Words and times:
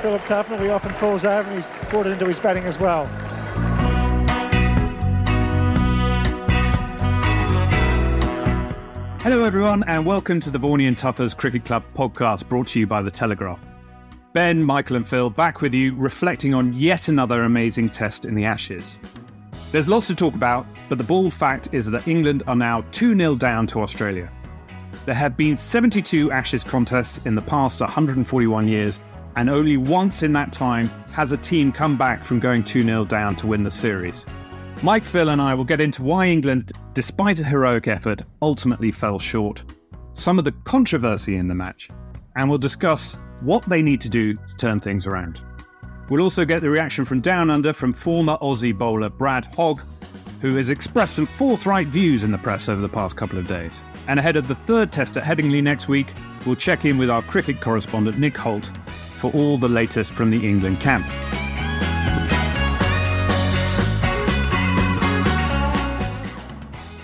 Philip 0.00 0.22
Tufnell. 0.22 0.62
He 0.62 0.68
often 0.68 0.92
falls 0.94 1.24
over 1.24 1.50
and 1.50 1.54
he's 1.56 1.90
brought 1.90 2.06
it 2.06 2.12
into 2.12 2.26
his 2.26 2.38
batting 2.38 2.64
as 2.64 2.78
well. 2.78 3.06
Hello, 9.20 9.44
everyone, 9.44 9.82
and 9.88 10.06
welcome 10.06 10.40
to 10.40 10.50
the 10.50 10.58
Vaughan 10.58 10.80
and 10.80 10.96
Tuffers 10.96 11.36
Cricket 11.36 11.64
Club 11.64 11.84
podcast 11.94 12.48
brought 12.48 12.68
to 12.68 12.80
you 12.80 12.86
by 12.86 13.02
The 13.02 13.10
Telegraph. 13.10 13.62
Ben, 14.32 14.62
Michael, 14.62 14.96
and 14.96 15.06
Phil 15.06 15.28
back 15.30 15.60
with 15.60 15.74
you, 15.74 15.94
reflecting 15.96 16.54
on 16.54 16.72
yet 16.72 17.08
another 17.08 17.42
amazing 17.42 17.90
test 17.90 18.24
in 18.24 18.34
the 18.34 18.44
Ashes. 18.44 18.98
There's 19.72 19.88
lots 19.88 20.06
to 20.06 20.14
talk 20.14 20.34
about, 20.34 20.66
but 20.88 20.96
the 20.98 21.04
bald 21.04 21.34
fact 21.34 21.68
is 21.72 21.90
that 21.90 22.06
England 22.06 22.42
are 22.46 22.56
now 22.56 22.82
2 22.92 23.16
0 23.18 23.34
down 23.34 23.66
to 23.66 23.82
Australia. 23.82 24.30
There 25.04 25.14
have 25.14 25.36
been 25.36 25.56
72 25.56 26.30
Ashes 26.30 26.64
contests 26.64 27.20
in 27.26 27.34
the 27.34 27.42
past 27.42 27.80
141 27.80 28.68
years, 28.68 29.02
and 29.38 29.48
only 29.48 29.76
once 29.76 30.24
in 30.24 30.32
that 30.32 30.52
time 30.52 30.88
has 31.12 31.30
a 31.30 31.36
team 31.36 31.70
come 31.70 31.96
back 31.96 32.24
from 32.24 32.40
going 32.40 32.64
2 32.64 32.82
0 32.82 33.04
down 33.04 33.36
to 33.36 33.46
win 33.46 33.62
the 33.62 33.70
series. 33.70 34.26
Mike, 34.82 35.04
Phil, 35.04 35.28
and 35.28 35.40
I 35.40 35.54
will 35.54 35.64
get 35.64 35.80
into 35.80 36.02
why 36.02 36.26
England, 36.26 36.72
despite 36.92 37.38
a 37.38 37.44
heroic 37.44 37.86
effort, 37.86 38.22
ultimately 38.42 38.90
fell 38.90 39.16
short, 39.20 39.62
some 40.12 40.40
of 40.40 40.44
the 40.44 40.50
controversy 40.64 41.36
in 41.36 41.46
the 41.46 41.54
match, 41.54 41.88
and 42.34 42.48
we'll 42.48 42.58
discuss 42.58 43.16
what 43.40 43.62
they 43.68 43.80
need 43.80 44.00
to 44.00 44.08
do 44.08 44.34
to 44.34 44.56
turn 44.56 44.80
things 44.80 45.06
around. 45.06 45.40
We'll 46.10 46.22
also 46.22 46.44
get 46.44 46.60
the 46.60 46.70
reaction 46.70 47.04
from 47.04 47.20
Down 47.20 47.48
Under 47.48 47.72
from 47.72 47.92
former 47.92 48.38
Aussie 48.38 48.76
bowler 48.76 49.08
Brad 49.08 49.44
Hogg, 49.54 49.82
who 50.40 50.54
has 50.54 50.70
expressed 50.70 51.16
some 51.16 51.26
forthright 51.26 51.88
views 51.88 52.24
in 52.24 52.30
the 52.30 52.38
press 52.38 52.68
over 52.68 52.80
the 52.80 52.88
past 52.88 53.16
couple 53.16 53.38
of 53.38 53.46
days. 53.46 53.84
And 54.06 54.18
ahead 54.18 54.36
of 54.36 54.48
the 54.48 54.54
third 54.54 54.92
test 54.92 55.16
at 55.16 55.24
Headingley 55.24 55.62
next 55.62 55.88
week, 55.88 56.14
we'll 56.46 56.56
check 56.56 56.84
in 56.84 56.98
with 56.98 57.10
our 57.10 57.22
cricket 57.22 57.60
correspondent 57.60 58.18
Nick 58.18 58.34
Hoult 58.34 58.72
for 59.16 59.32
all 59.32 59.58
the 59.58 59.68
latest 59.68 60.12
from 60.12 60.30
the 60.30 60.48
England 60.48 60.80
camp. 60.80 61.06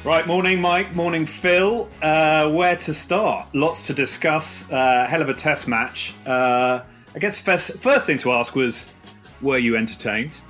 Right, 0.05 0.27
morning, 0.27 0.61
Mike. 0.61 0.95
Morning, 0.95 1.25
Phil. 1.25 1.89
Uh, 2.03 2.51
where 2.51 2.77
to 2.77 2.93
start? 2.93 3.48
Lots 3.55 3.87
to 3.87 3.95
discuss. 3.95 4.71
Uh, 4.71 5.07
hell 5.09 5.23
of 5.23 5.31
a 5.31 5.35
test 5.35 5.67
match. 5.67 6.15
Uh, 6.27 6.83
I 7.15 7.19
guess 7.19 7.41
first, 7.41 7.79
first 7.79 8.07
thing 8.07 8.19
to 8.19 8.33
ask 8.33 8.55
was, 8.55 8.91
were 9.41 9.59
you 9.59 9.77
entertained? 9.77 10.41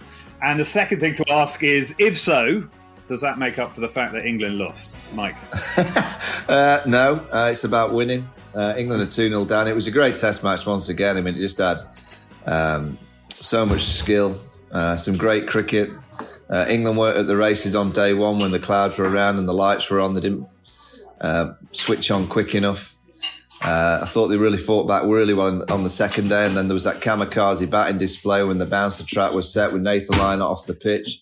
And 0.43 0.61
the 0.61 0.65
second 0.65 1.01
thing 1.01 1.15
to 1.15 1.33
ask 1.33 1.63
is, 1.63 1.95
if 1.99 2.19
so, 2.19 2.69
does 3.09 3.21
that 3.21 3.39
make 3.39 3.59
up 3.59 3.75
for 3.75 3.81
the 3.81 3.89
fact 3.89 4.13
that 4.13 4.25
England 4.25 4.59
lost, 4.59 4.99
Mike? 5.15 5.37
Uh, 6.47 6.83
no, 6.87 7.27
uh, 7.33 7.49
it's 7.51 7.65
about 7.65 7.95
winning. 7.95 8.29
Uh, 8.55 8.75
England 8.77 9.01
are 9.01 9.07
2 9.07 9.31
0 9.31 9.47
down. 9.47 9.67
It 9.67 9.75
was 9.75 9.87
a 9.87 9.91
great 9.91 10.19
test 10.19 10.45
match 10.45 10.67
once 10.67 10.91
again. 10.91 11.17
I 11.17 11.23
mean, 11.23 11.35
it 11.35 11.39
just 11.39 11.57
had 11.57 11.81
um, 12.47 12.99
so 13.31 13.65
much 13.65 13.81
skill, 13.81 14.37
uh, 14.71 14.95
some 14.97 15.17
great 15.17 15.49
cricket. 15.49 15.91
Uh, 16.51 16.67
England 16.69 16.99
weren't 16.99 17.17
at 17.17 17.27
the 17.27 17.37
races 17.37 17.75
on 17.75 17.93
day 17.93 18.13
one 18.13 18.39
when 18.39 18.51
the 18.51 18.59
clouds 18.59 18.99
were 18.99 19.09
around 19.09 19.39
and 19.39 19.49
the 19.49 19.55
lights 19.55 19.89
were 19.89 20.01
on. 20.01 20.13
They 20.13 20.21
didn't 20.21 20.47
uh, 21.23 21.55
switch 21.73 22.11
on 22.11 22.29
quick 22.29 22.55
enough. 22.55 22.97
Uh, 23.65 24.01
I 24.03 24.07
thought 24.07 24.29
they 24.29 24.37
really 24.37 24.59
fought 24.59 24.87
back 24.87 25.05
really 25.05 25.33
well 25.33 25.47
on, 25.47 25.71
on 25.71 25.85
the 25.85 25.91
second 25.91 26.29
day. 26.29 26.47
And 26.47 26.57
then 26.57 26.69
there 26.69 26.75
was 26.75 26.85
that 26.85 27.01
kamikaze 27.01 27.69
batting 27.71 27.97
display 27.99 28.43
when 28.43 28.59
the 28.59 28.67
bouncer 28.67 29.05
trap 29.07 29.33
was 29.33 29.53
set 29.53 29.73
with 29.73 29.81
Nathan 29.83 30.19
Lyon 30.19 30.43
off 30.43 30.67
the 30.67 30.75
pitch. 30.75 31.21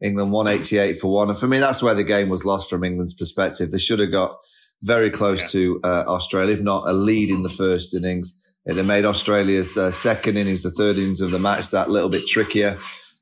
England 0.00 0.32
188 0.32 0.98
for 0.98 1.12
one. 1.12 1.28
And 1.28 1.38
for 1.38 1.46
me, 1.46 1.58
that's 1.58 1.82
where 1.82 1.94
the 1.94 2.04
game 2.04 2.28
was 2.28 2.44
lost 2.44 2.70
from 2.70 2.84
England's 2.84 3.14
perspective. 3.14 3.70
They 3.70 3.78
should 3.78 3.98
have 4.00 4.10
got 4.12 4.36
very 4.82 5.10
close 5.10 5.40
Yeah. 5.42 5.46
to 5.48 5.80
uh, 5.84 6.04
Australia, 6.06 6.52
if 6.54 6.62
not 6.62 6.88
a 6.88 6.92
lead 6.92 7.30
in 7.30 7.42
the 7.42 7.48
first 7.48 7.94
innings. 7.94 8.32
It 8.66 8.76
had 8.76 8.86
made 8.86 9.04
Australia's 9.04 9.76
uh, 9.76 9.90
second 9.90 10.38
innings, 10.38 10.62
the 10.62 10.70
third 10.70 10.96
innings 10.96 11.20
of 11.20 11.30
the 11.32 11.38
match, 11.38 11.68
that 11.70 11.90
little 11.90 12.08
bit 12.08 12.26
trickier. 12.26 12.78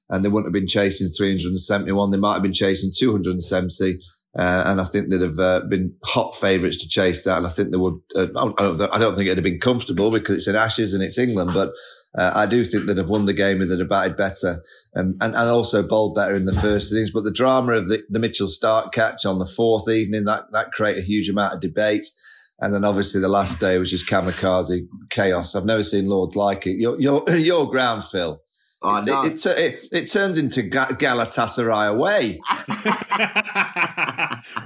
And 0.09 0.25
they 0.25 0.29
wouldn't 0.29 0.47
have 0.47 0.53
been 0.53 0.67
chasing 0.69 1.09
371. 1.09 2.11
They 2.11 2.17
might 2.17 2.34
have 2.34 2.43
been 2.43 2.53
chasing 2.53 2.91
270. 2.97 3.99
Uh, 4.38 4.62
and 4.66 4.81
I 4.81 4.84
think 4.84 5.10
they'd 5.10 5.20
have 5.20 5.38
uh, 5.38 5.60
been 5.69 5.94
hot 6.04 6.34
favourites 6.34 6.78
to 6.78 6.88
chase 6.88 7.25
that. 7.25 7.37
And 7.37 7.47
I 7.47 7.50
think 7.50 7.70
they 7.70 7.76
would, 7.76 8.00
uh, 8.16 8.28
I, 8.37 8.44
don't, 8.62 8.94
I 8.94 8.98
don't 8.98 9.15
think 9.15 9.26
it'd 9.26 9.37
have 9.37 9.44
been 9.44 9.60
comfortable 9.60 10.10
because 10.10 10.37
it's 10.37 10.48
in 10.48 10.56
Ashes 10.56 10.94
and 10.94 11.03
it's 11.03 11.19
England. 11.19 11.50
But 11.53 11.72
uh, 12.16 12.32
I 12.34 12.47
do 12.47 12.65
think 12.65 12.87
they'd 12.87 12.97
have 12.97 13.10
won 13.10 13.26
the 13.26 13.34
game 13.34 13.60
if 13.60 13.69
they'd 13.69 13.78
have 13.78 13.91
batted 13.91 14.16
better 14.16 14.62
and, 14.94 15.15
and, 15.20 15.34
and 15.34 15.48
also 15.50 15.82
bowled 15.82 16.15
better 16.15 16.34
in 16.34 16.47
the 16.47 16.53
first 16.54 16.93
innings. 16.93 17.10
But 17.10 17.25
the 17.25 17.31
drama 17.31 17.72
of 17.72 17.88
the, 17.88 18.03
the 18.09 18.19
Mitchell 18.19 18.48
Starc 18.48 18.93
catch 18.93 19.26
on 19.26 19.38
the 19.38 19.47
fourth 19.47 19.88
evening, 19.91 20.25
that, 20.25 20.44
that 20.53 20.72
created 20.72 21.03
a 21.03 21.06
huge 21.06 21.28
amount 21.28 21.54
of 21.54 21.60
debate. 21.60 22.06
And 22.59 22.72
then 22.72 22.84
obviously 22.84 23.20
the 23.20 23.28
last 23.28 23.60
day 23.60 23.76
was 23.78 23.91
just 23.91 24.09
kamikaze 24.09 24.87
chaos. 25.10 25.54
I've 25.54 25.66
never 25.66 25.82
seen 25.82 26.06
Lord 26.06 26.37
like 26.37 26.66
it. 26.66 26.78
Your, 26.78 26.99
your, 26.99 27.28
your 27.37 27.69
ground, 27.69 28.04
Phil. 28.04 28.41
I 28.84 28.98
It, 29.00 29.06
know. 29.06 29.25
it, 29.25 29.47
it, 29.47 29.84
it 29.93 30.10
turns 30.10 30.38
into 30.38 30.62
Ga- 30.62 30.87
Galatasaray 30.88 31.91
away. 31.93 32.41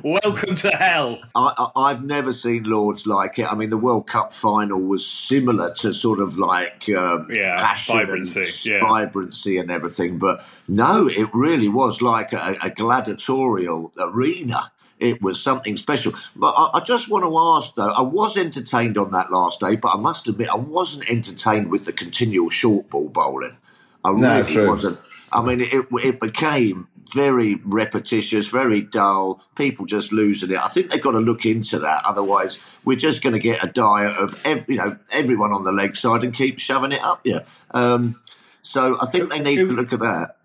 Welcome 0.02 0.54
to 0.56 0.70
hell. 0.70 1.20
I, 1.34 1.52
I, 1.76 1.90
I've 1.90 2.04
never 2.04 2.32
seen 2.32 2.64
Lords 2.64 3.06
like 3.06 3.38
it. 3.38 3.50
I 3.50 3.54
mean, 3.54 3.70
the 3.70 3.76
World 3.76 4.06
Cup 4.06 4.32
final 4.32 4.80
was 4.80 5.06
similar 5.06 5.72
to 5.74 5.92
sort 5.92 6.20
of 6.20 6.38
like 6.38 6.88
um, 6.88 7.28
Yeah, 7.30 7.60
passion 7.60 7.96
vibrancy, 7.96 8.40
and 8.40 8.66
yeah. 8.66 8.80
vibrancy 8.80 9.58
and 9.58 9.70
everything. 9.70 10.18
But 10.18 10.44
no, 10.68 11.08
it 11.08 11.28
really 11.34 11.68
was 11.68 12.00
like 12.02 12.32
a, 12.32 12.56
a 12.62 12.70
gladiatorial 12.70 13.92
arena. 13.98 14.72
It 14.98 15.20
was 15.20 15.42
something 15.42 15.76
special. 15.76 16.14
But 16.34 16.54
I, 16.56 16.78
I 16.78 16.80
just 16.80 17.10
want 17.10 17.24
to 17.24 17.36
ask, 17.38 17.74
though, 17.74 17.92
I 17.94 18.00
was 18.02 18.36
entertained 18.38 18.96
on 18.96 19.10
that 19.10 19.30
last 19.30 19.60
day, 19.60 19.76
but 19.76 19.94
I 19.94 19.98
must 20.00 20.26
admit, 20.26 20.48
I 20.48 20.56
wasn't 20.56 21.10
entertained 21.10 21.70
with 21.70 21.84
the 21.84 21.92
continual 21.92 22.48
short 22.48 22.88
ball 22.88 23.10
bowling. 23.10 23.58
I 24.06 24.12
No, 24.12 24.36
really 24.36 24.48
true. 24.48 24.68
wasn't. 24.68 24.98
I 25.32 25.42
mean, 25.42 25.60
it, 25.60 25.86
it 25.92 26.20
became 26.20 26.88
very 27.14 27.56
repetitious, 27.64 28.48
very 28.48 28.80
dull. 28.82 29.42
People 29.56 29.86
just 29.86 30.12
losing 30.12 30.50
it. 30.50 30.58
I 30.58 30.68
think 30.68 30.90
they've 30.90 31.02
got 31.02 31.12
to 31.12 31.20
look 31.20 31.44
into 31.44 31.78
that. 31.80 32.02
Otherwise, 32.04 32.58
we're 32.84 32.96
just 32.96 33.22
going 33.22 33.32
to 33.32 33.38
get 33.38 33.62
a 33.62 33.68
diet 33.68 34.16
of 34.16 34.40
ev- 34.44 34.64
you 34.68 34.76
know 34.76 34.96
everyone 35.12 35.52
on 35.52 35.64
the 35.64 35.72
leg 35.72 35.96
side 35.96 36.24
and 36.24 36.34
keep 36.34 36.58
shoving 36.58 36.92
it 36.92 37.02
up 37.02 37.20
you. 37.24 37.40
Um, 37.72 38.20
so 38.62 38.96
I 39.00 39.06
think 39.06 39.30
they 39.30 39.40
need 39.40 39.56
to 39.56 39.66
look 39.66 39.92
at 39.92 40.00
that. 40.00 40.36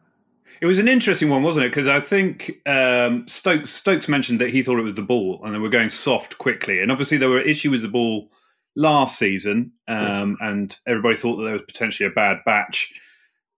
It 0.61 0.67
was 0.67 0.77
an 0.77 0.88
interesting 0.88 1.29
one, 1.29 1.41
wasn't 1.41 1.66
it? 1.66 1.69
Because 1.69 1.88
I 1.88 2.00
think 2.00 2.61
um, 2.67 3.27
Stokes 3.27 3.71
Stokes 3.71 4.07
mentioned 4.07 4.39
that 4.41 4.51
he 4.51 4.61
thought 4.61 4.77
it 4.77 4.83
was 4.83 4.94
the 4.94 5.01
ball, 5.01 5.41
and 5.44 5.55
they 5.55 5.59
were 5.59 5.69
going 5.69 5.89
soft 5.89 6.38
quickly. 6.38 6.81
And 6.81 6.91
obviously, 6.91 7.17
there 7.17 7.29
were 7.29 7.41
issues 7.41 7.71
with 7.71 7.81
the 7.81 7.88
ball 7.88 8.29
last 8.75 9.17
season, 9.17 9.71
um, 9.88 10.38
and 10.39 10.77
everybody 10.85 11.16
thought 11.17 11.38
that 11.38 11.44
there 11.44 11.53
was 11.53 11.63
potentially 11.63 12.07
a 12.07 12.11
bad 12.11 12.38
batch. 12.45 12.94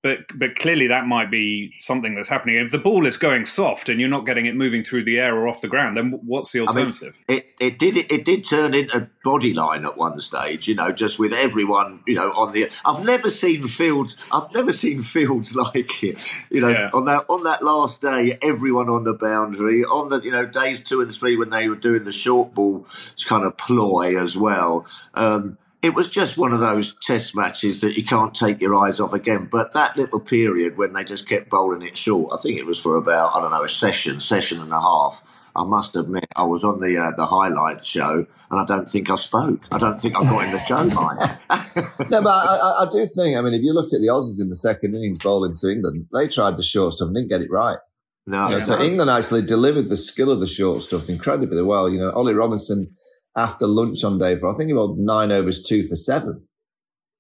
But 0.04 0.38
but 0.38 0.56
clearly, 0.56 0.88
that 0.88 1.08
might 1.08 1.32
be 1.32 1.72
something 1.78 2.14
that's 2.14 2.28
happening. 2.28 2.58
If 2.58 2.72
the 2.72 2.78
ball 2.78 3.06
is 3.06 3.16
going 3.16 3.46
soft 3.46 3.88
and 3.88 4.02
you're 4.02 4.10
not 4.10 4.26
getting 4.26 4.46
it 4.46 4.54
moving 4.54 4.84
through 4.84 5.06
the 5.06 5.18
air 5.18 5.34
or 5.34 5.48
off 5.48 5.62
the 5.62 5.70
ground, 5.70 5.96
then 5.96 6.12
what's 6.26 6.52
the 6.52 6.60
I 6.60 6.62
mean, 6.64 6.68
alternative? 6.88 7.16
it, 7.30 7.46
it 7.62 7.80
did 7.80 7.96
it, 7.96 8.12
it 8.12 8.26
did 8.26 8.44
turn 8.44 8.74
into 8.74 9.10
body 9.24 9.54
line 9.54 9.86
at 9.86 9.96
one 9.98 10.20
stage, 10.20 10.68
you 10.68 10.76
know, 10.76 10.92
just 10.92 11.20
with 11.20 11.32
everyone, 11.34 12.04
you 12.06 12.16
know, 12.16 12.32
on 12.32 12.52
the. 12.52 12.70
I've 12.86 13.06
never 13.06 13.30
seen 13.30 13.66
fields. 13.66 14.18
I've 14.30 14.54
never 14.54 14.74
seen 14.74 15.02
fields 15.16 15.56
like 15.56 16.04
it. 16.04 16.22
You 16.52 16.60
know, 16.60 16.68
Yeah. 16.68 16.90
on 16.94 17.06
that 17.06 17.26
on 17.30 17.44
that 17.46 17.64
last 17.64 18.02
day, 18.02 18.38
everyone 18.42 18.90
on 18.90 19.06
the 19.06 19.14
boundary. 19.14 19.86
On 19.86 20.10
the 20.10 20.20
you 20.22 20.32
know 20.32 20.46
days 20.46 20.84
two 20.84 21.00
and 21.00 21.16
three 21.16 21.38
when 21.38 21.50
they 21.50 21.70
were 21.70 21.78
doing 21.78 22.04
the 22.04 22.12
short 22.12 22.54
ball 22.54 22.86
kind 23.26 23.46
of 23.46 23.56
ploy 23.56 24.22
as 24.22 24.36
well. 24.36 24.86
Um, 25.14 25.58
it 25.84 25.94
was 25.94 26.10
just 26.10 26.38
one 26.38 26.54
of 26.54 26.62
those 26.62 26.96
test 27.02 27.36
matches 27.36 27.82
that 27.82 27.98
you 27.98 28.06
can't 28.06 28.34
take 28.34 28.62
your 28.62 28.74
eyes 28.74 29.02
off 29.02 29.14
again. 29.14 29.50
But 29.52 29.74
that 29.74 29.98
little 29.98 30.22
period 30.22 30.78
when 30.78 30.94
they 30.94 31.04
just 31.04 31.28
kept 31.28 31.50
bowling 31.50 31.82
it 31.82 31.98
short, 31.98 32.34
I 32.34 32.42
think 32.42 32.58
it 32.58 32.66
was 32.66 32.80
for 32.80 32.96
about 32.96 33.36
I 33.36 33.42
don't 33.42 33.52
know 33.52 33.64
a 33.64 33.70
session, 33.70 34.22
session 34.22 34.62
and 34.62 34.72
a 34.72 34.80
half. 34.80 35.22
I 35.56 35.66
must 35.66 35.96
admit, 35.96 36.26
I 36.36 36.46
was 36.46 36.64
on 36.64 36.80
the 36.80 36.98
uh, 36.98 37.12
the 37.16 37.28
highlights 37.28 37.88
show, 37.88 38.26
and 38.50 38.60
I 38.60 38.66
don't 38.66 38.90
think 38.90 39.12
I 39.12 39.16
spoke. 39.16 39.62
I 39.72 39.78
don't 39.78 40.00
think 40.00 40.16
I 40.16 40.22
got 40.22 40.46
in 40.46 40.52
the 40.52 40.60
show, 40.60 40.84
Mike. 42.00 42.10
no, 42.10 42.24
but 42.24 42.30
I, 42.30 42.56
I, 42.56 42.84
I, 42.84 42.88
do 42.90 43.06
think. 43.06 43.38
I 43.38 43.42
mean, 43.42 43.54
if 43.54 43.62
you 43.62 43.74
look 43.74 43.94
at 43.94 44.00
the 44.00 44.08
Aussies 44.08 44.42
in 44.42 44.50
the 44.50 44.56
second 44.56 44.96
innings 44.96 45.20
bowling 45.20 45.54
to 45.54 45.70
England, 45.70 46.08
they 46.12 46.28
tried 46.28 46.58
the 46.58 46.64
short 46.64 46.94
stuff 46.94 47.08
and 47.08 47.16
didn't 47.16 47.30
get 47.30 47.42
it 47.42 47.52
right. 47.52 47.78
No, 48.26 48.48
you 48.48 48.54
know, 48.56 48.60
so 48.62 48.82
England 48.82 49.12
actually 49.12 49.44
delivered 49.44 49.90
the 49.90 49.98
skill 49.98 50.32
of 50.32 50.40
the 50.40 50.48
short 50.48 50.82
stuff 50.82 51.10
incredibly 51.10 51.62
well. 51.62 51.90
You 51.90 52.00
know, 52.00 52.12
Ollie 52.12 52.34
Robinson 52.34 52.96
after 53.36 53.68
lunch 53.68 54.04
on 54.04 54.18
day 54.18 54.38
four, 54.38 54.54
I 54.54 54.58
think 54.58 54.68
he 54.68 54.74
bowled 54.74 55.00
nine 55.00 55.32
overs, 55.32 55.62
two 55.62 55.86
for 55.86 55.96
seven. 55.96 56.48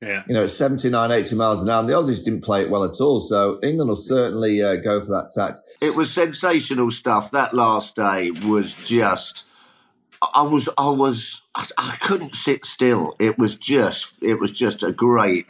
Yeah. 0.04 0.24
You 0.28 0.34
know, 0.34 0.44
it's 0.44 0.58
79, 0.58 1.12
80 1.12 1.36
miles 1.36 1.64
an 1.64 1.70
hour. 1.70 1.80
And 1.80 1.90
the 1.90 1.94
Aussies 1.94 2.24
didn't 2.24 2.44
play 2.44 2.62
it 2.62 2.70
well 2.70 2.84
at 2.84 3.00
all. 3.00 3.22
So 3.22 3.60
England 3.64 3.88
will 3.88 3.96
certainly 3.96 4.62
uh, 4.62 4.76
go 4.76 5.00
for 5.00 5.08
that 5.08 5.32
tact. 5.34 5.60
It 5.82 5.96
was 5.96 6.12
sensational 6.12 6.92
stuff. 6.92 7.32
That 7.32 7.54
last 7.54 7.96
day 7.96 8.32
was 8.32 8.74
just. 8.74 9.46
I 10.34 10.44
was, 10.44 10.70
I 10.78 10.90
was, 10.90 11.42
I 11.54 11.98
couldn't 12.00 12.34
sit 12.34 12.66
still. 12.66 13.14
It 13.20 13.38
was 13.38 13.56
just, 13.56 14.14
it 14.22 14.40
was 14.40 14.58
just 14.58 14.82
a 14.82 14.94
great 14.94 15.48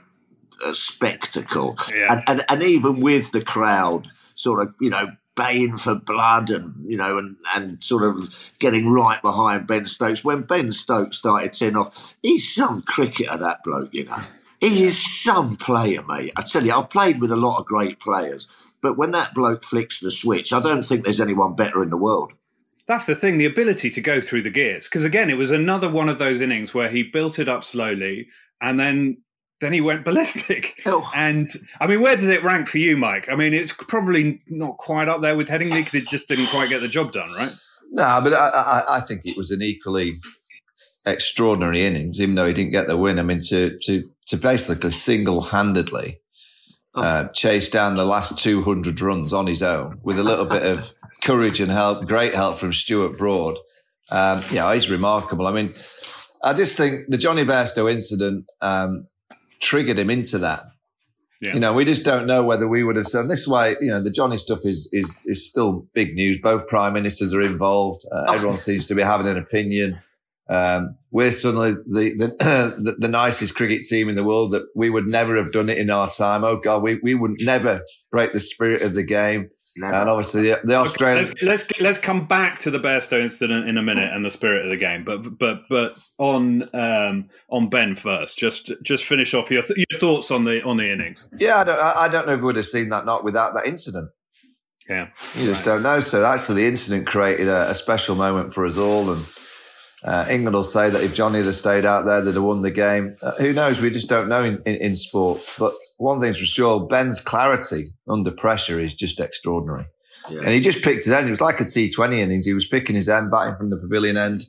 uh, 0.65 0.73
spectacle. 0.73 1.77
Yeah. 1.93 2.13
And, 2.13 2.23
and, 2.27 2.45
and 2.49 2.63
even 2.63 2.99
with 2.99 3.31
the 3.31 3.43
crowd 3.43 4.07
sort 4.33 4.61
of, 4.61 4.73
you 4.81 4.89
know, 4.89 5.11
baying 5.35 5.77
for 5.77 5.95
blood 5.95 6.49
and 6.49 6.75
you 6.89 6.97
know 6.97 7.17
and 7.17 7.37
and 7.55 7.83
sort 7.83 8.03
of 8.03 8.51
getting 8.59 8.89
right 8.89 9.21
behind 9.21 9.67
Ben 9.67 9.85
Stokes. 9.85 10.23
When 10.23 10.43
Ben 10.43 10.71
Stokes 10.71 11.17
started 11.17 11.53
ten 11.53 11.75
off, 11.75 12.15
he's 12.21 12.53
some 12.53 12.81
cricketer 12.81 13.37
that 13.37 13.63
bloke, 13.63 13.93
you 13.93 14.05
know. 14.05 14.21
He 14.59 14.83
is 14.83 15.21
some 15.21 15.57
player, 15.57 16.03
mate. 16.07 16.31
I 16.37 16.41
tell 16.41 16.65
you, 16.65 16.71
I've 16.71 16.89
played 16.89 17.19
with 17.19 17.31
a 17.31 17.35
lot 17.35 17.59
of 17.59 17.65
great 17.65 17.99
players, 17.99 18.47
but 18.81 18.97
when 18.97 19.11
that 19.11 19.33
bloke 19.33 19.63
flicks 19.63 19.99
the 19.99 20.09
switch, 20.09 20.53
I 20.53 20.61
don't 20.61 20.83
think 20.83 21.03
there's 21.03 21.19
anyone 21.19 21.55
better 21.55 21.83
in 21.83 21.89
the 21.89 21.97
world. 21.97 22.31
That's 22.85 23.05
the 23.05 23.15
thing, 23.15 23.37
the 23.37 23.45
ability 23.45 23.89
to 23.89 24.01
go 24.01 24.21
through 24.21 24.41
the 24.41 24.49
gears. 24.49 24.85
Because 24.85 25.03
again, 25.03 25.29
it 25.29 25.37
was 25.37 25.51
another 25.51 25.89
one 25.89 26.09
of 26.09 26.17
those 26.17 26.41
innings 26.41 26.73
where 26.73 26.89
he 26.89 27.03
built 27.03 27.39
it 27.39 27.49
up 27.49 27.63
slowly 27.63 28.27
and 28.61 28.79
then 28.79 29.17
then 29.63 29.73
he 29.73 29.81
went 29.81 30.05
ballistic. 30.05 30.79
Oh. 30.85 31.09
And 31.15 31.49
I 31.79 31.87
mean, 31.87 32.01
where 32.01 32.15
does 32.15 32.27
it 32.27 32.43
rank 32.43 32.67
for 32.67 32.77
you, 32.77 32.97
Mike? 32.97 33.29
I 33.29 33.35
mean, 33.35 33.53
it's 33.53 33.71
probably 33.71 34.41
not 34.47 34.77
quite 34.77 35.07
up 35.07 35.21
there 35.21 35.35
with 35.35 35.47
Headingley 35.47 35.77
because 35.77 35.95
it 35.95 36.07
just 36.07 36.27
didn't 36.27 36.47
quite 36.47 36.67
get 36.69 36.81
the 36.81 36.89
job 36.89 37.13
done, 37.13 37.31
right? 37.31 37.53
No, 37.89 38.19
but 38.21 38.33
I, 38.33 38.49
I, 38.49 38.97
I 38.97 38.99
think 38.99 39.21
it 39.23 39.37
was 39.37 39.49
an 39.49 39.61
equally 39.61 40.19
extraordinary 41.05 41.85
innings, 41.85 42.19
even 42.19 42.35
though 42.35 42.47
he 42.47 42.53
didn't 42.53 42.71
get 42.71 42.87
the 42.87 42.97
win. 42.97 43.17
I 43.17 43.23
mean, 43.23 43.39
to 43.47 43.77
to 43.85 44.09
to 44.27 44.37
basically 44.37 44.91
single 44.91 45.41
handedly 45.41 46.19
uh, 46.95 47.29
chase 47.29 47.69
down 47.69 47.95
the 47.95 48.05
last 48.05 48.37
two 48.37 48.63
hundred 48.63 48.99
runs 48.99 49.33
on 49.33 49.47
his 49.47 49.63
own 49.63 49.99
with 50.03 50.19
a 50.19 50.23
little 50.23 50.45
bit 50.45 50.63
of 50.63 50.93
courage 51.23 51.61
and 51.61 51.71
help, 51.71 52.07
great 52.07 52.35
help 52.35 52.57
from 52.57 52.73
Stuart 52.73 53.17
Broad. 53.17 53.57
Um, 54.11 54.43
yeah, 54.51 54.73
he's 54.73 54.89
remarkable. 54.89 55.47
I 55.47 55.53
mean, 55.53 55.73
I 56.43 56.53
just 56.53 56.75
think 56.75 57.07
the 57.07 57.17
Jonny 57.17 57.45
Bairstow 57.45 57.91
incident 57.91 58.45
um, 58.61 59.07
triggered 59.63 59.97
him 59.97 60.09
into 60.09 60.37
that. 60.39 60.65
Yeah. 61.41 61.55
You 61.55 61.59
know, 61.59 61.73
we 61.73 61.83
just 61.83 62.05
don't 62.05 62.25
know 62.25 62.43
whether 62.43 62.67
we 62.67 62.83
would 62.83 62.95
have. 62.95 63.07
So 63.07 63.25
this 63.25 63.39
is 63.39 63.47
why 63.47 63.75
you 63.81 63.91
know 63.91 64.01
the 64.01 64.09
Jonny 64.09 64.37
stuff 64.37 64.59
is 64.65 64.89
is 64.93 65.21
is 65.25 65.45
still 65.45 65.87
big 65.93 66.15
news. 66.15 66.37
Both 66.37 66.67
prime 66.67 66.93
ministers 66.93 67.33
are 67.33 67.41
involved. 67.41 68.05
Uh, 68.09 68.31
everyone 68.33 68.57
seems 68.57 68.85
to 68.87 68.95
be 68.95 69.01
having 69.01 69.27
an 69.27 69.37
opinion. 69.37 70.01
Um, 70.49 70.97
we're 71.11 71.31
suddenly 71.31 71.73
the, 71.73 72.15
the, 72.15 72.27
the 72.79 72.95
the 72.97 73.07
nicest 73.07 73.55
cricket 73.55 73.83
team 73.83 74.07
in 74.07 74.15
the 74.15 74.23
world. 74.23 74.51
That 74.51 74.63
we 74.73 74.89
would 74.89 75.07
never 75.07 75.35
have 75.35 75.51
done 75.51 75.67
it 75.67 75.77
in 75.77 75.89
our 75.89 76.09
time. 76.09 76.45
Oh 76.45 76.57
God, 76.57 76.81
we 76.81 76.99
we 77.03 77.13
would 77.13 77.37
never 77.41 77.81
break 78.09 78.31
the 78.31 78.39
spirit 78.39 78.81
of 78.81 78.93
the 78.93 79.03
game. 79.03 79.49
Never. 79.75 79.95
And 79.95 80.09
obviously, 80.09 80.43
the, 80.43 80.59
the 80.63 80.75
Australians. 80.75 81.33
Let's, 81.41 81.63
let's 81.69 81.81
let's 81.81 81.97
come 81.97 82.27
back 82.27 82.59
to 82.59 82.71
the 82.71 82.79
Bairstow 82.79 83.21
incident 83.21 83.67
in 83.67 83.77
a 83.77 83.81
minute 83.81 84.13
and 84.13 84.23
the 84.23 84.29
spirit 84.29 84.65
of 84.65 84.69
the 84.69 84.77
game, 84.77 85.03
but 85.03 85.39
but 85.39 85.63
but 85.69 85.97
on 86.19 86.63
um, 86.75 87.29
on 87.49 87.69
Ben 87.69 87.95
first. 87.95 88.37
Just 88.37 88.71
just 88.83 89.05
finish 89.05 89.33
off 89.33 89.49
your 89.49 89.63
your 89.75 89.99
thoughts 89.99 90.29
on 90.29 90.43
the 90.43 90.63
on 90.63 90.77
the 90.77 90.91
innings. 90.91 91.27
Yeah, 91.39 91.57
I 91.57 91.63
don't, 91.63 91.79
I 91.79 91.93
I 92.03 92.07
don't 92.07 92.27
know 92.27 92.33
if 92.33 92.39
we 92.39 92.45
would 92.45 92.55
have 92.55 92.67
seen 92.67 92.89
that 92.89 93.05
not 93.05 93.23
without 93.23 93.55
that 93.55 93.65
incident. 93.65 94.09
Yeah, 94.87 95.07
You 95.35 95.45
just 95.45 95.63
don't 95.63 95.81
know. 95.81 96.01
So 96.01 96.25
actually, 96.25 96.63
the 96.63 96.67
incident 96.67 97.07
created 97.07 97.47
a, 97.47 97.71
a 97.71 97.75
special 97.75 98.15
moment 98.15 98.53
for 98.53 98.65
us 98.65 98.77
all. 98.77 99.11
And 99.11 99.25
uh, 100.03 100.25
England 100.29 100.55
will 100.55 100.63
say 100.63 100.89
that 100.89 101.01
if 101.01 101.15
Jonny 101.15 101.41
had 101.41 101.53
stayed 101.55 101.85
out 101.85 102.05
there, 102.05 102.21
they'd 102.21 102.33
have 102.33 102.43
won 102.43 102.61
the 102.61 102.71
game. 102.71 103.15
Uh, 103.21 103.31
who 103.35 103.53
knows? 103.53 103.81
We 103.81 103.89
just 103.89 104.09
don't 104.09 104.27
know 104.27 104.43
in, 104.43 104.61
in, 104.65 104.75
in 104.75 104.95
sport. 104.97 105.39
But 105.57 105.73
one 105.97 106.19
thing's 106.19 106.39
for 106.39 106.45
sure, 106.45 106.87
Ben's 106.87 107.21
clarity 107.21 107.87
under 108.07 108.31
pressure 108.31 108.81
is 108.81 108.93
just 108.93 109.21
extraordinary. 109.21 109.85
Yeah. 110.29 110.41
And 110.43 110.53
he 110.53 110.59
just 110.59 110.83
picked 110.83 111.05
his 111.05 111.13
end. 111.13 111.27
It 111.27 111.31
was 111.31 111.41
like 111.41 111.61
a 111.61 111.65
T20 111.65 112.17
innings. 112.17 112.45
He 112.45 112.53
was 112.53 112.67
picking 112.67 112.95
his 112.95 113.07
end, 113.07 113.31
batting 113.31 113.55
from 113.55 113.69
the 113.69 113.77
pavilion 113.77 114.17
end, 114.17 114.45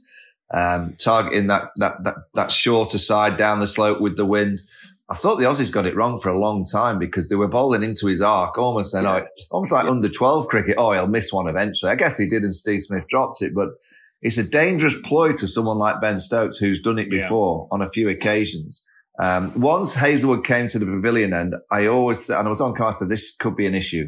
um, 0.52 0.96
targeting 0.98 1.46
that, 1.46 1.70
that, 1.76 2.02
that, 2.02 2.14
that 2.34 2.52
shorter 2.52 2.98
side 2.98 3.36
down 3.36 3.60
the 3.60 3.68
slope 3.68 4.00
with 4.00 4.16
the 4.16 4.26
wind. 4.26 4.60
I 5.08 5.14
thought 5.14 5.36
the 5.36 5.44
Aussies 5.44 5.70
got 5.70 5.86
it 5.86 5.94
wrong 5.94 6.18
for 6.18 6.30
a 6.30 6.38
long 6.38 6.64
time 6.64 6.98
because 6.98 7.28
they 7.28 7.36
were 7.36 7.46
bowling 7.46 7.82
into 7.82 8.06
his 8.06 8.22
arc, 8.22 8.56
almost 8.58 8.94
like, 8.94 9.28
almost 9.50 9.70
like 9.70 9.84
under 9.84 10.08
12 10.08 10.48
cricket. 10.48 10.76
Oh, 10.78 10.92
he'll 10.92 11.06
miss 11.06 11.32
one 11.32 11.46
eventually. 11.46 11.92
I 11.92 11.96
guess 11.96 12.16
he 12.18 12.28
did 12.28 12.42
and 12.42 12.54
Steve 12.54 12.82
Smith 12.82 13.06
dropped 13.08 13.42
it, 13.42 13.54
but 13.54 13.68
it's 14.24 14.38
a 14.38 14.42
dangerous 14.42 14.94
ploy 15.04 15.32
to 15.36 15.46
someone 15.46 15.78
like 15.78 16.00
Ben 16.00 16.18
Stokes 16.18 16.56
who's 16.56 16.82
done 16.82 16.98
it 16.98 17.06
Yeah. 17.12 17.22
before 17.22 17.68
on 17.70 17.80
a 17.82 17.88
few 17.88 18.08
occasions. 18.08 18.84
Um, 19.20 19.52
once 19.60 19.94
Hazlewood 19.94 20.44
came 20.44 20.66
to 20.68 20.78
the 20.80 20.86
pavilion 20.86 21.32
end, 21.32 21.54
I 21.70 21.86
always, 21.86 22.28
and 22.28 22.46
I 22.46 22.48
was 22.48 22.60
on 22.60 22.74
cast, 22.74 23.00
I 23.00 23.04
said 23.04 23.08
this 23.10 23.36
could 23.36 23.54
be 23.54 23.66
an 23.66 23.74
issue 23.76 24.06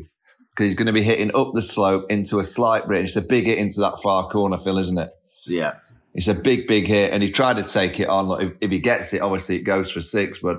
because 0.51 0.67
he's 0.67 0.75
going 0.75 0.87
to 0.89 0.93
be 0.93 1.03
hitting 1.05 1.31
up 1.37 1.51
the 1.53 1.63
slope 1.63 2.07
into 2.11 2.41
a 2.41 2.45
slight 2.45 2.87
bridge. 2.89 3.05
It's 3.09 3.17
a 3.17 3.23
big 3.23 3.45
hit 3.45 3.59
into 3.59 3.79
that 3.81 3.99
far 4.03 4.29
corner, 4.31 4.59
Phil, 4.59 4.79
isn't 4.79 4.99
it? 4.99 5.11
Yeah. 5.47 5.75
It's 6.15 6.29
a 6.29 6.35
big, 6.35 6.67
big 6.67 6.89
hit, 6.89 7.13
and 7.13 7.23
he 7.23 7.31
tried 7.31 7.57
to 7.57 7.63
take 7.63 8.01
it 8.01 8.09
on. 8.09 8.27
Look, 8.27 8.43
If, 8.43 8.57
if 8.63 8.71
he 8.71 8.79
gets 8.81 9.13
it, 9.13 9.21
obviously 9.21 9.57
it 9.57 9.63
goes 9.65 9.93
for 9.93 10.01
six, 10.03 10.39
but 10.41 10.57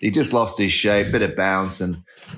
he 0.00 0.10
just 0.12 0.32
lost 0.32 0.56
his 0.56 0.70
shape, 0.72 1.10
bit 1.12 1.20
of 1.22 1.34
bounce, 1.36 1.80
and 1.80 1.96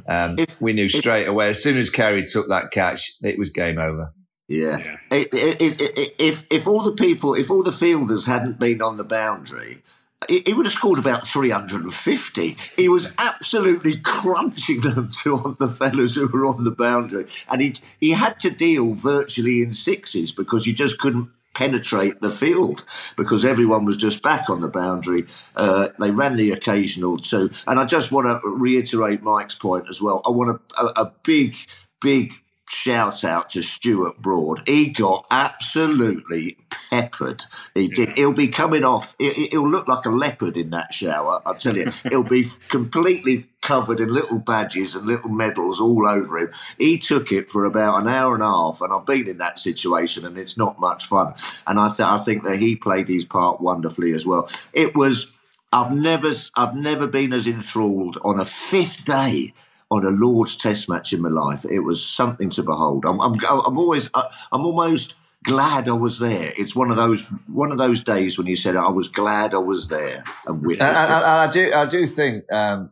um, 0.09 0.37
If- 0.39 0.59
we 0.61 0.73
knew 0.73 0.87
if- 0.87 0.93
straight 0.93 1.29
away. 1.29 1.51
As 1.51 1.63
soon 1.63 1.77
as 1.79 1.91
Carey 1.91 2.25
took 2.27 2.49
that 2.49 2.71
catch, 2.73 3.13
it 3.23 3.39
was 3.39 3.51
game 3.51 3.79
over. 3.79 4.13
Yeah. 4.49 4.79
Yeah. 4.79 4.97
If, 5.11 5.29
if, 5.33 6.15
if, 6.19 6.47
if 6.51 6.67
all 6.67 6.83
the 6.83 6.93
people, 6.93 7.35
if 7.35 7.51
all 7.51 7.63
the 7.63 7.73
fielders 7.73 8.27
hadn't 8.27 8.59
been 8.59 8.83
on 8.83 8.97
the 8.97 9.05
boundary, 9.05 9.83
he 10.29 10.43
he 10.47 10.53
would 10.53 10.67
have 10.67 10.73
scored 10.73 10.99
about 10.99 11.27
350. 11.27 12.57
He 12.77 12.89
was 12.89 13.13
absolutely 13.19 13.97
crunching 13.99 14.81
them 14.83 15.11
to 15.23 15.57
the 15.59 15.69
fellas 15.69 16.15
who 16.15 16.29
were 16.29 16.47
on 16.47 16.65
the 16.65 16.71
boundary. 16.71 17.27
And 17.51 17.61
he, 17.61 17.75
he 18.01 18.11
had 18.11 18.41
to 18.41 18.51
deal 18.51 18.95
virtually 18.95 19.63
in 19.63 19.73
sixes 19.73 20.33
because 20.33 20.67
you 20.67 20.75
just 20.75 20.99
couldn't 20.99 21.31
penetrate 21.55 22.21
the 22.21 22.31
field 22.31 22.85
because 23.17 23.45
everyone 23.45 23.85
was 23.85 23.97
just 23.97 24.23
back 24.23 24.49
on 24.49 24.61
the 24.61 24.69
boundary. 24.69 25.27
Uh, 25.55 25.89
they 26.01 26.11
ran 26.11 26.37
the 26.37 26.51
occasional 26.51 27.19
two. 27.19 27.51
And 27.67 27.79
I 27.79 27.85
just 27.85 28.11
want 28.11 28.27
to 28.27 28.41
reiterate 28.49 29.23
Mike's 29.23 29.55
point 29.55 29.87
as 29.89 30.01
well. 30.01 30.23
I 30.25 30.31
want 30.31 30.61
a, 30.79 30.83
a, 30.83 31.05
a 31.05 31.13
big, 31.23 31.57
big 32.01 32.33
shout 32.73 33.23
out 33.25 33.51
to 33.51 33.63
Stuart 33.63 34.19
Broad. 34.21 34.67
He 34.67 34.89
got 34.89 35.27
absolutely 35.31 36.57
peppered. 36.91 37.45
He 37.75 37.89
did. 37.89 38.15
He'll 38.15 38.33
be 38.33 38.49
coming 38.49 38.85
off. 38.85 39.15
he- 39.19 39.49
He'll 39.51 39.69
look 39.69 39.89
like 39.89 40.07
a 40.07 40.11
leopard 40.11 40.57
in 40.57 40.71
that 40.71 40.95
shower. 40.95 41.43
I 41.45 41.53
tell 41.55 41.77
you, 41.77 41.91
he'll 42.09 42.23
be 42.25 42.47
completely 42.69 43.47
covered 43.61 44.01
in 44.01 44.13
little 44.13 44.39
badges 44.41 44.95
and 44.95 45.07
little 45.07 45.31
medals 45.31 45.81
all 45.81 46.07
over 46.07 46.39
him. 46.39 46.51
He 46.79 46.99
took 46.99 47.31
it 47.31 47.51
for 47.51 47.65
about 47.65 48.01
an 48.03 48.09
hour 48.09 48.35
and 48.35 48.43
a 48.43 48.49
half, 48.49 48.81
and 48.81 48.93
I've 48.93 49.07
been 49.07 49.29
in 49.29 49.39
that 49.39 49.59
situation, 49.59 50.25
and 50.25 50.37
it's 50.39 50.57
not 50.57 50.81
much 50.81 51.05
fun. 51.07 51.35
And 51.67 51.79
I, 51.79 51.89
th- 51.89 52.01
I 52.01 52.25
think 52.25 52.45
that 52.45 52.59
he 52.59 52.75
played 52.77 53.09
his 53.09 53.25
part 53.25 53.61
wonderfully 53.61 54.13
as 54.13 54.27
well. 54.27 54.49
It 54.73 54.95
was. 54.97 55.31
I've 55.75 55.91
never, 55.93 56.31
I've 56.55 56.75
never 56.75 57.07
been 57.07 57.33
as 57.33 57.47
enthralled 57.49 58.19
on 58.23 58.39
a 58.39 58.45
fifth 58.45 59.07
day 59.07 59.55
on 59.93 60.05
a 60.05 60.11
Lord's 60.11 60.57
Test 60.57 60.89
match 60.89 61.13
in 61.13 61.21
my 61.21 61.29
life. 61.29 61.65
It 61.65 61.81
was 61.81 62.05
something 62.05 62.51
to 62.51 62.63
behold. 62.63 63.05
I'm, 63.05 63.21
I'm, 63.21 63.35
I'm 63.49 63.79
always, 63.79 64.09
I'm 64.15 64.65
almost 64.65 65.15
glad 65.45 65.89
I 65.89 65.93
was 65.93 66.19
there. 66.19 66.53
It's 66.57 66.75
one 66.75 66.91
of 66.91 66.97
those, 66.97 67.27
one 67.47 67.73
of 67.73 67.79
those 67.79 68.03
days 68.03 68.39
when 68.39 68.47
you 68.47 68.57
said 68.57 68.75
I 68.77 68.91
was 68.91 69.09
glad 69.09 69.55
I 69.55 69.59
was 69.59 69.89
there 69.89 70.25
and 70.47 70.57
And, 70.57 70.67
witnessed 70.67 70.99
and, 70.99 71.11
it. 71.11 71.17
and 71.17 71.25
I 71.25 71.51
do, 71.51 71.73
I 71.75 71.87
do 71.87 72.07
think. 72.07 72.51
Um, 72.53 72.91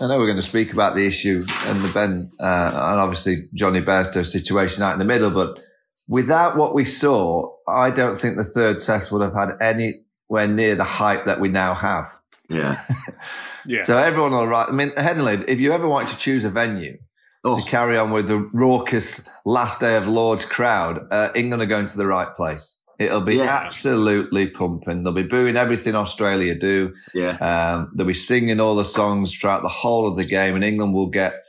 I 0.00 0.06
know 0.08 0.18
we're 0.18 0.26
going 0.26 0.36
to 0.38 0.42
speak 0.42 0.72
about 0.72 0.94
the 0.94 1.06
issue 1.06 1.42
and 1.66 1.78
the 1.80 1.90
Ben 1.94 2.30
uh, 2.40 2.44
and 2.44 3.00
obviously 3.00 3.48
Jonny 3.54 3.80
Bairstow 3.82 4.26
situation 4.26 4.82
out 4.82 4.94
in 4.94 4.98
the 4.98 5.04
middle, 5.04 5.30
but 5.30 5.60
without 6.08 6.56
what 6.56 6.74
we 6.74 6.84
saw, 6.84 7.54
I 7.68 7.90
don't 7.90 8.20
think 8.20 8.36
the 8.36 8.44
third 8.44 8.80
test 8.80 9.12
would 9.12 9.22
have 9.22 9.34
had 9.34 9.56
anywhere 9.60 10.48
near 10.48 10.76
the 10.76 10.84
hype 10.84 11.26
that 11.26 11.40
we 11.40 11.48
now 11.48 11.74
have. 11.74 12.10
Yeah. 12.48 12.76
yeah. 13.66 13.82
So 13.82 13.96
everyone 13.98 14.32
will 14.32 14.46
right. 14.46 14.68
I 14.68 14.72
mean, 14.72 14.90
Headingley, 14.90 15.44
if 15.48 15.58
you 15.60 15.72
ever 15.72 15.88
wanted 15.88 16.08
to 16.10 16.16
choose 16.18 16.44
a 16.44 16.50
venue 16.50 16.98
Oh, 17.44 17.58
to 17.58 17.68
carry 17.68 17.96
on 17.96 18.10
with 18.12 18.28
the 18.28 18.38
raucous 18.52 19.28
last 19.44 19.80
day 19.80 19.96
of 19.96 20.06
Lord's 20.06 20.46
crowd, 20.46 21.06
uh, 21.10 21.30
England 21.34 21.60
are 21.62 21.66
going 21.66 21.86
to 21.86 21.96
the 21.96 22.06
right 22.06 22.32
place. 22.36 22.78
It'll 23.00 23.20
be 23.20 23.36
Yeah. 23.36 23.44
absolutely 23.64 24.46
pumping. 24.48 25.02
They'll 25.02 25.12
be 25.12 25.24
booing 25.24 25.56
everything 25.56 25.96
Australia 25.96 26.54
do. 26.54 26.94
yeah. 27.14 27.30
Um, 27.38 27.90
they'll 27.96 28.06
be 28.06 28.14
singing 28.14 28.60
all 28.60 28.76
the 28.76 28.84
songs 28.84 29.34
throughout 29.34 29.62
the 29.64 29.68
whole 29.68 30.06
of 30.06 30.16
the 30.16 30.24
game, 30.24 30.54
and 30.54 30.62
England 30.62 30.94
will 30.94 31.08
get 31.08 31.42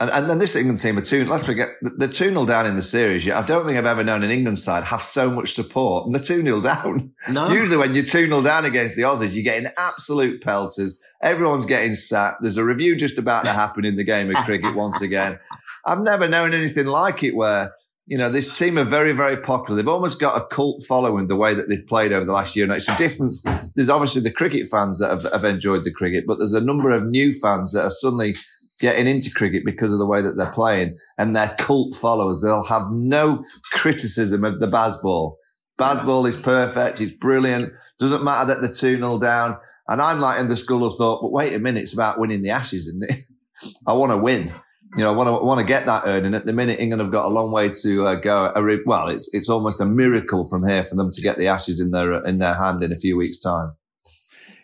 and, 0.00 0.10
and 0.10 0.30
then 0.30 0.38
this 0.38 0.56
England 0.56 0.78
team 0.78 0.96
are 0.96 1.02
two. 1.02 1.26
Let's 1.26 1.44
forget 1.44 1.74
the 1.82 2.08
two 2.08 2.30
0 2.30 2.46
down 2.46 2.66
in 2.66 2.74
the 2.74 2.82
series. 2.82 3.26
Yeah. 3.26 3.38
I 3.38 3.46
don't 3.46 3.66
think 3.66 3.76
I've 3.76 3.86
ever 3.86 4.02
known 4.02 4.22
an 4.22 4.30
England 4.30 4.58
side 4.58 4.82
have 4.84 5.02
so 5.02 5.30
much 5.30 5.52
support, 5.52 6.06
and 6.06 6.14
they're 6.14 6.22
two 6.22 6.42
0 6.42 6.62
down. 6.62 7.12
No. 7.28 7.50
Usually, 7.52 7.76
when 7.76 7.94
you're 7.94 8.04
two 8.04 8.26
0 8.26 8.42
down 8.42 8.64
against 8.64 8.96
the 8.96 9.02
Aussies, 9.02 9.34
you're 9.34 9.44
getting 9.44 9.70
absolute 9.76 10.42
pelters. 10.42 10.98
Everyone's 11.22 11.66
getting 11.66 11.94
sat. 11.94 12.36
There's 12.40 12.56
a 12.56 12.64
review 12.64 12.96
just 12.96 13.18
about 13.18 13.44
to 13.44 13.52
happen 13.52 13.84
in 13.84 13.96
the 13.96 14.04
game 14.04 14.34
of 14.34 14.36
cricket 14.44 14.74
once 14.74 15.02
again. 15.02 15.38
I've 15.84 16.00
never 16.00 16.26
known 16.26 16.54
anything 16.54 16.86
like 16.86 17.22
it 17.22 17.36
where 17.36 17.72
you 18.10 18.18
know, 18.18 18.28
this 18.28 18.58
team 18.58 18.76
are 18.76 18.84
very, 18.84 19.12
very 19.12 19.36
popular. 19.36 19.76
They've 19.76 19.86
almost 19.86 20.20
got 20.20 20.36
a 20.36 20.44
cult 20.44 20.82
following 20.82 21.28
the 21.28 21.36
way 21.36 21.54
that 21.54 21.68
they've 21.68 21.86
played 21.86 22.12
over 22.12 22.24
the 22.24 22.32
last 22.32 22.56
year. 22.56 22.64
And 22.64 22.74
it's 22.74 22.88
a 22.88 22.96
difference. 22.96 23.40
There's 23.76 23.88
obviously 23.88 24.20
the 24.20 24.32
cricket 24.32 24.66
fans 24.68 24.98
that 24.98 25.10
have, 25.10 25.32
have 25.32 25.44
enjoyed 25.44 25.84
the 25.84 25.92
cricket, 25.92 26.24
but 26.26 26.38
there's 26.38 26.52
a 26.52 26.60
number 26.60 26.90
of 26.90 27.06
new 27.06 27.32
fans 27.32 27.72
that 27.72 27.84
are 27.84 27.90
suddenly 27.92 28.34
getting 28.80 29.06
into 29.06 29.30
cricket 29.30 29.64
because 29.64 29.92
of 29.92 29.98
the 29.98 30.06
way 30.06 30.22
that 30.22 30.36
they're 30.36 30.52
playing 30.52 30.96
and 31.18 31.34
they're 31.34 31.54
cult 31.58 31.94
followers. 31.94 32.40
They'll 32.40 32.64
have 32.64 32.90
no 32.90 33.44
criticism 33.72 34.44
of 34.44 34.60
the 34.60 34.66
Bazball. 34.66 35.36
Bazball 35.80 36.28
is 36.28 36.36
perfect. 36.36 37.00
It's 37.00 37.12
brilliant. 37.12 37.72
Doesn't 37.98 38.24
matter 38.24 38.48
that 38.48 38.60
they're 38.60 38.72
2 38.72 38.96
0 38.96 39.18
down. 39.18 39.56
And 39.88 40.00
I'm 40.00 40.20
like 40.20 40.38
in 40.40 40.48
the 40.48 40.56
school 40.56 40.86
of 40.86 40.96
thought, 40.96 41.22
but 41.22 41.32
wait 41.32 41.54
a 41.54 41.58
minute, 41.58 41.82
it's 41.82 41.94
about 41.94 42.18
winning 42.18 42.42
the 42.42 42.50
Ashes, 42.50 42.86
isn't 42.86 43.04
it? 43.08 43.16
I 43.86 43.92
want 43.92 44.12
to 44.12 44.18
win 44.18 44.52
you 44.96 45.04
know, 45.04 45.12
I 45.12 45.16
want 45.16 45.28
to 45.28 45.44
want 45.44 45.60
to 45.60 45.64
get 45.64 45.86
that 45.86 46.04
earning. 46.06 46.34
At 46.34 46.46
the 46.46 46.52
minute, 46.52 46.80
England 46.80 47.00
have 47.00 47.12
got 47.12 47.26
a 47.26 47.28
long 47.28 47.52
way 47.52 47.68
to 47.68 48.06
uh, 48.06 48.14
go. 48.16 48.52
well, 48.86 49.08
it's 49.08 49.30
it's 49.32 49.48
almost 49.48 49.80
a 49.80 49.86
miracle 49.86 50.48
from 50.48 50.66
here 50.66 50.82
for 50.82 50.96
them 50.96 51.12
to 51.12 51.22
get 51.22 51.38
the 51.38 51.46
Ashes 51.46 51.78
in 51.78 51.92
their 51.92 52.24
in 52.26 52.38
their 52.38 52.54
hand 52.54 52.82
in 52.82 52.90
a 52.90 52.96
few 52.96 53.16
weeks' 53.16 53.40
time. 53.40 53.72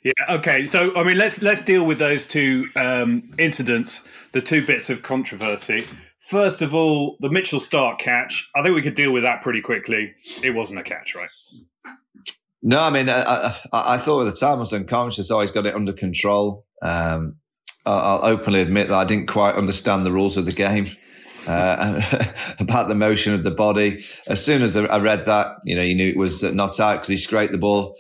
Yeah. 0.06 0.36
Okay. 0.36 0.66
So, 0.66 0.94
I 0.94 1.02
mean, 1.02 1.18
let's 1.18 1.42
let's 1.42 1.62
deal 1.62 1.84
with 1.84 1.98
those 1.98 2.28
two 2.28 2.68
um, 2.76 3.28
incidents, 3.40 4.06
the 4.30 4.40
two 4.40 4.64
bits 4.64 4.88
of 4.88 5.02
controversy. 5.02 5.84
First 6.20 6.62
of 6.62 6.72
all, 6.72 7.16
the 7.18 7.28
Mitchell 7.28 7.58
Starc 7.58 7.98
catch. 7.98 8.48
I 8.54 8.62
think 8.62 8.76
we 8.76 8.82
could 8.82 8.94
deal 8.94 9.10
with 9.10 9.24
that 9.24 9.42
pretty 9.42 9.60
quickly. 9.60 10.14
It 10.44 10.54
wasn't 10.54 10.78
a 10.78 10.84
catch, 10.84 11.16
right? 11.16 11.28
No, 12.62 12.82
I 12.82 12.90
mean, 12.90 13.08
I, 13.08 13.20
I, 13.72 13.94
I 13.94 13.98
thought 13.98 14.28
at 14.28 14.32
the 14.32 14.38
time 14.38 14.58
I 14.58 14.60
was 14.60 14.72
unconscious. 14.72 15.28
Oh, 15.28 15.40
he's 15.40 15.50
got 15.50 15.66
it 15.66 15.74
under 15.74 15.92
control. 15.92 16.64
Um, 16.82 17.38
I'll 17.84 18.24
openly 18.24 18.60
admit 18.60 18.86
that 18.88 18.96
I 18.96 19.04
didn't 19.04 19.26
quite 19.26 19.56
understand 19.56 20.06
the 20.06 20.12
rules 20.12 20.36
of 20.36 20.44
the 20.44 20.52
game. 20.52 20.86
Uh, 21.48 22.00
about 22.60 22.88
the 22.88 22.94
motion 22.94 23.34
of 23.34 23.42
the 23.42 23.50
body. 23.52 24.04
As 24.28 24.44
soon 24.44 24.62
as 24.62 24.76
I 24.76 24.98
read 24.98 25.26
that, 25.26 25.56
you 25.64 25.74
know, 25.74 25.82
you 25.82 25.96
knew 25.96 26.10
it 26.10 26.16
was 26.16 26.44
not 26.44 26.78
out 26.78 26.94
because 26.94 27.08
he 27.08 27.16
scraped 27.16 27.52
the 27.52 27.58
ball 27.58 27.96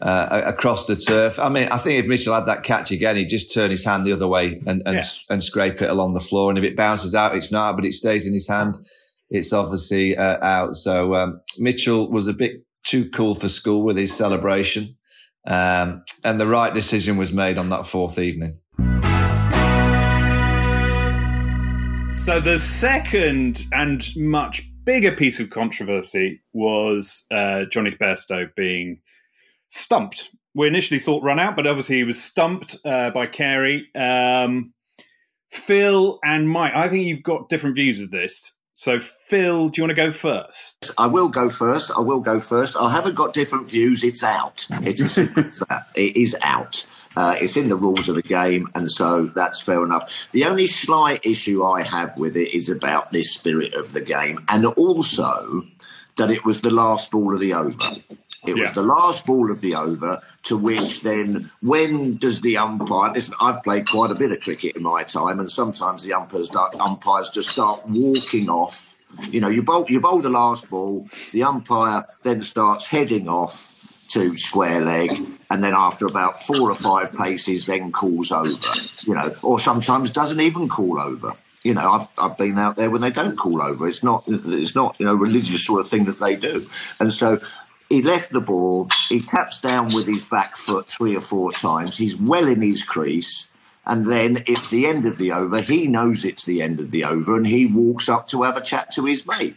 uh, 0.00 0.42
across 0.46 0.86
the 0.86 0.96
turf. 0.96 1.38
I 1.38 1.48
mean, 1.48 1.68
I 1.68 1.78
think 1.78 1.98
if 1.98 2.06
Mitchell 2.06 2.34
had 2.34 2.46
that 2.46 2.62
catch 2.62 2.90
again, 2.90 3.16
he'd 3.16 3.28
just 3.28 3.52
turn 3.52 3.70
his 3.70 3.84
hand 3.84 4.06
the 4.06 4.12
other 4.12 4.28
way 4.28 4.60
and 4.66 4.82
and, 4.86 4.96
yeah. 4.96 5.04
and 5.28 5.44
scrape 5.44 5.82
it 5.82 5.90
along 5.90 6.14
the 6.14 6.20
floor. 6.20 6.50
And 6.50 6.58
if 6.58 6.64
it 6.64 6.76
bounces 6.76 7.14
out, 7.14 7.36
it's 7.36 7.52
not, 7.52 7.76
but 7.76 7.84
it 7.84 7.92
stays 7.92 8.26
in 8.26 8.32
his 8.32 8.48
hand. 8.48 8.76
It's 9.28 9.52
obviously 9.52 10.16
uh, 10.16 10.44
out. 10.44 10.76
So 10.76 11.14
um, 11.14 11.40
Mitchell 11.58 12.10
was 12.10 12.26
a 12.26 12.32
bit 12.32 12.64
too 12.84 13.08
cool 13.10 13.34
for 13.34 13.48
school 13.48 13.84
with 13.84 13.96
his 13.96 14.14
celebration, 14.16 14.96
um, 15.46 16.02
and 16.24 16.40
the 16.40 16.46
right 16.46 16.72
decision 16.72 17.16
was 17.16 17.32
made 17.32 17.58
on 17.58 17.68
that 17.68 17.86
fourth 17.86 18.18
evening. 18.18 18.58
So 22.14 22.38
the 22.38 22.58
second 22.58 23.66
and 23.72 24.06
much 24.16 24.62
bigger 24.84 25.12
piece 25.12 25.40
of 25.40 25.50
controversy 25.50 26.42
was 26.52 27.24
uh, 27.30 27.64
Jonny 27.64 27.92
Bairstow 27.92 28.54
being 28.56 29.00
stumped. 29.70 30.30
We 30.54 30.66
initially 30.66 31.00
thought 31.00 31.22
run 31.22 31.38
out, 31.38 31.56
but 31.56 31.66
obviously 31.66 31.96
he 31.96 32.04
was 32.04 32.22
stumped 32.22 32.76
uh, 32.84 33.10
by 33.10 33.26
Carey. 33.26 33.88
Um, 33.94 34.74
Phil 35.50 36.18
and 36.22 36.48
Mike, 36.48 36.74
I 36.74 36.88
think 36.88 37.06
you've 37.06 37.22
got 37.22 37.48
different 37.48 37.76
views 37.76 38.00
of 38.00 38.10
this. 38.10 38.56
So, 38.72 38.98
Phil, 38.98 39.68
do 39.68 39.80
you 39.80 39.84
want 39.84 39.96
to 39.96 40.02
go 40.02 40.10
first? 40.10 40.92
I 40.96 41.06
will 41.06 41.28
go 41.28 41.50
first. 41.50 41.90
I 41.90 42.00
will 42.00 42.20
go 42.20 42.40
first. 42.40 42.76
I 42.76 42.90
haven't 42.90 43.14
got 43.14 43.34
different 43.34 43.68
views. 43.68 44.02
It's 44.02 44.22
out. 44.22 44.66
It's 44.70 45.18
it 45.18 46.16
is 46.16 46.36
out. 46.42 46.86
Uh, 47.16 47.36
it's 47.40 47.56
in 47.56 47.68
the 47.68 47.76
rules 47.76 48.08
of 48.08 48.14
the 48.14 48.22
game, 48.22 48.68
and 48.74 48.90
so 48.90 49.26
that's 49.34 49.60
fair 49.60 49.82
enough. 49.84 50.28
The 50.32 50.44
only 50.44 50.66
slight 50.66 51.20
issue 51.26 51.64
I 51.64 51.82
have 51.82 52.16
with 52.16 52.36
it 52.36 52.54
is 52.54 52.70
about 52.70 53.10
this 53.10 53.34
spirit 53.34 53.74
of 53.74 53.92
the 53.92 54.00
game, 54.00 54.44
and 54.48 54.64
also 54.64 55.62
that 56.16 56.30
it 56.30 56.44
was 56.44 56.60
the 56.60 56.70
last 56.70 57.10
ball 57.10 57.34
of 57.34 57.40
the 57.40 57.52
over. 57.52 57.76
It 58.46 58.56
yeah. 58.56 58.64
was 58.64 58.72
the 58.72 58.82
last 58.82 59.26
ball 59.26 59.50
of 59.50 59.60
the 59.60 59.74
over, 59.74 60.22
to 60.44 60.56
which 60.56 61.02
then, 61.02 61.50
when 61.60 62.16
does 62.16 62.40
the 62.40 62.56
umpire? 62.56 63.12
Listen, 63.12 63.34
I've 63.40 63.62
played 63.62 63.88
quite 63.88 64.10
a 64.10 64.14
bit 64.14 64.32
of 64.32 64.40
cricket 64.40 64.76
in 64.76 64.82
my 64.82 65.02
time, 65.02 65.40
and 65.40 65.50
sometimes 65.50 66.02
the 66.02 66.14
umpires, 66.14 66.50
umpires 66.54 67.28
just 67.30 67.50
start 67.50 67.86
walking 67.86 68.48
off. 68.48 68.96
You 69.28 69.40
know, 69.40 69.48
you 69.48 69.62
bowl, 69.62 69.84
you 69.88 70.00
bowl 70.00 70.22
the 70.22 70.30
last 70.30 70.70
ball, 70.70 71.08
the 71.32 71.42
umpire 71.42 72.06
then 72.22 72.42
starts 72.42 72.86
heading 72.86 73.28
off 73.28 73.76
to 74.10 74.36
square 74.36 74.80
leg, 74.80 75.10
and 75.50 75.62
then 75.62 75.74
after 75.74 76.06
about 76.06 76.42
four 76.42 76.70
or 76.70 76.74
five 76.74 77.12
paces, 77.16 77.66
then 77.66 77.92
calls 77.92 78.32
over. 78.32 78.56
You 79.02 79.14
know, 79.14 79.36
or 79.42 79.60
sometimes 79.60 80.10
doesn't 80.10 80.40
even 80.40 80.68
call 80.68 81.00
over. 81.00 81.34
You 81.62 81.74
know, 81.74 81.92
I've 81.92 82.08
I've 82.18 82.38
been 82.38 82.58
out 82.58 82.76
there 82.76 82.90
when 82.90 83.02
they 83.02 83.10
don't 83.10 83.36
call 83.36 83.60
over. 83.62 83.86
It's 83.86 84.02
not 84.02 84.24
it's 84.26 84.74
not 84.74 84.96
you 84.98 85.06
know 85.06 85.14
religious 85.14 85.64
sort 85.64 85.80
of 85.80 85.90
thing 85.90 86.06
that 86.06 86.20
they 86.20 86.36
do, 86.36 86.68
and 86.98 87.12
so. 87.12 87.40
He 87.90 88.02
left 88.02 88.32
the 88.32 88.40
ball. 88.40 88.88
He 89.08 89.20
taps 89.20 89.60
down 89.60 89.92
with 89.92 90.06
his 90.06 90.24
back 90.24 90.56
foot 90.56 90.86
three 90.86 91.16
or 91.16 91.20
four 91.20 91.52
times. 91.52 91.96
He's 91.96 92.16
well 92.16 92.46
in 92.46 92.62
his 92.62 92.84
crease. 92.84 93.48
And 93.84 94.06
then 94.06 94.44
it's 94.46 94.68
the 94.68 94.86
end 94.86 95.06
of 95.06 95.18
the 95.18 95.32
over. 95.32 95.60
He 95.60 95.88
knows 95.88 96.24
it's 96.24 96.44
the 96.44 96.62
end 96.62 96.78
of 96.78 96.92
the 96.92 97.04
over 97.04 97.36
and 97.36 97.46
he 97.46 97.66
walks 97.66 98.08
up 98.08 98.28
to 98.28 98.44
have 98.44 98.56
a 98.56 98.60
chat 98.60 98.92
to 98.92 99.04
his 99.04 99.26
mate. 99.26 99.56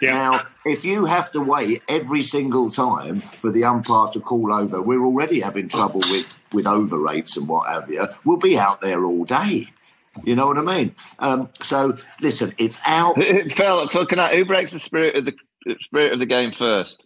Yeah. 0.00 0.14
Now, 0.14 0.46
if 0.64 0.86
you 0.86 1.04
have 1.04 1.30
to 1.32 1.42
wait 1.42 1.82
every 1.86 2.22
single 2.22 2.70
time 2.70 3.20
for 3.20 3.52
the 3.52 3.64
umpire 3.64 4.10
to 4.12 4.20
call 4.20 4.50
over, 4.50 4.80
we're 4.80 5.04
already 5.04 5.40
having 5.40 5.68
trouble 5.68 6.00
with, 6.10 6.38
with 6.54 6.66
over 6.66 6.98
rates 6.98 7.36
and 7.36 7.46
what 7.46 7.68
have 7.68 7.90
you. 7.90 8.08
We'll 8.24 8.38
be 8.38 8.58
out 8.58 8.80
there 8.80 9.04
all 9.04 9.24
day. 9.24 9.66
You 10.24 10.34
know 10.34 10.46
what 10.46 10.56
I 10.56 10.62
mean? 10.62 10.94
Um, 11.18 11.50
so 11.62 11.98
listen, 12.22 12.54
it's 12.56 12.80
out. 12.86 13.22
Phil, 13.50 13.88
Phil, 13.88 14.06
can 14.06 14.18
I, 14.18 14.34
who 14.34 14.46
breaks 14.46 14.72
the 14.72 14.78
spirit 14.78 15.16
of 15.16 15.26
the 15.26 15.34
spirit 15.82 16.14
of 16.14 16.18
the 16.18 16.26
game 16.26 16.52
first? 16.52 17.04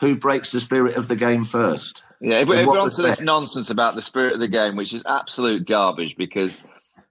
Who 0.00 0.16
breaks 0.16 0.52
the 0.52 0.60
spirit 0.60 0.96
of 0.96 1.08
the 1.08 1.16
game 1.16 1.44
first? 1.44 2.02
Yeah, 2.20 2.40
if, 2.40 2.48
if 2.48 2.66
we're 2.66 2.78
on 2.78 2.90
to 2.90 3.02
this 3.02 3.20
nonsense 3.20 3.70
about 3.70 3.94
the 3.94 4.02
spirit 4.02 4.34
of 4.34 4.40
the 4.40 4.48
game, 4.48 4.76
which 4.76 4.92
is 4.92 5.02
absolute 5.06 5.66
garbage, 5.66 6.16
because 6.16 6.60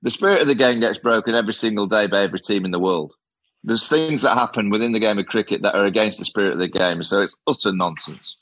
the 0.02 0.12
spirit 0.12 0.42
of 0.42 0.48
the 0.48 0.56
game 0.56 0.80
gets 0.80 0.98
broken 0.98 1.36
every 1.36 1.54
single 1.54 1.88
day 1.88 2.08
by 2.08 2.24
every 2.24 2.40
team 2.40 2.66
in 2.66 2.72
the 2.72 2.80
world 2.80 3.14
there's 3.66 3.88
things 3.88 4.22
that 4.22 4.36
happen 4.36 4.70
within 4.70 4.92
the 4.92 5.00
game 5.00 5.18
of 5.18 5.26
cricket 5.26 5.64
that 5.64 5.76
are 5.76 5.86
against 5.86 6.20
the 6.20 6.26
spirit 6.26 6.54
of 6.54 6.60
the 6.60 6.68
game. 6.68 7.04
So 7.04 7.22
it's 7.22 7.36
utter 7.48 7.74
nonsense. 7.74 8.38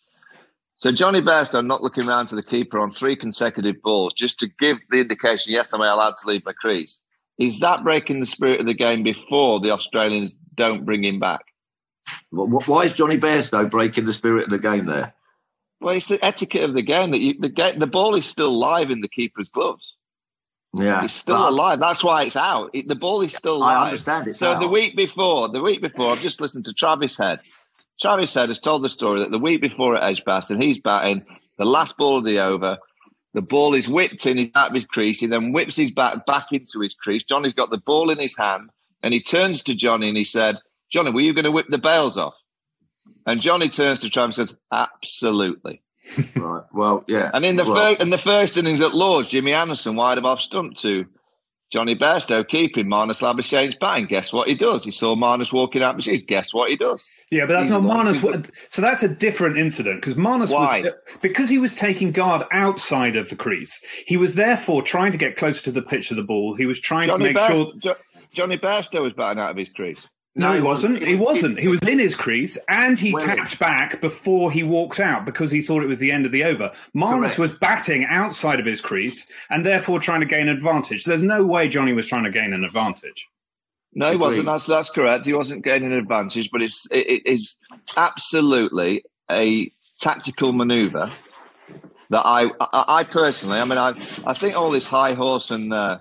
So 0.76 0.92
Jonny 0.92 1.22
Bairstow 1.22 1.66
not 1.66 1.82
looking 1.82 2.06
round 2.06 2.28
to 2.30 2.36
the 2.36 2.44
keeper 2.44 2.80
on 2.80 2.92
three 2.92 3.16
consecutive 3.16 3.82
balls 3.82 4.14
just 4.14 4.38
to 4.40 4.48
give 4.60 4.78
the 4.90 5.00
indication, 5.00 5.54
yes, 5.54 5.74
am 5.74 5.82
I 5.82 5.88
allowed 5.88 6.16
to 6.18 6.28
leave 6.28 6.44
my 6.46 6.52
crease? 6.52 7.00
Is 7.40 7.60
that 7.62 7.84
breaking 7.84 8.20
the 8.20 8.26
spirit 8.26 8.60
of 8.60 8.68
the 8.68 8.74
game 8.74 9.02
before 9.02 9.62
the 9.62 9.72
Australians 9.72 10.36
don't 10.56 10.86
bring 10.86 11.06
him 11.06 11.20
back? 11.20 11.42
Why 12.32 12.84
is 12.84 12.94
Jonny 12.94 13.18
Bairstow 13.18 13.70
breaking 13.70 14.06
the 14.06 14.14
spirit 14.14 14.46
of 14.46 14.50
the 14.50 14.60
game 14.60 14.86
there? 14.86 15.14
Well, 15.80 15.96
it's 15.96 16.08
the 16.08 16.24
etiquette 16.24 16.64
of 16.64 16.74
the 16.74 16.82
game 16.82 17.12
that 17.12 17.20
you, 17.20 17.36
the, 17.40 17.76
the 17.78 17.88
ball 17.88 18.16
is 18.16 18.26
still 18.26 18.58
live 18.58 18.90
in 18.90 19.02
the 19.02 19.08
keeper's 19.08 19.50
gloves. 19.50 19.96
Yeah, 20.76 21.04
it's 21.04 21.14
still 21.14 21.50
alive. 21.50 21.80
That's 21.80 22.04
why 22.04 22.24
it's 22.24 22.36
out. 22.36 22.72
It, 22.74 22.88
the 22.88 22.96
ball 22.96 23.22
is 23.22 23.36
still 23.36 23.58
alive. 23.58 23.78
I 23.78 23.86
understand 23.86 24.28
it. 24.28 24.36
So 24.36 24.54
out. 24.54 24.60
the 24.60 24.68
week 24.68 24.96
before, 24.96 25.50
the 25.50 25.62
week 25.62 25.82
before, 25.82 26.12
I've 26.12 26.22
just 26.22 26.42
listened 26.42 26.66
to 26.66 26.74
Travis 26.74 27.16
Head. 27.16 27.42
Travis 28.02 28.34
Head 28.34 28.50
has 28.50 28.60
told 28.60 28.82
the 28.82 28.90
story 28.90 29.20
that 29.20 29.30
the 29.30 29.38
week 29.38 29.62
before 29.62 29.96
at 29.96 30.04
Edgbaston, 30.04 30.60
he's 30.60 30.80
batting 30.80 31.26
the 31.58 31.66
last 31.66 31.96
ball 31.98 32.18
of 32.18 32.24
the 32.24 32.40
over. 32.40 32.78
The 33.36 33.42
ball 33.42 33.76
is 33.76 33.88
whipped 33.88 34.26
in, 34.26 34.38
he's 34.38 34.52
out 34.56 34.70
of 34.70 34.76
his 34.76 34.86
crease. 34.86 35.20
He 35.20 35.28
then 35.28 35.52
whips 35.52 35.76
his 35.76 35.92
bat 35.92 36.26
back 36.26 36.48
into 36.52 36.80
his 36.80 36.96
crease. 36.96 37.24
Jonny's 37.24 37.54
got 37.54 37.70
the 37.70 37.78
ball 37.78 38.10
in 38.10 38.18
his 38.18 38.36
hand, 38.36 38.70
and 39.04 39.14
he 39.14 39.22
turns 39.22 39.62
to 39.64 39.76
Jonny 39.76 40.08
and 40.08 40.18
he 40.18 40.24
said, 40.24 40.58
"Jonny, 40.94 41.12
were 41.12 41.22
you 41.22 41.34
going 41.34 41.46
to 41.46 41.52
whip 41.52 41.66
the 41.70 41.78
bails 41.78 42.16
off?" 42.16 42.36
And 43.26 43.42
Jonny 43.42 43.70
turns 43.70 44.02
to 44.02 44.10
Travis 44.10 44.38
and 44.38 44.48
says, 44.50 44.58
"Absolutely." 44.72 45.82
right. 46.36 46.64
Well, 46.74 47.04
yeah. 47.08 47.32
And 47.34 47.46
in 47.46 47.56
the 47.56 47.66
well, 47.66 47.76
first 47.76 48.02
in 48.02 48.10
the 48.10 48.18
first 48.18 48.58
innings 48.58 48.82
at 48.82 48.94
Lords, 48.94 49.30
Jimmy 49.30 49.54
Anderson 49.54 49.96
wide 49.96 50.18
of 50.18 50.26
off 50.26 50.42
stump 50.42 50.78
to 50.78 51.06
Jonny 51.74 51.96
Bairstow 51.96 52.48
keeping 52.48 52.86
Marnus 52.86 53.22
Labuschagne's 53.22 53.76
batting. 53.76 54.06
Guess 54.06 54.32
what 54.32 54.48
he 54.48 54.54
does? 54.54 54.84
He 54.84 54.92
saw 54.92 55.16
Marnus 55.16 55.52
walking 55.52 55.82
out 55.82 55.96
machines. 55.96 56.24
Guess 56.28 56.54
what 56.54 56.70
he 56.70 56.76
does? 56.76 57.04
Yeah, 57.32 57.48
but 57.48 57.54
that's 57.54 57.68
not 57.68 57.82
Marnus. 57.82 58.48
So 58.70 58.82
that's 58.82 59.02
a 59.02 59.08
different 59.08 59.58
incident 59.58 60.00
because 60.00 60.14
Marnus 60.14 60.52
Why? 60.52 60.82
was 60.82 60.92
because 61.22 61.50
he 61.50 61.58
was 61.58 61.74
taking 61.74 62.12
guard 62.12 62.46
outside 62.52 63.16
of 63.16 63.30
the 63.30 63.36
crease. 63.36 63.82
He 64.06 64.18
was 64.18 64.36
therefore 64.36 64.84
trying 64.84 65.14
to 65.14 65.18
get 65.18 65.36
closer 65.36 65.64
to 65.64 65.72
the 65.72 65.82
pitch 65.82 66.12
of 66.12 66.18
the 66.18 66.24
ball. 66.24 66.54
He 66.56 66.68
was 66.68 66.80
trying 66.80 67.08
Jonny 67.08 67.26
to 67.26 67.34
make 67.34 67.38
Bairstow, 67.38 67.72
sure. 67.72 67.74
Jo- 67.80 67.96
Jonny 68.34 68.58
Bairstow 68.58 69.02
was 69.02 69.14
batting 69.14 69.42
out 69.42 69.50
of 69.50 69.58
his 69.58 69.70
crease. 69.70 69.98
No, 70.36 70.48
No, 70.50 70.56
he 70.56 70.62
wasn't. 70.62 70.94
wasn't. 70.94 71.08
He 71.10 71.16
wasn't. 71.16 71.60
He 71.60 71.68
was 71.68 71.80
in 71.82 72.00
his 72.00 72.16
crease 72.16 72.58
and 72.68 72.98
he 73.00 73.14
Well- 73.14 73.24
tapped 73.24 73.60
back 73.60 74.02
before 74.02 74.52
he 74.52 74.64
walked 74.64 75.00
out 75.00 75.26
because 75.26 75.52
he 75.52 75.62
thought 75.62 75.84
it 75.84 75.88
was 75.88 76.00
the 76.00 76.12
end 76.12 76.26
of 76.26 76.32
the 76.32 76.44
over. 76.44 76.72
Marnus 76.96 77.38
was 77.38 77.52
batting 77.52 78.06
outside 78.06 78.60
of 78.60 78.66
his 78.66 78.82
crease 78.82 79.28
and 79.52 79.64
therefore 79.64 80.00
trying 80.00 80.22
to 80.22 80.26
gain 80.26 80.48
advantage. 80.48 81.04
There's 81.04 81.22
no 81.22 81.44
way 81.46 81.68
Jonny 81.68 81.94
was 81.94 82.08
trying 82.08 82.24
to 82.24 82.32
gain 82.32 82.52
an 82.54 82.64
advantage. 82.64 83.30
No, 83.94 84.10
he 84.10 84.18
wasn't. 84.18 84.48
That's 84.48 84.66
that's 84.66 84.90
correct. 84.90 85.24
He 85.26 85.34
wasn't 85.34 85.64
gaining 85.64 85.92
an 85.92 86.00
advantage, 86.00 86.50
but 86.52 86.64
it's 86.64 86.88
it, 86.90 87.08
it 87.08 87.32
is 87.32 87.56
absolutely 87.96 89.04
a 89.30 89.72
tactical 90.00 90.52
manoeuvre 90.52 91.12
that 92.10 92.26
I, 92.26 92.46
I 92.60 92.86
I 93.00 93.04
personally, 93.04 93.60
I 93.60 93.66
mean, 93.66 93.78
I 93.78 93.90
I 94.26 94.34
think 94.34 94.56
all 94.58 94.72
this 94.72 94.88
high 94.88 95.14
horse 95.14 95.52
and 95.52 95.72
uh, 95.72 96.00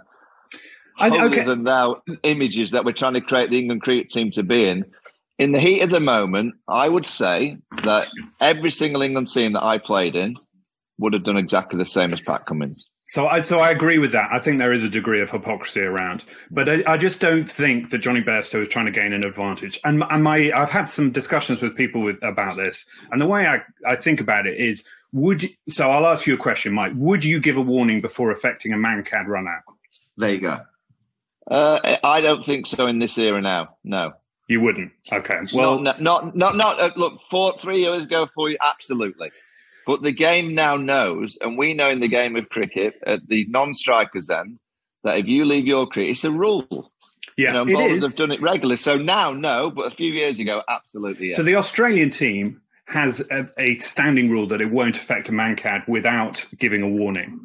I- 0.99 1.08
holier 1.08 1.26
okay. 1.26 1.44
than 1.44 1.64
thou 1.64 1.96
images 2.22 2.72
that 2.72 2.84
we're 2.84 2.92
trying 2.92 3.14
to 3.14 3.20
create 3.20 3.50
the 3.50 3.58
England 3.58 3.82
cricket 3.82 4.08
team 4.08 4.30
to 4.32 4.42
be 4.42 4.68
in. 4.68 4.84
In 5.38 5.52
the 5.52 5.61
heat 5.61 5.80
of 5.80 5.90
the 5.90 6.00
moment, 6.00 6.54
I 6.68 6.88
would 6.88 7.06
say 7.06 7.56
that 7.82 8.08
every 8.40 8.70
single 8.70 9.02
England 9.02 9.28
team 9.28 9.54
that 9.54 9.64
I 9.64 9.78
played 9.78 10.14
in 10.14 10.37
would 10.99 11.14
have 11.14 11.25
done 11.25 11.37
exactly 11.37 11.78
the 11.78 11.87
same 11.87 12.12
as 12.12 12.20
Pat 12.20 12.46
Cummins. 12.46 12.88
So 13.12 13.26
I 13.26 13.42
so 13.42 13.58
I 13.58 13.70
agree 13.70 13.99
with 13.99 14.12
that. 14.12 14.30
I 14.32 14.38
think 14.38 14.58
there 14.58 14.72
is 14.72 14.84
a 14.84 14.88
degree 14.88 15.20
of 15.20 15.30
hypocrisy 15.30 15.80
around, 15.80 16.25
but 16.50 16.68
I, 16.68 16.82
I 16.87 16.96
just 16.96 17.20
don't 17.20 17.46
think 17.46 17.90
that 17.90 17.99
Jonny 17.99 18.22
Bairstow 18.22 18.62
is 18.62 18.68
trying 18.68 18.87
to 18.87 18.90
gain 18.90 19.12
an 19.12 19.22
advantage. 19.22 19.78
And, 19.84 20.02
and 20.08 20.25
my 20.25 20.50
I've 20.54 20.70
had 20.70 20.87
some 20.87 21.11
discussions 21.11 21.61
with 21.61 21.76
people 21.76 22.00
with, 22.00 22.16
about 22.22 22.56
this, 22.56 22.87
and 23.11 23.20
the 23.20 23.26
way 23.26 23.46
I, 23.46 23.61
I 23.87 23.96
think 23.96 24.20
about 24.20 24.46
it 24.46 24.58
is 24.58 24.82
would 25.12 25.44
so 25.68 25.90
I'll 25.90 26.06
ask 26.06 26.26
you 26.26 26.32
a 26.32 26.38
question, 26.38 26.72
Mike. 26.72 26.92
Would 26.94 27.22
you 27.22 27.38
give 27.38 27.58
a 27.58 27.61
warning 27.61 28.00
before 28.00 28.30
affecting 28.30 28.72
a 28.72 28.76
Mankad 28.76 29.26
run 29.26 29.46
out? 29.46 29.62
There 30.16 30.30
you 30.30 30.40
go. 30.40 30.58
Uh, 31.50 31.96
I 32.04 32.20
don't 32.20 32.44
think 32.44 32.66
so 32.66 32.87
in 32.87 32.99
this 32.99 33.18
era 33.18 33.40
now. 33.40 33.76
No. 33.84 34.12
You 34.49 34.61
wouldn't. 34.61 34.92
Okay. 35.11 35.38
Well, 35.54 35.80
not 35.80 36.00
not 36.00 36.37
not 36.37 36.56
not 36.56 36.80
uh, 36.80 36.90
look 36.96 37.20
four 37.30 37.58
three 37.58 37.80
years 37.80 38.02
ago 38.02 38.28
for 38.34 38.50
you 38.50 38.58
absolutely, 38.62 39.30
but 39.87 40.02
the 40.02 40.12
game 40.12 40.54
now 40.54 40.76
knows, 40.76 41.38
and 41.40 41.56
we 41.56 41.75
know 41.75 41.88
in 41.90 42.00
the 42.00 42.08
game 42.08 42.37
of 42.37 42.49
cricket 42.49 42.94
at 43.06 43.26
the 43.28 43.46
non-strikers 43.49 44.28
end 44.28 44.58
that 45.04 45.18
if 45.18 45.26
you 45.26 45.44
leave 45.44 45.64
your 45.64 45.87
cricket, 45.87 46.11
it's 46.11 46.25
a 46.25 46.30
rule. 46.30 46.92
yeah, 47.37 47.49
you 47.49 47.52
know, 47.52 47.62
it 47.62 47.72
bowlers 47.72 48.02
is. 48.02 48.11
have 48.11 48.16
done 48.16 48.30
it 48.30 48.42
regularly. 48.42 48.76
So 48.76 48.99
now, 48.99 49.32
no, 49.32 49.70
but 49.70 49.92
a 49.92 49.96
few 49.96 50.12
years 50.12 50.38
ago, 50.38 50.62
absolutely. 50.68 51.30
Yeah. 51.30 51.37
So 51.37 51.42
the 51.42 51.56
Australian 51.56 52.11
team 52.11 52.61
has 52.88 53.20
a, 53.30 53.49
a 53.58 53.75
standing 53.76 54.28
rule 54.28 54.46
that 54.49 54.61
it 54.61 54.70
won't 54.70 54.96
affect 54.96 55.28
a 55.28 55.32
mankad 55.32 55.87
without 55.88 56.46
giving 56.58 56.82
a 56.82 56.88
warning. 56.88 57.40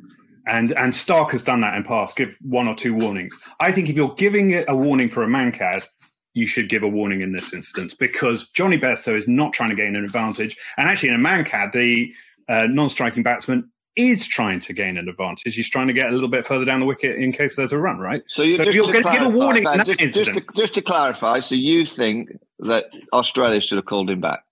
And 0.47 0.71
and 0.77 0.93
Starc 0.93 1.31
has 1.31 1.43
done 1.43 1.61
that 1.61 1.75
in 1.75 1.83
past, 1.83 2.15
give 2.15 2.37
one 2.41 2.67
or 2.67 2.75
two 2.75 2.93
warnings. 2.93 3.39
I 3.59 3.71
think 3.71 3.89
if 3.89 3.95
you're 3.95 4.15
giving 4.15 4.51
it 4.51 4.65
a 4.67 4.75
warning 4.75 5.09
for 5.09 5.23
a 5.23 5.27
mankad, 5.27 5.85
you 6.33 6.47
should 6.47 6.69
give 6.69 6.83
a 6.83 6.87
warning 6.87 7.21
in 7.21 7.33
this 7.33 7.53
instance 7.53 7.93
because 7.95 8.47
Jonny 8.49 8.77
Bairstow 8.77 9.17
is 9.17 9.27
not 9.27 9.53
trying 9.53 9.71
to 9.71 9.75
gain 9.75 9.95
an 9.95 10.03
advantage. 10.03 10.57
And 10.77 10.87
actually, 10.87 11.09
in 11.09 11.15
a 11.15 11.23
mankad, 11.23 11.73
the 11.73 12.13
uh, 12.47 12.67
non-striking 12.67 13.23
batsman 13.23 13.69
is 13.95 14.27
trying 14.27 14.59
to 14.59 14.73
gain 14.73 14.97
an 14.97 15.09
advantage. 15.09 15.55
He's 15.55 15.69
trying 15.69 15.87
to 15.87 15.93
get 15.93 16.07
a 16.07 16.11
little 16.11 16.29
bit 16.29 16.45
further 16.45 16.63
down 16.63 16.79
the 16.79 16.85
wicket 16.85 17.17
in 17.17 17.31
case 17.31 17.55
there's 17.55 17.73
a 17.73 17.79
run, 17.79 17.97
right? 17.97 18.23
So, 18.29 18.43
you, 18.43 18.55
so 18.55 18.63
if 18.63 18.75
you're 18.75 18.91
going 18.91 19.03
to 19.03 19.11
give 19.11 19.23
a 19.23 19.29
warning 19.29 19.63
in 19.63 19.77
that 19.77 19.87
just, 19.87 19.99
just, 19.99 20.33
to, 20.33 20.45
just 20.55 20.73
to 20.75 20.81
clarify, 20.83 21.39
so 21.39 21.55
you 21.55 21.85
think 21.85 22.29
that 22.59 22.85
Australia 23.11 23.59
should 23.59 23.77
have 23.77 23.85
called 23.85 24.11
him 24.11 24.21
back? 24.21 24.43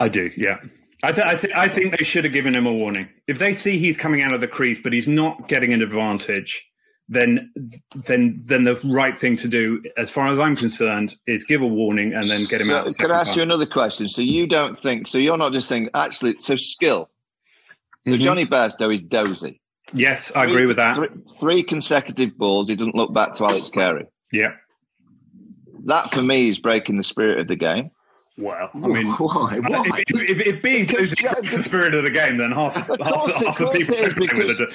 I 0.00 0.08
do, 0.08 0.32
yeah. 0.36 0.58
I, 1.02 1.12
th- 1.12 1.26
I, 1.26 1.36
th- 1.36 1.52
I 1.54 1.68
think 1.68 1.96
they 1.98 2.04
should 2.04 2.24
have 2.24 2.32
given 2.32 2.56
him 2.56 2.66
a 2.66 2.72
warning. 2.72 3.08
If 3.26 3.38
they 3.38 3.54
see 3.54 3.78
he's 3.78 3.96
coming 3.96 4.22
out 4.22 4.32
of 4.32 4.40
the 4.40 4.46
crease, 4.48 4.78
but 4.82 4.92
he's 4.92 5.08
not 5.08 5.48
getting 5.48 5.72
an 5.72 5.82
advantage, 5.82 6.64
then 7.08 7.52
then 8.06 8.40
then 8.46 8.62
the 8.64 8.80
right 8.84 9.18
thing 9.18 9.36
to 9.38 9.48
do, 9.48 9.82
as 9.96 10.10
far 10.10 10.28
as 10.28 10.38
I'm 10.38 10.54
concerned, 10.54 11.16
is 11.26 11.44
give 11.44 11.60
a 11.60 11.66
warning 11.66 12.14
and 12.14 12.28
then 12.30 12.44
get 12.44 12.60
him 12.60 12.68
So, 12.68 12.74
out. 12.76 12.88
the 12.88 12.94
Can 12.94 13.10
I 13.10 13.20
ask 13.20 13.30
time. 13.30 13.36
you 13.38 13.42
another 13.42 13.66
question? 13.66 14.08
So 14.08 14.22
you 14.22 14.46
don't 14.46 14.78
think? 14.80 15.08
So 15.08 15.18
you're 15.18 15.36
not 15.36 15.52
just 15.52 15.68
saying 15.68 15.88
actually? 15.94 16.36
So 16.38 16.54
skill. 16.56 17.10
So 18.06 18.12
Mhm. 18.12 18.20
Jonny 18.20 18.46
Bairstow 18.46 18.94
is 18.94 19.02
dozy. 19.02 19.60
Yes, 19.92 20.32
I 20.36 20.44
agree 20.44 20.66
with 20.66 20.76
that. 20.76 20.94
Three, 20.96 21.08
three 21.40 21.62
consecutive 21.64 22.38
balls. 22.38 22.68
He 22.68 22.76
doesn't 22.76 22.94
look 22.94 23.12
back 23.12 23.34
to 23.34 23.44
Alex 23.44 23.68
Carey. 23.68 24.06
Yeah. 24.32 24.52
That 25.84 26.14
for 26.14 26.22
me 26.22 26.48
is 26.48 26.58
breaking 26.58 26.96
the 26.96 27.02
spirit 27.02 27.40
of 27.40 27.48
the 27.48 27.56
game. 27.56 27.90
Well, 28.38 28.70
I 28.74 28.78
mean, 28.78 29.06
why? 29.18 29.58
Why? 29.58 30.02
if, 30.08 30.30
if, 30.30 30.40
if 30.40 30.62
being 30.62 30.86
Because 30.86 31.10
dozy 31.10 31.16
Jack- 31.16 31.44
is 31.44 31.56
the 31.56 31.62
spirit 31.62 31.94
of 31.94 32.02
the 32.04 32.10
game, 32.10 32.38
then 32.38 32.50
half, 32.52 32.74
half, 32.74 32.86
course 32.86 33.34
half 33.34 33.58
the 33.58 33.68
people 33.68 33.94
it 33.94 34.00
is, 34.06 34.12
are 34.12 34.14
playing 34.16 34.36
with 34.48 34.58
because- 34.58 34.60
it. 34.60 34.68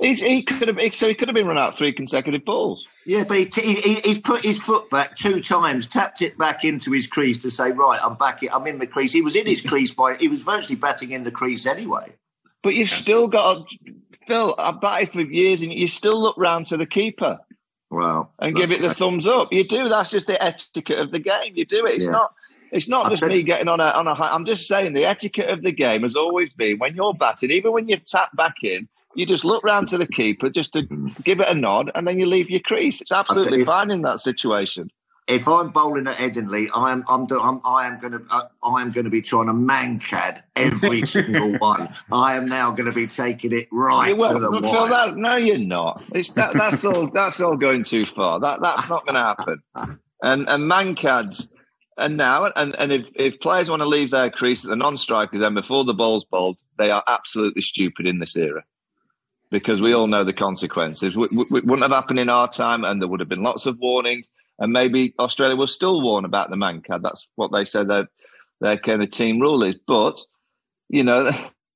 He's, 0.00 0.20
he 0.20 0.42
could 0.44 0.68
have. 0.68 0.78
So 0.94 1.08
he 1.08 1.14
could 1.16 1.26
have 1.26 1.34
been 1.34 1.48
run 1.48 1.58
out 1.58 1.76
three 1.76 1.92
consecutive 1.92 2.44
balls. 2.44 2.84
Yeah, 3.04 3.24
but 3.24 3.36
he, 3.36 3.44
he, 3.52 3.74
he- 3.74 4.00
he's 4.00 4.20
put 4.20 4.44
his 4.44 4.56
foot 4.56 4.88
back 4.90 5.16
two 5.16 5.40
times, 5.40 5.88
tapped 5.88 6.22
it 6.22 6.38
back 6.38 6.64
into 6.64 6.92
his 6.92 7.08
crease 7.08 7.36
to 7.38 7.50
say, 7.50 7.72
"Right, 7.72 7.98
I'm 8.00 8.14
back. 8.14 8.40
I'm 8.52 8.64
in 8.68 8.78
the 8.78 8.86
crease." 8.86 9.12
He 9.12 9.22
was 9.22 9.34
in 9.34 9.44
his 9.44 9.60
crease 9.60 9.92
by. 9.92 10.14
He 10.14 10.28
was 10.28 10.44
virtually 10.44 10.76
batting 10.76 11.10
in 11.10 11.24
the 11.24 11.32
crease 11.32 11.66
anyway. 11.66 12.12
But 12.62 12.74
you've 12.76 12.90
still 12.90 13.26
got 13.26 13.68
to, 13.68 13.76
Phil. 14.28 14.54
I've 14.56 14.80
batted 14.80 15.12
for 15.12 15.20
years, 15.22 15.62
and 15.62 15.72
you 15.72 15.88
still 15.88 16.22
look 16.22 16.36
round 16.38 16.66
to 16.68 16.76
the 16.76 16.86
keeper 16.86 17.40
Well, 17.90 18.32
and 18.38 18.54
give 18.54 18.70
it 18.70 18.80
the 18.82 18.94
thumbs 18.94 19.26
up. 19.26 19.52
You 19.52 19.66
do. 19.66 19.88
That's 19.88 20.10
just 20.10 20.28
the 20.28 20.40
etiquette 20.40 21.00
of 21.00 21.10
the 21.10 21.18
game. 21.18 21.54
You 21.56 21.64
do 21.64 21.84
it. 21.86 21.94
It's 21.96 22.04
Yeah. 22.04 22.12
not. 22.12 22.34
It's 22.72 22.88
not 22.88 23.10
just 23.10 23.22
me 23.24 23.42
getting 23.42 23.68
on 23.68 23.80
a 23.80 23.84
on 23.86 24.06
a. 24.06 24.14
high. 24.14 24.28
I'm 24.30 24.44
just 24.44 24.66
saying 24.68 24.92
the 24.92 25.04
etiquette 25.04 25.48
of 25.48 25.62
the 25.62 25.72
game 25.72 26.02
has 26.02 26.14
always 26.14 26.50
been 26.50 26.78
when 26.78 26.94
you're 26.94 27.14
batting, 27.14 27.50
even 27.50 27.72
when 27.72 27.88
you've 27.88 28.04
tapped 28.04 28.36
back 28.36 28.54
in, 28.62 28.88
you 29.14 29.26
just 29.26 29.44
look 29.44 29.64
round 29.64 29.88
to 29.88 29.98
the 29.98 30.06
keeper 30.06 30.50
just 30.50 30.72
to 30.74 30.82
give 31.24 31.40
it 31.40 31.48
a 31.48 31.54
nod, 31.54 31.90
and 31.94 32.06
then 32.06 32.18
you 32.18 32.26
leave 32.26 32.50
your 32.50 32.60
crease. 32.60 33.00
It's 33.00 33.12
absolutely 33.12 33.64
fine 33.64 33.90
in 33.90 34.02
that 34.02 34.20
situation. 34.20 34.90
if 35.28 35.46
I'm 35.46 35.68
bowling 35.70 36.06
at 36.06 36.14
Headingley, 36.16 36.68
I 36.74 36.92
am 36.92 37.04
I'm, 37.08 37.26
do- 37.26 37.40
I'm 37.40 37.60
I 37.64 37.86
am 37.86 37.98
going 37.98 38.12
to 38.12 38.22
uh, 38.30 38.48
I 38.62 38.80
am 38.82 38.92
going 38.92 39.04
to 39.04 39.10
be 39.10 39.20
trying 39.22 39.46
to 39.48 39.52
mankad 39.52 40.42
every 40.56 41.04
single 41.16 41.52
one. 41.58 41.88
I 42.12 42.34
am 42.36 42.46
now 42.46 42.70
going 42.70 42.86
to 42.86 42.92
be 42.92 43.06
taking 43.06 43.52
it 43.52 43.68
right 43.72 44.08
to 44.08 44.38
the 44.38 44.50
wire. 44.50 44.88
that, 44.88 45.16
no, 45.16 45.36
you're 45.36 45.58
not. 45.58 46.02
It's 46.14 46.30
that, 46.30 46.54
that's 46.54 46.84
all. 46.84 47.08
That's 47.12 47.40
all 47.40 47.56
going 47.56 47.84
too 47.84 48.04
far. 48.04 48.40
That 48.40 48.60
that's 48.62 48.88
not 48.88 49.04
going 49.06 49.14
to 49.14 49.20
happen. 49.20 49.62
And 50.22 50.48
and 50.48 50.64
mankads. 50.70 51.48
And 51.98 52.16
now, 52.16 52.50
and, 52.54 52.76
and 52.76 52.92
if, 52.92 53.08
if 53.16 53.40
players 53.40 53.68
want 53.68 53.80
to 53.80 53.88
leave 53.88 54.12
their 54.12 54.30
crease 54.30 54.64
at 54.64 54.70
the 54.70 54.76
non-strikers 54.76 55.42
end 55.42 55.56
before 55.56 55.84
the 55.84 55.92
ball's 55.92 56.24
bowled, 56.24 56.56
they 56.78 56.90
are 56.90 57.02
absolutely 57.08 57.62
stupid 57.62 58.06
in 58.06 58.20
this 58.20 58.36
era 58.36 58.62
because 59.50 59.80
we 59.80 59.92
all 59.92 60.06
know 60.06 60.24
the 60.24 60.32
consequences. 60.32 61.14
It 61.16 61.32
wouldn't 61.50 61.82
have 61.82 61.90
happened 61.90 62.20
in 62.20 62.28
our 62.28 62.48
time, 62.50 62.84
and 62.84 63.00
there 63.00 63.08
would 63.08 63.20
have 63.20 63.28
been 63.28 63.42
lots 63.42 63.66
of 63.66 63.78
warnings, 63.78 64.28
and 64.58 64.72
maybe 64.72 65.14
Australia 65.18 65.56
will 65.56 65.66
still 65.66 66.00
warn 66.00 66.24
about 66.24 66.50
the 66.50 66.56
man 66.56 66.82
mankad. 66.82 67.02
That's 67.02 67.26
what 67.36 67.52
they 67.52 67.64
say 67.64 67.84
their 67.84 68.08
their 68.60 68.76
kind 68.76 69.02
of 69.02 69.10
team 69.10 69.40
rule 69.40 69.62
is. 69.62 69.76
But 69.86 70.20
you 70.88 71.02
know, 71.02 71.30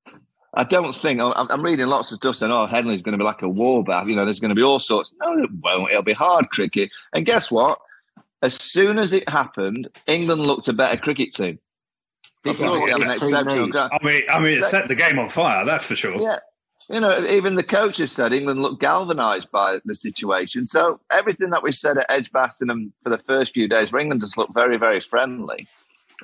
I 0.54 0.64
don't 0.64 0.94
think 0.94 1.20
I'm, 1.20 1.32
I'm 1.50 1.64
reading 1.64 1.87
lots 1.87 2.12
of 2.12 2.16
stuff 2.16 2.37
saying, 2.37 2.52
"Oh, 2.52 2.66
Headingley's 2.66 3.02
going 3.02 3.12
to 3.12 3.18
be 3.18 3.24
like 3.24 3.42
a 3.42 3.48
war 3.48 3.82
bath." 3.82 4.08
You 4.08 4.16
know, 4.16 4.24
there's 4.24 4.40
going 4.40 4.50
to 4.50 4.54
be 4.54 4.62
all 4.62 4.78
sorts. 4.78 5.11
No, 5.20 5.42
it 5.42 5.50
won't. 5.62 5.90
It'll 5.90 6.02
be 6.02 6.12
hard 6.12 6.50
cricket. 6.50 6.90
And 7.12 7.24
guess 7.24 7.50
what? 7.50 7.78
As 8.42 8.55
soon 8.61 8.98
as 8.98 9.12
it 9.12 9.28
happened, 9.28 9.88
England 10.07 10.46
looked 10.46 10.68
a 10.68 10.72
better 10.72 10.96
cricket 11.00 11.33
team. 11.33 11.59
This 12.42 12.57
is 12.61 12.62
what 12.62 12.90
an 13.00 13.09
exceptional 13.11 13.66
needs. 13.68 13.76
I 13.76 13.98
mean, 14.05 14.22
I 14.28 14.40
mean, 14.40 14.59
it 14.59 14.64
set 14.64 14.88
the 14.88 14.96
game 14.96 15.18
on 15.20 15.28
fire. 15.28 15.64
That's 15.64 15.85
for 15.85 15.94
sure. 15.94 16.20
Yeah. 16.20 16.38
You 16.90 16.98
know, 16.98 17.24
even 17.24 17.55
the 17.55 17.62
coaches 17.62 18.11
said 18.11 18.33
England 18.33 18.61
looked 18.61 18.81
galvanised 18.81 19.48
by 19.52 19.78
the 19.85 19.94
situation. 19.94 20.66
So 20.66 20.98
everything 21.12 21.50
that 21.50 21.62
we 21.62 21.70
said 21.70 21.96
at 21.98 22.07
Edgbaston 22.09 22.68
and 22.70 22.92
for 23.05 23.11
the 23.11 23.18
first 23.18 23.55
few 23.55 23.68
days, 23.68 23.92
where 23.92 24.00
England 24.02 24.20
just 24.22 24.37
looked 24.37 24.52
very, 24.55 24.76
very 24.76 24.98
friendly. 24.98 25.68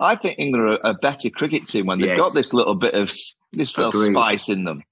I 0.01 0.17
think 0.17 0.37
England 0.41 0.65
are 0.65 0.89
a, 0.89 0.91
a 0.91 0.95
better 0.95 1.31
cricket 1.31 1.69
team 1.69 1.87
when 1.87 2.01
they've 2.01 2.09
Yes. 2.09 2.19
got 2.19 2.35
this 2.35 2.53
little 2.53 2.75
bit 2.75 2.95
of 2.95 3.13
this 3.53 3.79
little 3.79 3.91
Agreed. 4.03 4.13
spice 4.15 4.49
in 4.49 4.65
them. 4.65 4.83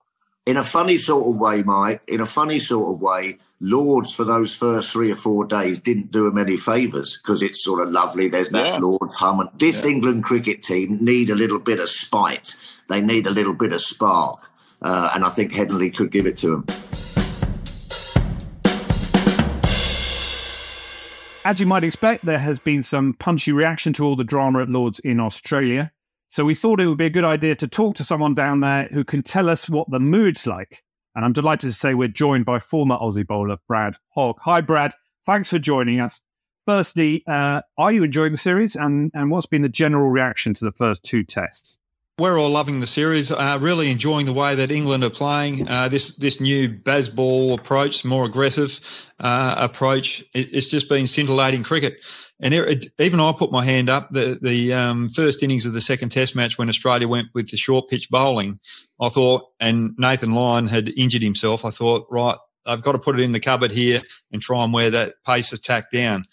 in 0.47 0.57
a 0.57 0.62
funny 0.65 0.99
sort 0.99 1.27
of 1.29 1.35
way, 1.41 1.65
Mike, 1.65 2.01
in 2.07 2.21
a 2.21 2.27
funny 2.27 2.61
sort 2.61 2.95
of 2.95 3.01
way, 3.01 3.39
Lords 3.61 4.14
for 4.14 4.25
those 4.25 4.55
first 4.55 4.90
three 4.92 5.11
or 5.11 5.14
four 5.14 5.47
days 5.47 5.81
didn't 5.81 6.11
do 6.12 6.25
them 6.25 6.37
any 6.37 6.59
favours 6.59 7.19
because 7.23 7.40
it's 7.40 7.64
sort 7.64 7.81
of 7.83 7.90
lovely. 7.90 8.29
There's 8.29 8.53
Yeah. 8.53 8.62
that 8.73 8.81
Lords 8.83 9.14
hum. 9.14 9.40
And 9.40 9.49
this 9.59 9.85
England 9.85 10.25
cricket 10.25 10.62
team 10.62 10.99
need 11.01 11.31
a 11.31 11.35
little 11.35 11.59
bit 11.59 11.81
of 11.81 11.88
spite. 11.88 12.55
They 12.88 13.01
need 13.01 13.27
a 13.27 13.31
little 13.31 13.55
bit 13.55 13.73
of 13.73 13.81
spark. 13.81 14.40
Uh, 14.83 15.11
and 15.14 15.25
I 15.25 15.31
think 15.31 15.53
Headingley 15.53 15.95
could 15.95 16.11
give 16.11 16.27
it 16.27 16.37
to 16.38 16.51
them. 16.51 16.64
As 21.47 21.61
you 21.61 21.66
might 21.66 21.85
expect, 21.85 22.27
there 22.27 22.40
has 22.40 22.59
been 22.59 22.83
some 22.83 23.14
punchy 23.14 23.53
reaction 23.53 23.92
to 23.95 24.05
all 24.05 24.16
the 24.16 24.25
drama 24.25 24.62
at 24.62 24.69
Lords 24.69 24.99
in 24.99 25.19
Australia. 25.21 25.92
So 26.29 26.45
we 26.45 26.55
thought 26.57 26.81
it 26.81 26.88
would 26.88 26.99
be 26.99 27.07
a 27.07 27.11
good 27.11 27.25
idea 27.25 27.55
to 27.55 27.69
talk 27.69 27.95
to 27.97 28.05
someone 28.05 28.35
down 28.35 28.61
there 28.61 28.88
who 28.92 29.05
can 29.05 29.23
tell 29.23 29.49
us 29.49 29.71
what 29.71 29.88
the 29.90 30.01
mood's 30.01 30.47
like. 30.47 30.83
And 31.16 31.24
I'm 31.24 31.33
delighted 31.33 31.68
to 31.68 31.72
say 31.72 31.94
we're 31.94 32.09
joined 32.09 32.44
by 32.44 32.59
former 32.59 32.96
Aussie 32.96 33.26
bowler 33.26 33.57
Brad 33.66 33.94
Hogg. 34.11 34.37
Hi, 34.42 34.61
Brad. 34.61 34.92
Thanks 35.24 35.48
for 35.48 35.59
joining 35.59 35.98
us. 35.98 36.20
Firstly, 36.66 37.24
uh, 37.26 37.62
are 37.79 37.90
you 37.90 38.05
enjoying 38.05 38.33
the 38.33 38.38
series? 38.38 38.76
And, 38.76 39.11
and 39.14 39.31
what's 39.31 39.46
been 39.46 39.62
the 39.62 39.68
general 39.68 40.11
reaction 40.11 40.52
to 40.55 40.64
the 40.64 40.72
first 40.72 41.02
two 41.02 41.24
tests? 41.24 41.79
we're 42.18 42.38
all 42.38 42.48
loving 42.48 42.81
the 42.81 42.87
series. 42.87 43.31
Uh, 43.31 43.59
really 43.61 43.90
enjoying 43.90 44.24
the 44.24 44.33
way 44.33 44.55
that 44.55 44.70
England 44.70 45.05
are 45.05 45.11
playing. 45.11 45.68
Uh, 45.68 45.88
this 45.88 46.16
this 46.16 46.40
new 46.40 46.68
Bazball 46.68 47.59
approach, 47.59 48.07
more 48.07 48.24
aggressive 48.24 48.81
uh, 49.20 49.55
approach. 49.59 50.24
It, 50.33 50.48
it's 50.52 50.68
just 50.68 50.88
been 50.88 51.07
scintillating 51.07 51.62
cricket. 51.62 52.02
And 52.40 52.53
it, 52.53 52.92
even 52.99 53.18
I 53.18 53.33
put 53.33 53.51
my 53.51 53.64
hand 53.64 53.88
up. 53.88 54.11
The 54.11 54.38
the 54.40 54.75
um, 54.75 55.09
first 55.09 55.42
innings 55.42 55.64
of 55.64 55.72
the 55.72 55.81
second 55.81 56.11
Test 56.11 56.37
match 56.37 56.59
when 56.59 56.68
Australia 56.68 57.09
went 57.09 57.29
with 57.35 57.51
the 57.51 57.57
short 57.57 57.88
pitch 57.88 58.11
bowling, 58.11 58.61
I 59.01 59.09
thought, 59.09 59.44
and 59.59 59.94
Nathan 59.96 60.35
Lyon 60.35 60.66
had 60.66 60.92
injured 60.96 61.22
himself. 61.22 61.64
I 61.64 61.70
thought, 61.70 62.07
right, 62.11 62.37
I've 62.66 62.83
got 62.83 62.92
to 62.92 62.99
put 62.99 63.18
it 63.18 63.22
in 63.22 63.33
the 63.33 63.40
cupboard 63.40 63.70
here 63.70 64.03
and 64.33 64.42
try 64.42 64.64
and 64.64 64.72
wear 64.72 64.90
that 64.90 65.14
pace 65.25 65.53
attack 65.53 65.90
down. 65.90 66.25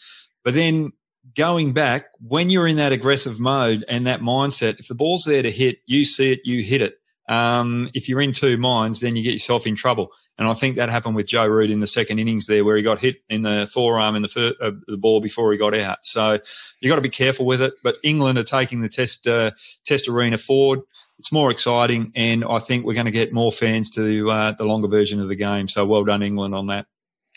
But 0.44 0.56
then 0.56 0.92
going 1.38 1.74
back, 1.74 2.08
when 2.20 2.50
you're 2.50 2.68
in 2.68 2.78
that 2.78 2.92
aggressive 2.92 3.40
mode 3.40 3.86
and 3.88 4.08
that 4.08 4.22
mindset, 4.22 4.80
if 4.80 4.88
the 4.88 4.96
ball's 4.96 5.24
there 5.24 5.42
to 5.42 5.52
hit, 5.52 5.78
you 5.86 6.04
see 6.06 6.34
it, 6.34 6.42
you 6.44 6.64
hit 6.64 6.82
it. 6.82 6.96
Um, 7.30 7.90
if 7.94 8.10
you're 8.10 8.22
in 8.22 8.34
two 8.34 8.58
minds, 8.58 9.00
then 9.00 9.16
you 9.16 9.24
get 9.24 9.34
yourself 9.34 9.66
in 9.66 9.76
trouble. 9.76 10.10
And 10.44 10.52
I 10.52 10.56
think 10.56 10.76
that 10.76 10.90
happened 10.90 11.16
with 11.16 11.26
Joe 11.26 11.48
Root 11.48 11.70
in 11.70 11.80
the 11.80 11.88
second 11.88 12.20
innings 12.20 12.48
there, 12.48 12.66
where 12.66 12.76
he 12.76 12.84
got 12.84 13.00
hit 13.00 13.24
in 13.30 13.44
the 13.44 13.66
forearm 13.72 14.18
in 14.18 14.24
the, 14.24 14.56
uh, 14.60 14.72
the 14.88 14.98
ball 14.98 15.22
before 15.22 15.54
he 15.54 15.58
got 15.58 15.74
out. 15.74 16.00
So 16.06 16.38
you've 16.82 16.90
got 16.90 16.98
to 16.98 17.02
be 17.02 17.08
careful 17.08 17.46
with 17.46 17.62
it. 17.62 17.76
But 17.82 17.96
England 18.04 18.38
are 18.38 18.44
taking 18.44 18.82
the 18.82 18.90
test 18.90 19.26
uh, 19.26 19.52
test 19.86 20.10
arena 20.10 20.38
forward. 20.38 20.82
It's 21.18 21.32
more 21.32 21.50
exciting, 21.50 22.12
and 22.14 22.44
I 22.44 22.60
think 22.60 22.86
we're 22.86 22.94
going 22.94 23.06
to 23.06 23.12
get 23.12 23.32
more 23.32 23.54
fans 23.54 23.90
to 23.92 24.30
uh, 24.30 24.52
the 24.52 24.66
longer 24.66 24.90
version 24.90 25.22
of 25.22 25.30
the 25.30 25.36
game. 25.36 25.70
So 25.70 25.86
well 25.86 26.04
done, 26.04 26.22
England, 26.22 26.54
on 26.54 26.68
that. 26.68 26.88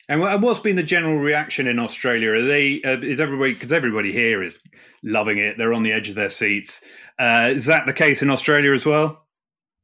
And 0.09 0.21
what's 0.43 0.59
been 0.59 0.75
the 0.75 0.83
general 0.83 1.19
reaction 1.19 1.69
in 1.69 1.79
Australia? 1.79 2.33
Are 2.33 2.45
they? 2.45 2.83
Uh, 2.85 2.99
is 3.03 3.21
everybody? 3.21 3.53
Because 3.53 3.73
everybody 3.73 4.11
here 4.11 4.43
is 4.43 4.61
loving 5.05 5.39
it. 5.39 5.59
They're 5.59 5.73
on 5.73 5.85
the 5.85 5.93
edge 5.93 6.09
of 6.09 6.17
their 6.17 6.29
seats. 6.29 6.83
Uh, 7.21 7.53
is 7.55 7.67
that 7.67 7.87
the 7.87 7.93
case 7.93 8.21
in 8.21 8.31
Australia 8.31 8.73
as 8.73 8.85
well? 8.85 9.26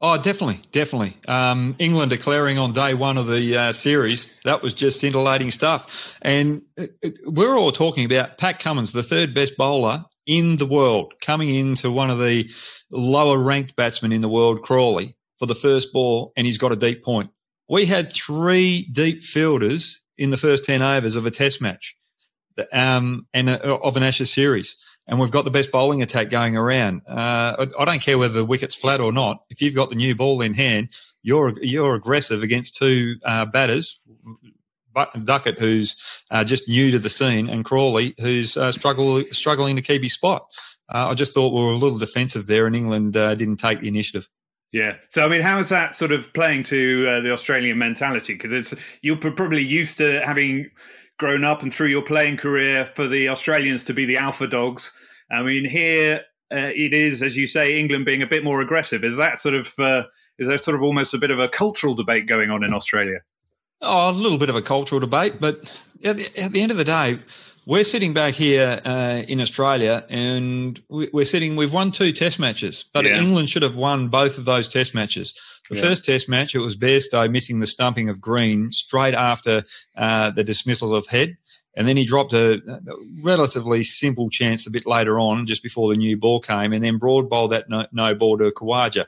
Oh, 0.05 0.19
definitely, 0.19 0.61
definitely. 0.73 1.17
Um, 1.29 1.77
England 1.79 2.11
declaring 2.11 2.59
on 2.59 2.73
day 2.73 2.93
one 2.93 3.17
of 3.17 3.29
the 3.29 3.57
uh, 3.57 3.73
series 3.73 4.35
that 4.43 4.61
was 4.61 4.75
just 4.75 4.99
scintillating 4.99 5.53
stuff, 5.53 6.17
and 6.21 6.63
it, 6.77 6.97
it, 7.03 7.19
we're 7.25 7.57
all 7.57 7.71
talking 7.71 8.05
about 8.05 8.37
Pat 8.37 8.59
Cummins, 8.59 8.91
the 8.91 9.05
third 9.05 9.33
best 9.33 9.57
bowler 9.57 10.05
in 10.27 10.57
the 10.57 10.67
world, 10.67 11.15
coming 11.21 11.55
into 11.55 11.89
one 11.89 12.11
of 12.11 12.19
the 12.19 12.51
lower 12.91 13.39
ranked 13.39 13.77
batsmen 13.77 14.11
in 14.11 14.23
the 14.23 14.29
world, 14.29 14.63
Crawley, 14.63 15.17
for 15.39 15.47
the 15.47 15.55
first 15.55 15.93
ball, 15.93 16.33
and 16.37 16.49
he's 16.49 16.59
got 16.59 16.73
a 16.73 16.77
deep 16.77 17.05
point. 17.05 17.31
We 17.69 17.87
had 17.87 18.13
three 18.13 18.89
deep 18.91 19.23
fielders 19.23 20.01
in 20.19 20.31
the 20.31 20.37
first 20.37 20.65
10 20.65 20.83
overs 20.83 21.15
of 21.15 21.27
a 21.27 21.31
test 21.31 21.63
match 21.63 21.97
um, 22.73 23.27
and 23.33 23.49
a, 23.49 23.63
of 23.63 23.97
an 23.97 24.03
Ashes 24.03 24.33
series. 24.33 24.77
And 25.07 25.19
we've 25.19 25.31
got 25.31 25.45
the 25.45 25.51
best 25.51 25.73
bowling 25.73 26.01
attack 26.01 26.31
going 26.31 26.57
around. 26.57 27.03
Uh, 27.09 27.67
I, 27.79 27.85
don't 27.85 28.01
care 28.01 28.19
whether 28.19 28.35
the 28.35 28.47
wicket's 28.47 28.77
flat 28.77 29.01
or 29.01 29.13
not. 29.13 29.43
If 29.51 29.61
you've 29.61 29.75
got 29.75 29.91
the 29.91 29.97
new 29.97 30.15
ball 30.15 30.41
in 30.43 30.55
hand, 30.55 30.91
you're 31.23 31.55
you're 31.61 31.95
aggressive 31.95 32.43
against 32.43 32.77
two 32.77 33.17
uh, 33.25 33.47
batters, 33.47 34.01
Duckett, 34.95 35.59
who's 35.59 35.97
uh, 36.31 36.45
just 36.45 36.69
new 36.69 36.91
to 36.91 36.99
the 36.99 37.11
scene, 37.11 37.49
and 37.49 37.65
Crawley, 37.65 38.15
who's 38.21 38.57
uh, 38.57 38.73
struggle, 38.73 39.23
struggling 39.33 39.77
to 39.77 39.83
keep 39.83 40.03
his 40.03 40.13
spot. 40.13 40.47
Uh, 40.89 41.09
I 41.11 41.15
just 41.15 41.33
thought 41.35 41.53
we 41.53 41.65
were 41.65 41.73
a 41.73 41.77
little 41.77 41.99
defensive 41.99 42.47
there, 42.47 42.67
and 42.67 42.77
England 42.77 43.17
uh, 43.17 43.35
didn't 43.35 43.57
take 43.57 43.81
the 43.81 43.89
initiative. 43.89 44.29
Yeah. 44.73 44.97
So 45.11 45.25
I 45.25 45.29
mean, 45.29 45.43
how 45.43 45.59
is 45.59 45.69
that 45.69 45.95
sort 45.95 46.13
of 46.13 46.33
playing 46.33 46.63
to 46.65 47.07
uh, 47.09 47.21
the 47.21 47.33
Australian 47.33 47.79
mentality? 47.79 48.35
Because 48.35 48.53
it's 48.53 48.75
you're 49.03 49.17
probably 49.17 49.63
used 49.63 49.99
to 49.99 50.23
having 50.25 50.71
grown 51.23 51.45
up 51.45 51.63
and 51.63 51.73
through 51.73 51.87
your 51.87 52.03
playing 52.03 52.37
career 52.37 52.85
for 52.85 53.07
the 53.07 53.29
Australians 53.29 53.85
to 53.85 53.95
be 53.95 54.05
the 54.05 54.17
alpha 54.17 54.45
dogs. 54.45 54.93
I 55.31 55.45
mean, 55.45 55.65
here 55.65 56.23
uh, 56.53 56.73
it 56.75 56.93
is, 56.93 57.23
as 57.23 57.37
you 57.37 57.47
say, 57.47 57.79
England 57.79 58.07
being 58.07 58.23
a 58.23 58.27
bit 58.27 58.43
more 58.43 58.61
aggressive. 58.61 59.05
Is 59.05 59.19
that 59.19 59.39
sort 59.39 59.55
of 59.55 59.73
uh, 59.79 60.03
is 60.41 60.49
there 60.49 60.59
sort 60.59 60.75
of 60.75 60.83
almost 60.83 61.15
a 61.15 61.19
bit 61.19 61.31
of 61.31 61.39
a 61.39 61.49
cultural 61.49 61.95
debate 61.95 62.27
going 62.27 62.51
on 62.51 62.65
in 62.65 62.75
Australia? 62.75 63.21
Oh, 63.81 64.11
a 64.11 64.13
little 64.13 64.37
bit 64.37 64.51
of 64.51 64.57
a 64.57 64.63
cultural 64.63 65.01
debate, 65.01 65.35
but 65.41 65.73
at 66.03 66.17
the, 66.17 66.37
at 66.37 66.51
the 66.51 66.61
end 66.61 66.73
of 66.73 66.77
the 66.77 66.85
day, 66.85 67.21
we're 67.67 67.85
sitting 67.85 68.13
back 68.13 68.35
here 68.35 68.81
uh, 68.85 69.23
in 69.29 69.41
Australia, 69.41 70.05
and 70.09 70.83
we're 70.89 71.25
sitting. 71.25 71.55
We've 71.55 71.73
won 71.73 71.93
two 71.93 72.11
Test 72.11 72.41
matches, 72.41 72.85
but 72.93 73.05
yeah. 73.05 73.21
England 73.21 73.49
should 73.49 73.63
have 73.63 73.77
won 73.77 74.09
both 74.09 74.39
of 74.39 74.45
those 74.45 74.67
Test 74.69 74.93
matches. 74.93 75.41
The 75.71 75.77
yeah. 75.77 75.83
first 75.83 76.05
Test 76.05 76.29
match, 76.29 76.55
it 76.55 76.59
was 76.59 76.77
Bairstow 76.77 77.31
missing 77.31 77.61
the 77.61 77.67
stumping 77.67 78.09
of 78.09 78.21
Green 78.21 78.73
straight 78.73 79.15
after 79.15 79.65
uh, 79.97 80.31
the 80.31 80.45
dismissal 80.45 80.95
of 80.95 81.07
Head, 81.07 81.37
and 81.77 81.89
then 81.89 81.97
he 81.97 82.05
dropped 82.05 82.33
a, 82.33 82.61
relatively 83.23 83.83
simple 83.85 84.29
chance 84.29 84.67
a 84.67 84.71
bit 84.71 84.87
later 84.87 85.19
on, 85.19 85.47
just 85.47 85.63
before 85.63 85.91
the 85.91 85.99
new 85.99 86.17
ball 86.17 86.41
came, 86.41 86.73
and 86.73 86.85
then 86.85 86.99
broad 86.99 87.31
bowled 87.31 87.53
that 87.53 87.71
no, 87.71 87.87
no 87.93 88.15
ball 88.15 88.39
to 88.39 88.51
Khawaja. 88.51 89.07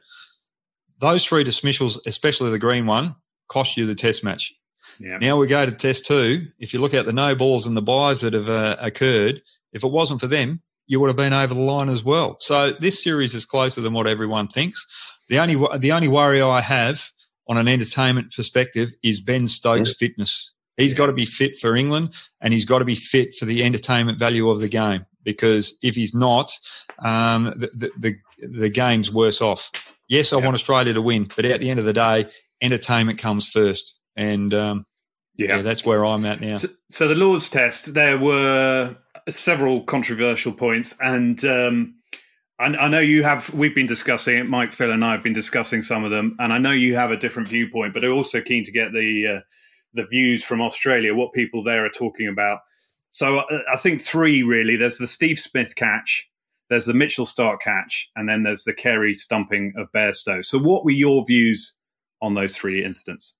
Those 1.01 1.27
three 1.27 1.45
dismissals, 1.45 2.01
especially 2.07 2.51
the 2.51 2.59
Green 2.59 2.87
one, 2.87 3.17
cost 3.49 3.77
you 3.77 3.87
the 3.87 3.95
Test 3.95 4.25
match. 4.25 4.55
Yeah. 4.99 5.19
Now 5.19 5.37
we 5.37 5.47
go 5.47 5.67
to 5.67 5.73
test 5.73 6.07
two. 6.07 6.47
If 6.59 6.73
you 6.73 6.81
look 6.81 6.95
at 6.95 7.07
the 7.07 7.13
no 7.13 7.35
balls 7.35 7.67
and 7.67 7.77
the 7.77 7.83
buys 7.83 8.21
that 8.21 8.33
have 8.33 8.49
uh, 8.49 8.77
occurred, 8.79 9.43
if 9.73 9.83
it 9.83 9.89
wasn't 9.89 10.21
for 10.21 10.29
them, 10.29 10.63
you 10.87 11.01
would 11.01 11.09
have 11.09 11.17
been 11.17 11.33
over 11.33 11.55
the 11.55 11.61
line 11.61 11.89
as 11.89 12.05
well. 12.05 12.37
So 12.41 12.71
this 12.73 13.03
series 13.03 13.35
is 13.35 13.45
closer 13.45 13.81
than 13.81 13.95
what 13.95 14.07
everyone 14.07 14.49
thinks. 14.49 14.87
The 15.29 15.39
only 15.39 15.79
the 15.79 15.93
only 15.93 16.09
worry 16.09 16.41
I 16.41 16.61
have 16.61 17.11
on 17.49 17.57
an 17.57 17.69
entertainment 17.69 18.35
perspective 18.35 18.93
is 19.03 19.21
Ben 19.21 19.49
Stokes' 19.49 19.91
yeah. 19.91 20.09
fitness. 20.09 20.53
He's 20.77 20.93
yeah. 20.93 20.99
got 20.99 21.07
to 21.07 21.13
be 21.13 21.27
fit 21.27 21.59
for 21.59 21.77
England, 21.77 22.15
and 22.41 22.53
he's 22.53 22.65
got 22.65 22.81
to 22.81 22.85
be 22.85 22.95
fit 22.95 23.35
for 23.35 23.45
the 23.45 23.65
entertainment 23.65 24.19
value 24.19 24.51
of 24.51 24.59
the 24.59 24.69
game. 24.69 25.07
Because 25.23 25.75
if 25.83 25.95
he's 25.95 26.15
not, 26.15 26.53
um, 26.99 27.45
the, 27.57 27.71
the, 27.75 27.91
the 27.99 28.49
the 28.49 28.69
game's 28.69 29.11
worse 29.11 29.41
off. 29.41 29.71
Yes, 30.09 30.33
I 30.33 30.39
yeah. 30.39 30.45
want 30.45 30.55
Australia 30.55 30.93
to 30.93 31.03
win, 31.03 31.31
but 31.35 31.47
at 31.47 31.61
the 31.61 31.71
end 31.71 31.79
of 31.79 31.87
the 31.87 31.95
day, 31.95 32.27
entertainment 32.61 33.19
comes 33.19 33.47
first 33.47 33.95
and 34.17 34.53
um, 34.55 34.87
yeah. 35.37 35.57
yeah. 35.57 35.63
that's 35.63 35.85
where 35.85 36.05
I'm 36.05 36.25
at 36.27 36.41
now. 36.41 36.57
So, 36.57 36.69
so, 36.89 37.09
the 37.09 37.15
Lord's 37.15 37.49
Test, 37.49 37.95
there 37.95 38.19
were 38.19 38.97
several 39.29 39.83
controversial 39.83 40.53
points, 40.53 40.97
and 41.01 41.45
um, 41.45 41.95
I, 42.59 42.67
I, 42.67 42.89
know 42.89 43.01
you 43.01 43.23
have. 43.23 43.53
We've 43.53 43.75
been 43.75 43.87
discussing 43.87 44.39
it. 44.39 44.49
Mike, 44.49 44.73
Phil, 44.73 44.93
and 44.93 45.05
I 45.05 45.13
have 45.13 45.23
been 45.23 45.33
discussing 45.33 45.83
some 45.83 46.05
of 46.05 46.11
them, 46.11 46.37
and 46.39 46.53
I 46.53 46.59
know 46.59 46.71
you 46.71 46.95
have 46.95 47.11
a 47.11 47.17
different 47.17 47.49
viewpoint, 47.49 47.95
but 47.95 48.05
I'm 48.05 48.13
also 48.13 48.41
keen 48.41 48.65
to 48.65 48.73
get 48.73 48.93
the 48.93 49.39
uh, 49.39 49.41
the 49.95 50.07
views 50.07 50.45
from 50.45 50.61
Australia, 50.61 51.15
what 51.15 51.33
people 51.33 51.65
there 51.65 51.85
are 51.85 51.91
talking 51.91 52.29
about. 52.29 52.61
So 53.11 53.39
uh, 53.39 53.63
I 53.73 53.77
think 53.77 54.01
three 54.01 54.43
really. 54.43 54.77
There's 54.77 54.99
the 54.99 55.07
Steve 55.07 55.39
Smith 55.39 55.75
catch. 55.75 56.29
There's 56.71 56.87
the 56.87 56.95
Mitchell 56.95 57.27
Starc 57.27 57.61
catch, 57.61 58.11
and 58.17 58.29
then 58.29 58.43
there's 58.43 58.65
the 58.65 58.73
Carey 58.73 59.15
stumping 59.15 59.73
of 59.77 59.93
Bairstow. 59.93 60.45
So, 60.45 60.59
what 60.59 60.85
were 60.85 60.91
your 60.91 61.25
views 61.27 61.77
on 62.23 62.35
those 62.35 62.57
three 62.57 62.85
incidents? 62.85 63.37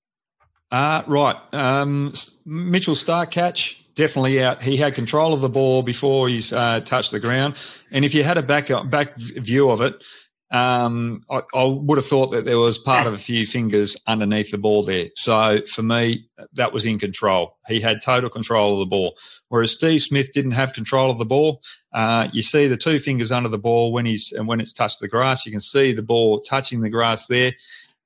Uh, 0.71 1.03
right. 1.07 1.35
Um, 1.53 2.13
Mitchell 2.45 2.95
Starc 2.95 3.31
catch, 3.31 3.83
definitely 3.95 4.43
out. 4.43 4.61
He 4.61 4.77
had 4.77 4.93
control 4.93 5.33
of 5.33 5.41
the 5.41 5.49
ball 5.49 5.81
before 5.81 6.27
he's 6.27 6.51
uh, 6.53 6.81
touched 6.81 7.11
the 7.11 7.19
ground. 7.19 7.55
And 7.91 8.05
if 8.05 8.13
you 8.13 8.23
had 8.23 8.37
a 8.37 8.43
back 8.43 8.69
back 8.89 9.17
view 9.17 9.69
of 9.69 9.81
it, 9.81 10.03
um, 10.51 11.23
I, 11.29 11.41
I, 11.53 11.63
would 11.63 11.97
have 11.97 12.05
thought 12.05 12.27
that 12.27 12.45
there 12.45 12.59
was 12.59 12.77
part 12.77 13.07
of 13.07 13.13
a 13.13 13.17
few 13.17 13.47
fingers 13.47 13.97
underneath 14.05 14.51
the 14.51 14.59
ball 14.59 14.83
there. 14.83 15.09
So 15.15 15.61
for 15.65 15.81
me, 15.81 16.29
that 16.53 16.71
was 16.71 16.85
in 16.85 16.99
control. 16.99 17.57
He 17.67 17.79
had 17.79 18.01
total 18.03 18.29
control 18.29 18.73
of 18.73 18.79
the 18.79 18.85
ball. 18.85 19.17
Whereas 19.49 19.71
Steve 19.71 20.03
Smith 20.03 20.31
didn't 20.33 20.51
have 20.51 20.73
control 20.73 21.09
of 21.09 21.17
the 21.17 21.25
ball. 21.25 21.61
Uh, 21.91 22.29
you 22.31 22.43
see 22.43 22.67
the 22.67 22.77
two 22.77 22.99
fingers 22.99 23.31
under 23.31 23.49
the 23.49 23.57
ball 23.57 23.91
when 23.91 24.05
he's 24.05 24.31
and 24.31 24.47
when 24.47 24.61
it's 24.61 24.71
touched 24.71 24.99
the 24.99 25.07
grass. 25.07 25.45
You 25.45 25.51
can 25.51 25.61
see 25.61 25.93
the 25.93 26.03
ball 26.03 26.41
touching 26.41 26.81
the 26.81 26.89
grass 26.89 27.27
there. 27.27 27.53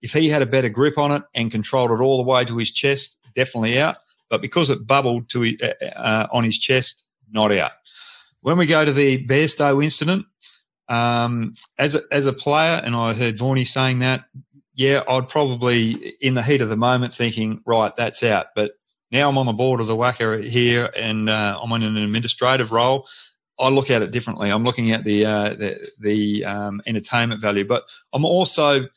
If 0.02 0.13
he 0.13 0.30
had 0.30 0.41
a 0.41 0.47
better 0.47 0.69
grip 0.69 0.97
on 0.97 1.12
it 1.12 1.23
and 1.36 1.52
controlled 1.52 1.91
it 1.91 2.02
all 2.02 2.17
the 2.17 2.30
way 2.30 2.45
to 2.45 2.58
his 2.58 2.71
chest, 2.71 3.17
definitely 3.36 3.80
out. 3.80 3.97
But 4.29 4.41
because 4.41 4.69
it 4.69 4.85
bubbled 4.85 5.29
to 5.29 5.57
uh, 5.61 5.85
uh, 5.85 6.27
on 6.31 6.43
his 6.43 6.57
chest, 6.57 7.03
not 7.31 7.51
out. 7.51 7.71
When 8.41 8.57
we 8.57 8.65
go 8.65 8.85
to 8.85 8.91
the 8.91 9.25
Bairstow 9.25 9.83
incident, 9.83 10.25
um, 10.87 11.53
as 11.77 11.95
a, 11.95 12.01
as 12.11 12.25
a 12.25 12.33
player, 12.33 12.81
and 12.83 12.95
I 12.95 13.13
heard 13.13 13.37
Vorney 13.37 13.67
saying 13.67 13.99
that, 13.99 14.25
yeah, 14.73 15.03
I'd 15.07 15.27
probably 15.27 15.91
in 16.21 16.35
the 16.35 16.41
heat 16.41 16.61
of 16.61 16.69
the 16.69 16.77
moment 16.77 17.13
thinking, 17.13 17.61
right, 17.65 17.95
that's 17.95 18.23
out. 18.23 18.47
But 18.55 18.71
now 19.11 19.29
I'm 19.29 19.37
on 19.37 19.45
the 19.45 19.53
board 19.53 19.81
of 19.81 19.87
the 19.87 19.95
WACA 19.95 20.43
here, 20.43 20.89
and 20.95 21.29
uh, 21.29 21.59
I'm 21.61 21.71
in 21.73 21.83
an 21.83 21.97
administrative 21.97 22.71
role. 22.71 23.07
I 23.59 23.69
look 23.69 23.89
at 23.89 24.01
it 24.01 24.11
differently. 24.11 24.49
I'm 24.49 24.63
looking 24.63 24.91
at 24.91 25.03
the 25.03 25.25
uh, 25.25 25.49
the, 25.49 25.91
the 25.99 26.45
um, 26.45 26.81
entertainment 26.85 27.41
value, 27.41 27.65
but 27.65 27.83
I'm 28.13 28.23
also 28.23 28.87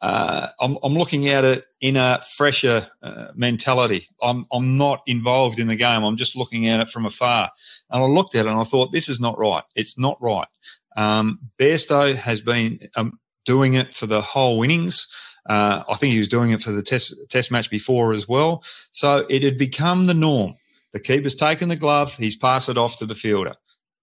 uh, 0.00 0.46
I'm, 0.58 0.78
I'm, 0.82 0.94
looking 0.94 1.28
at 1.28 1.44
it 1.44 1.64
in 1.80 1.96
a 1.96 2.20
fresher 2.36 2.88
uh, 3.02 3.28
mentality. 3.34 4.08
I'm, 4.22 4.46
I'm 4.50 4.78
not 4.78 5.02
involved 5.06 5.60
in 5.60 5.66
the 5.66 5.76
game. 5.76 6.04
I'm 6.04 6.16
just 6.16 6.36
looking 6.36 6.68
at 6.68 6.80
it 6.80 6.88
from 6.88 7.04
afar. 7.04 7.50
And 7.90 8.02
I 8.02 8.06
looked 8.06 8.34
at 8.34 8.46
it 8.46 8.50
and 8.50 8.58
I 8.58 8.64
thought, 8.64 8.92
this 8.92 9.08
is 9.10 9.20
not 9.20 9.38
right. 9.38 9.64
It's 9.74 9.98
not 9.98 10.16
right. 10.20 10.48
Um, 10.96 11.38
Bairstow 11.58 12.14
has 12.14 12.40
been 12.40 12.88
um, 12.96 13.18
doing 13.44 13.74
it 13.74 13.94
for 13.94 14.06
the 14.06 14.22
whole 14.22 14.62
innings. 14.62 15.06
Uh, 15.46 15.82
I 15.88 15.96
think 15.96 16.12
he 16.12 16.18
was 16.18 16.28
doing 16.28 16.50
it 16.50 16.62
for 16.62 16.72
the 16.72 16.82
test, 16.82 17.14
test 17.28 17.50
match 17.50 17.70
before 17.70 18.14
as 18.14 18.26
well. 18.26 18.64
So 18.92 19.26
it 19.28 19.42
had 19.42 19.58
become 19.58 20.06
the 20.06 20.14
norm. 20.14 20.54
The 20.92 21.00
keeper's 21.00 21.34
taken 21.34 21.68
the 21.68 21.76
glove, 21.76 22.14
he's 22.14 22.36
passed 22.36 22.68
it 22.68 22.78
off 22.78 22.96
to 22.98 23.06
the 23.06 23.14
fielder. 23.14 23.54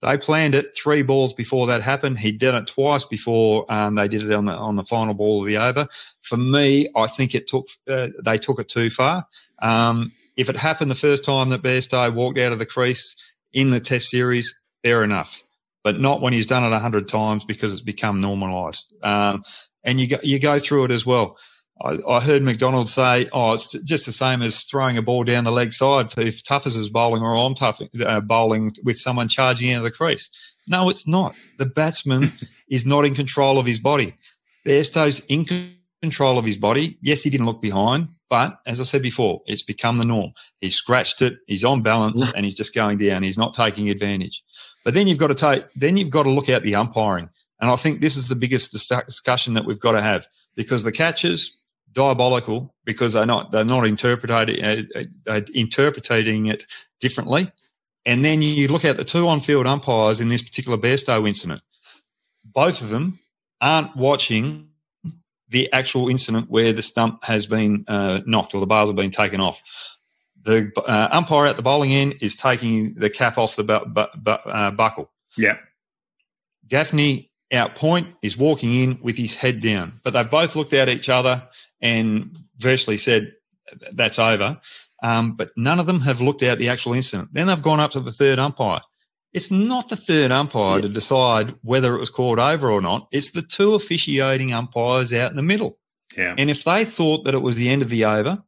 They 0.02 0.18
planned 0.18 0.54
it 0.54 0.76
three 0.76 1.02
balls 1.02 1.34
before 1.34 1.68
that 1.68 1.82
happened. 1.82 2.20
He 2.20 2.32
did 2.32 2.54
it 2.54 2.68
twice 2.68 3.04
before 3.04 3.66
um, 3.70 3.96
they 3.96 4.08
did 4.08 4.24
it 4.24 4.32
on 4.32 4.46
the 4.46 4.54
on 4.54 4.76
the 4.76 4.84
final 4.84 5.16
ball 5.16 5.42
of 5.42 5.48
the 5.48 5.58
over. 5.58 5.88
For 6.22 6.38
me, 6.38 6.88
I 6.96 7.08
think 7.08 7.34
it 7.34 7.48
took 7.48 7.68
uh, 7.90 8.10
they 8.24 8.38
took 8.38 8.60
it 8.60 8.70
too 8.70 8.90
far. 8.90 9.26
Um, 9.60 10.12
if 10.36 10.50
it 10.50 10.56
happened 10.56 10.92
the 10.92 10.96
first 10.96 11.26
time 11.26 11.50
that 11.50 11.64
Bairstow 11.64 12.14
walked 12.14 12.38
out 12.38 12.54
of 12.54 12.60
the 12.60 12.66
crease 12.66 13.16
in 13.54 13.72
the 13.72 13.80
Test 13.80 14.10
series, 14.10 14.56
fair 14.84 15.04
enough, 15.04 15.42
but 15.84 16.00
not 16.00 16.22
when 16.22 16.34
he's 16.34 16.46
done 16.46 16.64
it 16.64 16.78
hundred 16.78 17.08
times 17.08 17.44
because 17.44 17.72
it's 17.72 17.82
become 17.82 18.22
normalised. 18.22 18.94
Um, 19.02 19.44
and 19.84 20.00
you 20.00 20.10
go, 20.10 20.18
you 20.22 20.40
go 20.40 20.60
through 20.60 20.86
it 20.86 20.92
as 20.92 21.06
well. 21.06 21.38
I, 21.82 21.98
I, 22.08 22.20
heard 22.22 22.42
McDonald 22.42 22.90
say, 22.90 23.30
"Oh, 23.32 23.54
it's 23.54 23.72
just 23.84 24.06
the 24.06 24.12
same 24.12 24.42
as 24.42 24.62
throwing 24.62 24.98
a 24.98 25.02
ball 25.02 25.24
down 25.24 25.44
the 25.44 25.52
leg 25.52 25.74
side 25.74 26.14
if 26.18 26.44
Tuffers 26.44 26.78
is 26.78 26.90
bowling 26.90 27.22
or 27.22 27.36
I'm 27.36 27.56
tough, 27.56 27.82
uh, 28.04 28.22
bowling 28.22 28.74
with 28.84 28.98
someone 28.98 29.28
charging 29.28 29.72
out 29.72 29.80
of 29.80 29.84
the 29.84 29.92
crease." 29.92 30.30
No, 30.68 30.90
it's 30.90 31.08
not. 31.08 31.36
The 31.58 31.66
batsman 31.66 32.32
is 32.70 32.86
not 32.86 33.06
in 33.06 33.16
control 33.16 33.60
of 33.60 33.66
his 33.66 33.80
body. 33.80 34.16
Bairstow's 34.66 35.22
in 35.30 35.46
control 36.02 36.38
of 36.38 36.46
his 36.46 36.58
body. 36.58 36.98
Yes, 37.02 37.22
he 37.22 37.30
didn't 37.30 37.46
look 37.46 37.62
behind, 37.62 38.10
but 38.30 38.60
as 38.66 38.82
I 38.82 38.84
said 38.84 39.02
before, 39.02 39.42
it's 39.46 39.64
become 39.64 39.98
the 39.98 40.06
norm. 40.06 40.34
He 40.60 40.70
scratched 40.70 41.22
it. 41.22 41.38
He's 41.48 41.64
on 41.64 41.84
balance, 41.84 42.34
and 42.34 42.46
he's 42.46 42.56
just 42.56 42.74
going 42.74 42.98
down. 42.98 43.24
He's 43.24 43.38
not 43.38 43.54
taking 43.54 43.90
advantage. 43.90 44.44
But 44.84 44.94
then 44.94 45.08
you've 45.08 45.18
got 45.18 45.28
to 45.28 45.36
take. 45.36 45.72
Then 45.74 45.98
you've 45.98 46.10
got 46.10 46.24
to 46.24 46.30
look 46.30 46.50
at 46.50 46.64
the 46.64 46.76
umpiring, 46.76 47.30
and 47.62 47.70
I 47.70 47.76
think 47.76 48.02
this 48.02 48.16
is 48.16 48.28
the 48.28 48.36
biggest 48.36 48.72
discussion 48.72 49.54
that 49.54 49.66
we've 49.66 49.80
got 49.80 49.94
to 49.94 50.02
have 50.02 50.28
because 50.56 50.84
the 50.84 50.92
catches 50.92 51.56
diabolical 51.98 52.76
because 52.86 53.14
they're 53.14 53.26
not 53.26 53.52
they're 53.52 53.66
not 53.66 53.88
interpreting 53.88 54.64
uh, 54.64 54.84
uh, 55.26 55.42
interpreting 55.54 56.46
it 56.46 56.66
differently. 57.02 57.52
And 58.06 58.24
then 58.24 58.42
you 58.42 58.68
look 58.68 58.86
at 58.86 58.96
the 58.96 59.04
two 59.04 59.28
on-field 59.28 59.66
umpires 59.68 60.22
in 60.22 60.30
this 60.30 60.44
particular 60.44 60.78
Bairstow 60.78 61.28
incident. 61.28 61.62
Both 62.46 62.82
of 62.82 62.90
them 62.90 63.20
aren't 63.60 63.96
watching 63.98 64.70
the 65.50 65.74
actual 65.74 66.08
incident 66.08 66.50
where 66.50 66.72
the 66.72 66.84
stump 66.84 67.24
has 67.24 67.48
been 67.48 67.84
uh, 67.88 68.22
knocked 68.26 68.54
or 68.54 68.60
the 68.62 68.68
bars 68.68 68.88
have 68.88 68.96
been 68.96 69.12
taken 69.12 69.42
off. 69.42 69.62
The 70.44 70.72
uh, 70.88 71.10
umpire 71.12 71.48
at 71.48 71.58
the 71.58 71.64
bowling 71.64 71.92
end 71.92 72.16
is 72.22 72.36
taking 72.36 72.94
the 72.94 73.10
cap 73.10 73.38
off 73.38 73.56
the 73.56 73.64
bu- 73.64 73.86
bu- 73.88 74.18
bu- 74.18 74.32
uh, 74.32 74.72
buckle. 74.72 75.10
Yeah. 75.36 75.58
Gaffaney 76.68 77.30
out 77.52 77.76
point 77.76 78.08
is 78.22 78.38
walking 78.38 78.74
in 78.74 79.00
with 79.02 79.18
his 79.18 79.34
head 79.34 79.62
down, 79.62 80.00
but 80.04 80.14
they've 80.14 80.30
both 80.30 80.56
looked 80.56 80.74
at 80.74 80.90
each 80.90 81.10
other 81.10 81.48
and 81.82 82.36
virtually 82.58 82.98
said, 82.98 83.34
that's 83.94 84.20
over. 84.20 84.60
Um, 85.04 85.36
but 85.36 85.52
none 85.56 85.80
of 85.80 85.86
them 85.86 86.02
have 86.02 86.22
looked 86.22 86.44
at 86.44 86.58
the 86.58 86.70
actual 86.70 86.94
incident. 86.94 87.30
Then 87.32 87.48
they've 87.48 87.62
gone 87.62 87.80
up 87.80 87.92
to 87.92 88.00
the 88.00 88.12
third 88.12 88.40
umpire. 88.40 88.82
It's 89.34 89.52
not 89.52 89.90
the 89.90 89.96
third 89.96 90.32
umpire 90.32 90.78
yeah. 90.78 90.82
to 90.84 90.90
decide 90.90 91.56
whether 91.62 91.96
it 91.96 92.00
was 92.00 92.10
called 92.10 92.40
over 92.40 92.72
or 92.72 92.82
not. 92.82 93.08
It's 93.12 93.32
the 93.32 93.42
two 93.42 93.76
officiating 93.76 94.54
umpires 94.54 95.14
out 95.14 95.30
in 95.30 95.38
the 95.38 95.44
middle. 95.44 95.78
Yeah. 96.18 96.34
And 96.38 96.50
if 96.50 96.64
they 96.64 96.86
thought 96.86 97.26
that 97.26 97.36
it 97.36 97.42
was 97.42 97.56
the 97.56 97.70
end 97.70 97.82
of 97.82 97.90
the 97.90 98.06
over, 98.06 98.42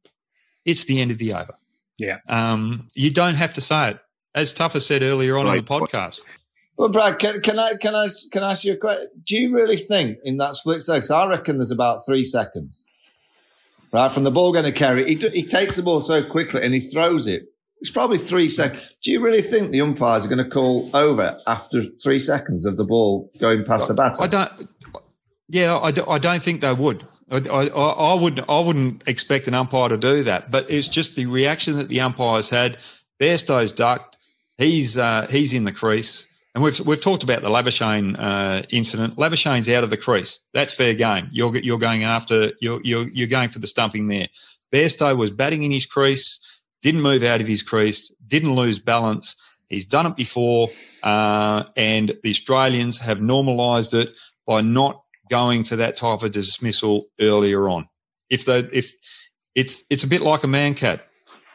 it's 0.66 0.86
the 0.86 1.02
end 1.02 1.12
of 1.12 1.18
the 1.18 1.34
over. 1.34 1.54
Yeah. 1.98 2.18
Um, 2.28 2.88
you 2.96 3.12
don't 3.12 3.36
have 3.36 3.54
to 3.54 3.62
say 3.62 3.92
it. 3.92 4.00
As 4.34 4.54
Tuffer 4.54 4.80
said 4.80 5.04
earlier 5.04 5.38
on 5.38 5.46
right. 5.46 5.58
in 5.58 5.66
the 5.66 5.70
podcast. 5.70 6.22
Well, 6.78 6.90
Brad, 6.90 7.20
can, 7.20 7.42
can, 7.42 7.60
I 7.60 7.74
can 7.74 7.94
I 7.94 8.08
can 8.32 8.42
I 8.42 8.52
ask 8.52 8.64
you 8.64 8.74
a 8.74 8.78
question? 8.78 9.10
Do 9.26 9.38
you 9.38 9.54
really 9.54 9.76
think 9.76 10.20
in 10.24 10.38
that 10.38 10.56
split 10.56 10.82
second? 10.82 11.12
I 11.14 11.28
reckon 11.28 11.58
there's 11.58 11.72
about 11.72 12.06
three 12.06 12.24
seconds 12.24 12.86
right? 13.92 14.12
From 14.12 14.24
the 14.24 14.32
ball 14.32 14.52
going 14.52 14.66
to 14.66 14.72
Carey, 14.72 15.06
he, 15.06 15.16
he 15.30 15.44
takes 15.44 15.76
the 15.76 15.84
ball 15.84 16.02
so 16.02 16.24
quickly 16.24 16.64
and 16.64 16.74
he 16.74 16.80
throws 16.80 17.28
it. 17.28 17.44
It's 17.82 17.92
probably 17.92 18.18
three 18.18 18.50
seconds. 18.50 18.82
Do 19.04 19.12
you 19.12 19.22
really 19.22 19.42
think 19.42 19.72
the 19.72 19.82
umpires 19.82 20.26
are 20.26 20.28
going 20.28 20.44
to 20.44 20.50
call 20.50 20.90
over 20.94 21.40
after 21.48 21.84
three 22.04 22.20
seconds 22.20 22.66
of 22.66 22.76
the 22.76 22.84
ball 22.84 23.32
going 23.40 23.64
past 23.64 23.88
the 23.88 23.94
batter? 23.94 24.22
I 24.22 24.28
don't. 24.28 24.68
Yeah, 25.48 25.78
I, 25.78 25.92
do, 25.92 26.06
I 26.06 26.20
don't 26.20 26.44
think 26.44 26.62
they 26.62 26.74
would. 26.74 27.08
I, 27.32 27.38
I, 27.38 27.68
I 27.68 28.14
would 28.22 28.40
I 28.50 28.60
wouldn't 28.60 29.04
expect 29.08 29.48
an 29.48 29.54
umpire 29.54 29.90
to 29.90 29.98
do 29.98 30.24
that, 30.24 30.52
but 30.52 30.70
it's 30.70 30.88
just 30.88 31.16
the 31.16 31.28
reaction 31.28 31.78
that 31.78 31.88
the 31.88 32.02
umpires 32.02 32.50
had. 32.50 32.78
Bairstow's 33.22 33.72
ducked. 33.72 34.18
He's 34.58 34.98
uh, 34.98 35.28
he's 35.30 35.54
in 35.54 35.64
the 35.64 35.72
crease. 35.72 36.26
And 36.60 36.66
we've 36.66 36.80
we've 36.82 37.00
talked 37.00 37.24
about 37.24 37.42
the 37.42 37.48
Labuschagne 37.48 38.18
uh, 38.20 38.64
incident. 38.70 39.16
Labuschagne's 39.16 39.70
out 39.70 39.86
of 39.86 39.92
the 39.92 39.96
crease. 39.96 40.42
That's 40.54 40.74
fair 40.74 40.94
game. 40.94 41.30
You're 41.32 41.56
you're 41.56 41.80
going 41.80 42.04
after 42.04 42.52
you're 42.60 42.82
you're 42.84 43.08
you're 43.14 43.30
going 43.30 43.48
for 43.48 43.60
the 43.60 43.68
stumping 43.68 44.10
there. 44.10 44.28
Bairstow 44.70 45.16
was 45.16 45.32
batting 45.32 45.64
in 45.64 45.72
his 45.72 45.86
crease, 45.86 46.42
didn't 46.82 47.02
move 47.02 47.24
out 47.24 47.40
of 47.40 47.48
his 47.48 47.64
crease, 47.64 48.12
didn't 48.28 48.56
lose 48.56 48.78
balance. 48.78 49.38
He's 49.70 49.86
done 49.86 50.06
it 50.06 50.18
before, 50.18 50.68
uh, 51.02 51.64
and 51.78 52.18
the 52.24 52.30
Australians 52.30 52.98
have 52.98 53.22
normalised 53.22 53.94
it 53.94 54.12
by 54.46 54.60
not 54.60 55.02
going 55.30 55.64
for 55.64 55.78
that 55.78 55.96
type 55.96 56.24
of 56.24 56.34
dismissal 56.34 57.06
earlier 57.22 57.70
on. 57.70 57.88
If 58.30 58.44
the 58.44 58.70
if 58.74 58.96
it's 59.56 59.86
it's 59.90 60.04
a 60.04 60.08
bit 60.08 60.20
like 60.20 60.44
a 60.44 60.48
mankad. 60.48 61.00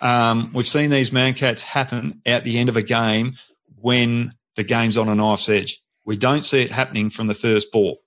Um, 0.00 0.50
we've 0.54 0.66
seen 0.66 0.88
these 0.88 1.10
mankads 1.10 1.60
happen 1.60 2.22
at 2.24 2.44
the 2.44 2.58
end 2.58 2.70
of 2.70 2.76
a 2.78 2.82
game 2.82 3.36
when 3.76 4.32
the 4.56 4.64
game's 4.64 4.96
on 4.96 5.08
a 5.08 5.14
knife's 5.14 5.48
edge. 5.48 5.82
We 6.04 6.16
don't 6.16 6.44
see 6.44 6.62
it 6.62 6.70
happening 6.70 7.10
from 7.10 7.26
the 7.26 7.34
first 7.34 7.72
ball. 7.72 8.02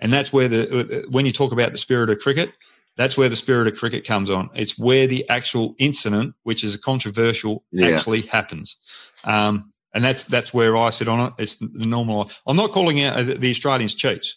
And 0.00 0.12
that's 0.12 0.32
where 0.32 0.48
the, 0.48 0.68
uh, 0.68 0.98
uh, 0.98 1.02
when 1.10 1.26
you 1.26 1.32
talk 1.32 1.52
about 1.52 1.72
the 1.72 1.78
spirit 1.78 2.10
of 2.10 2.18
cricket, 2.18 2.52
that's 2.96 3.16
where 3.16 3.28
the 3.28 3.36
spirit 3.36 3.68
of 3.68 3.78
cricket 3.78 4.06
comes 4.06 4.30
on. 4.30 4.50
It's 4.54 4.78
where 4.78 5.06
the 5.06 5.28
actual 5.28 5.74
incident, 5.78 6.34
which 6.42 6.64
is 6.64 6.74
a 6.74 6.78
controversial, 6.78 7.64
yeah. 7.70 7.88
actually 7.88 8.22
happens. 8.22 8.76
Um, 9.24 9.72
and 9.94 10.02
that's, 10.02 10.24
that's 10.24 10.52
where 10.52 10.76
I 10.76 10.90
sit 10.90 11.08
on 11.08 11.20
it. 11.20 11.32
It's 11.38 11.56
the 11.56 11.86
normal. 11.86 12.30
I'm 12.46 12.56
not 12.56 12.72
calling 12.72 13.02
out 13.02 13.18
uh, 13.18 13.22
the 13.22 13.50
Australians 13.50 13.94
cheats 13.94 14.36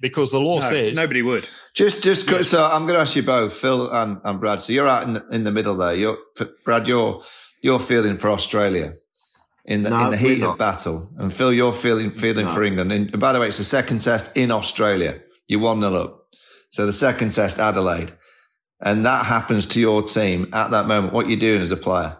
because 0.00 0.30
the 0.30 0.40
law 0.40 0.60
no, 0.60 0.68
says 0.68 0.94
nobody 0.94 1.22
would. 1.22 1.48
Just, 1.74 2.02
just 2.02 2.28
yes. 2.30 2.48
so 2.48 2.64
I'm 2.64 2.82
going 2.82 2.94
to 2.94 3.00
ask 3.00 3.16
you 3.16 3.22
both, 3.22 3.52
Phil 3.52 3.90
and, 3.90 4.20
and 4.24 4.40
Brad. 4.40 4.62
So 4.62 4.72
you're 4.72 4.88
out 4.88 5.04
in 5.04 5.12
the 5.14 5.26
in 5.28 5.44
the 5.44 5.52
middle 5.52 5.76
there. 5.76 5.94
You're 5.94 6.18
Brad. 6.64 6.88
You're 6.88 7.22
you're 7.62 7.78
feeling 7.78 8.18
for 8.18 8.30
Australia 8.30 8.92
in 9.66 9.82
the, 9.82 9.90
no, 9.90 10.04
in 10.06 10.10
the 10.12 10.16
heat 10.16 10.42
of 10.42 10.56
battle. 10.56 11.10
And 11.18 11.32
Phil, 11.32 11.52
you're 11.52 11.72
feeling 11.72 12.10
feeling 12.10 12.46
no. 12.46 12.54
for 12.54 12.62
England. 12.62 12.92
And 12.92 13.20
by 13.20 13.32
the 13.32 13.40
way, 13.40 13.48
it's 13.48 13.58
the 13.58 13.64
second 13.64 14.00
test 14.00 14.36
in 14.36 14.50
Australia. 14.50 15.20
You 15.48 15.58
one 15.58 15.80
nil 15.80 15.96
up. 15.96 16.26
So 16.70 16.86
the 16.86 16.92
second 16.92 17.32
test, 17.32 17.58
Adelaide, 17.58 18.12
and 18.80 19.04
that 19.06 19.26
happens 19.26 19.66
to 19.66 19.80
your 19.80 20.02
team 20.02 20.48
at 20.52 20.70
that 20.70 20.86
moment. 20.86 21.12
What 21.12 21.28
you 21.28 21.36
doing 21.36 21.60
as 21.60 21.70
a 21.70 21.76
player? 21.76 22.16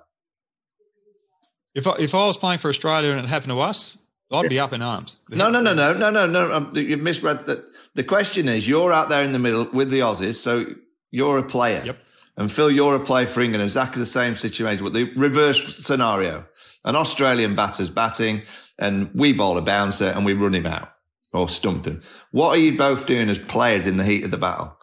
If 1.75 1.87
I, 1.87 1.95
if 1.99 2.15
I 2.15 2.27
was 2.27 2.37
playing 2.37 2.61
for 2.61 2.71
Australia 2.71 3.11
and 3.11 3.21
it 3.21 3.29
happened 3.29 3.51
to 3.51 3.61
us, 3.61 3.99
I'd 4.33 4.49
be 4.49 4.59
up 4.59 4.73
in 4.73 4.83
arms. 4.83 5.17
No, 5.29 5.51
no, 5.51 5.61
no, 5.61 5.75
no, 5.75 5.93
no, 5.93 6.11
no, 6.11 6.27
no. 6.27 6.53
Um, 6.53 6.73
you've 6.75 7.01
misread 7.01 7.47
that. 7.47 7.65
The 7.95 8.03
question 8.03 8.49
is, 8.49 8.69
you're 8.69 8.93
out 8.93 9.09
there 9.09 9.23
in 9.23 9.33
the 9.33 9.39
middle 9.39 9.69
with 9.73 9.91
the 9.91 10.01
Aussies, 10.01 10.35
so 10.35 10.67
you're 11.11 11.39
a 11.39 11.43
player. 11.43 11.83
Yep. 11.85 11.99
And 12.39 12.53
Phil, 12.53 12.71
you're 12.71 12.97
a 12.97 13.01
player 13.01 13.27
for 13.27 13.41
England. 13.41 13.63
Exactly 13.63 14.01
the 14.01 14.07
same 14.07 14.35
situation, 14.37 14.85
but 14.85 14.93
the 14.93 15.11
reverse 15.17 15.77
scenario 15.77 16.47
an 16.87 16.97
Australian 16.97 17.55
batter's 17.55 17.91
batting 17.91 18.43
and 18.79 19.11
we 19.15 19.33
bowl 19.33 19.59
a 19.59 19.63
bouncer 19.63 20.07
and 20.07 20.25
we 20.25 20.33
run 20.33 20.55
him 20.55 20.67
out 20.67 20.93
or 21.33 21.49
stump 21.49 21.85
him. 21.85 22.01
What 22.31 22.51
are 22.51 22.61
you 22.61 22.79
both 22.79 23.07
doing 23.07 23.29
as 23.29 23.39
players 23.39 23.87
in 23.87 23.97
the 23.99 24.05
heat 24.05 24.25
of 24.25 24.31
the 24.31 24.39
battle? 24.39 24.77